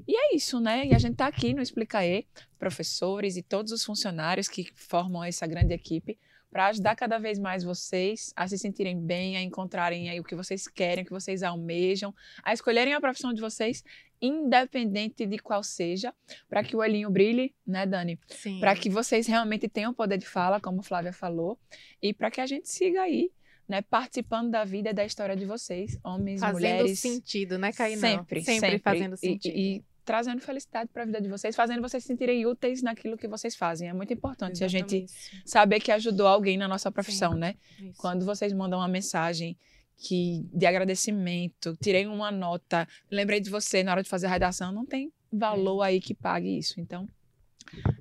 E 0.07 0.15
é 0.15 0.35
isso, 0.35 0.59
né? 0.59 0.85
E 0.85 0.93
a 0.93 0.99
gente 0.99 1.13
está 1.13 1.25
aqui 1.25 1.55
no 1.55 1.61
Explicaê, 1.61 2.25
professores 2.59 3.35
e 3.35 3.41
todos 3.41 3.71
os 3.71 3.83
funcionários 3.83 4.47
que 4.47 4.71
formam 4.75 5.23
essa 5.23 5.47
grande 5.47 5.73
equipe, 5.73 6.19
para 6.51 6.67
ajudar 6.67 6.95
cada 6.95 7.17
vez 7.17 7.39
mais 7.39 7.63
vocês 7.63 8.31
a 8.35 8.47
se 8.47 8.59
sentirem 8.59 8.99
bem, 8.99 9.37
a 9.37 9.41
encontrarem 9.41 10.09
aí 10.09 10.19
o 10.19 10.23
que 10.23 10.35
vocês 10.35 10.67
querem, 10.67 11.03
o 11.03 11.07
que 11.07 11.11
vocês 11.11 11.41
almejam, 11.41 12.13
a 12.43 12.53
escolherem 12.53 12.93
a 12.93 13.01
profissão 13.01 13.33
de 13.33 13.41
vocês, 13.41 13.83
independente 14.21 15.25
de 15.25 15.39
qual 15.39 15.63
seja, 15.63 16.13
para 16.47 16.63
que 16.63 16.75
o 16.75 16.79
olhinho 16.79 17.09
brilhe, 17.09 17.55
né, 17.65 17.87
Dani? 17.87 18.19
Sim. 18.27 18.59
Para 18.59 18.75
que 18.75 18.89
vocês 18.89 19.25
realmente 19.25 19.67
tenham 19.67 19.93
poder 19.93 20.17
de 20.17 20.25
fala, 20.27 20.59
como 20.59 20.81
a 20.81 20.83
Flávia 20.83 21.13
falou, 21.13 21.57
e 22.01 22.13
para 22.13 22.29
que 22.29 22.41
a 22.41 22.45
gente 22.45 22.67
siga 22.67 23.01
aí, 23.01 23.31
né, 23.69 23.83
participando 23.83 24.49
da 24.49 24.65
vida 24.65 24.89
e 24.89 24.93
da 24.93 25.05
história 25.05 25.35
de 25.35 25.45
vocês, 25.45 25.97
homens, 26.03 26.39
fazendo 26.41 26.55
mulheres. 26.55 26.99
sentido, 26.99 27.59
né, 27.59 27.71
Caína? 27.71 28.01
Sempre, 28.01 28.41
sempre, 28.41 28.59
sempre 28.71 28.79
fazendo 28.79 29.13
E- 29.13 29.17
sentido. 29.17 29.55
E, 29.55 29.83
trazendo 30.03 30.41
felicidade 30.41 30.89
para 30.91 31.03
a 31.03 31.05
vida 31.05 31.21
de 31.21 31.29
vocês, 31.29 31.55
fazendo 31.55 31.83
vocês 31.83 32.01
se 32.03 32.07
sentirem 32.07 32.43
úteis 32.47 32.81
naquilo 32.81 33.15
que 33.15 33.27
vocês 33.27 33.55
fazem. 33.55 33.89
É 33.89 33.93
muito 33.93 34.11
importante 34.11 34.63
a 34.63 34.67
gente 34.67 35.03
Exatamente. 35.03 35.47
saber 35.47 35.79
que 35.79 35.91
ajudou 35.91 36.25
alguém 36.25 36.57
na 36.57 36.67
nossa 36.67 36.91
profissão, 36.91 37.35
né? 37.35 37.53
Isso. 37.79 37.93
Quando 37.99 38.25
vocês 38.25 38.51
mandam 38.51 38.79
uma 38.79 38.87
mensagem 38.87 39.55
que 39.95 40.43
de 40.51 40.65
agradecimento, 40.65 41.77
tirei 41.79 42.07
uma 42.07 42.31
nota, 42.31 42.87
lembrei 43.11 43.39
de 43.39 43.51
você 43.51 43.83
na 43.83 43.91
hora 43.91 44.01
de 44.01 44.09
fazer 44.09 44.25
a 44.25 44.29
redação, 44.31 44.71
não 44.71 44.83
tem 44.83 45.11
valor 45.31 45.83
aí 45.83 46.01
que 46.01 46.15
pague 46.15 46.57
isso. 46.57 46.79
Então, 46.81 47.07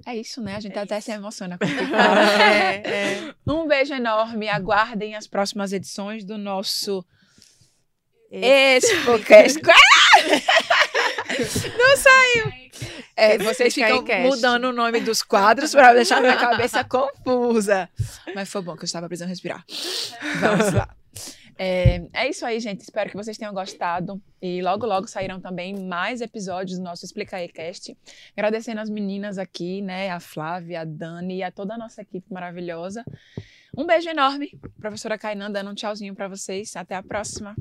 é 0.07 0.17
isso, 0.17 0.41
né? 0.41 0.57
A 0.57 0.61
gente 0.61 0.77
É 0.77 0.81
até 0.81 0.99
isso. 0.99 1.07
se 1.07 1.13
emociona 1.13 1.57
com 1.61 1.65
o 1.65 1.69
que 1.69 1.87
fala. 1.87 2.43
É, 2.43 2.83
é. 2.87 3.35
Um 3.47 3.67
beijo 3.67 3.95
enorme. 3.95 4.49
Aguardem 4.49 5.15
as 5.15 5.27
próximas 5.27 5.73
edições 5.73 6.25
do 6.25 6.39
nosso 6.39 7.05
Expocast. 8.31 9.61
Não 11.79 11.97
saiu! 11.97 12.53
É, 13.17 13.37
vocês 13.39 13.75
ficam 13.75 14.05
mudando 14.23 14.67
o 14.67 14.73
nome 14.73 15.01
dos 15.01 15.23
quadros 15.23 15.73
para 15.73 15.93
deixar 15.93 16.21
minha 16.21 16.37
cabeça 16.37 16.85
confusa. 16.85 17.89
Mas 18.35 18.49
foi 18.49 18.63
bom 18.63 18.77
que 18.77 18.85
eu 18.85 18.87
estava 18.87 19.09
precisando 19.09 19.31
respirar. 19.31 19.65
Vamos 20.41 20.73
lá. 20.73 20.89
É, 21.59 22.07
é 22.13 22.29
isso 22.29 22.47
aí, 22.47 22.61
gente. 22.61 22.83
Espero 22.83 23.11
que 23.11 23.17
vocês 23.17 23.37
tenham 23.37 23.53
gostado. 23.53 24.23
E 24.41 24.63
logo, 24.63 24.87
logo 24.87 25.09
sairão 25.09 25.41
também 25.41 25.77
mais 25.77 26.21
episódios 26.21 26.79
do 26.79 26.85
nosso 26.85 27.05
Explica 27.05 27.37
Cast. 27.49 27.97
Agradecendo 28.37 28.81
as 28.81 28.89
meninas 28.89 29.39
aqui, 29.39 29.83
né? 29.83 30.09
A 30.11 30.21
Flávia, 30.21 30.83
a 30.83 30.85
Dani 30.85 31.39
e 31.39 31.43
a 31.43 31.51
toda 31.51 31.75
a 31.75 31.79
nossa 31.79 32.03
equipe 32.03 32.33
maravilhosa. 32.33 33.05
Um 33.77 33.85
beijo 33.85 34.09
enorme. 34.09 34.57
Professora 34.79 35.19
Kainan 35.19 35.51
dando 35.51 35.71
um 35.71 35.75
tchauzinho 35.75 36.15
para 36.15 36.29
vocês. 36.29 36.77
Até 36.77 36.95
a 36.95 37.03
próxima. 37.03 37.57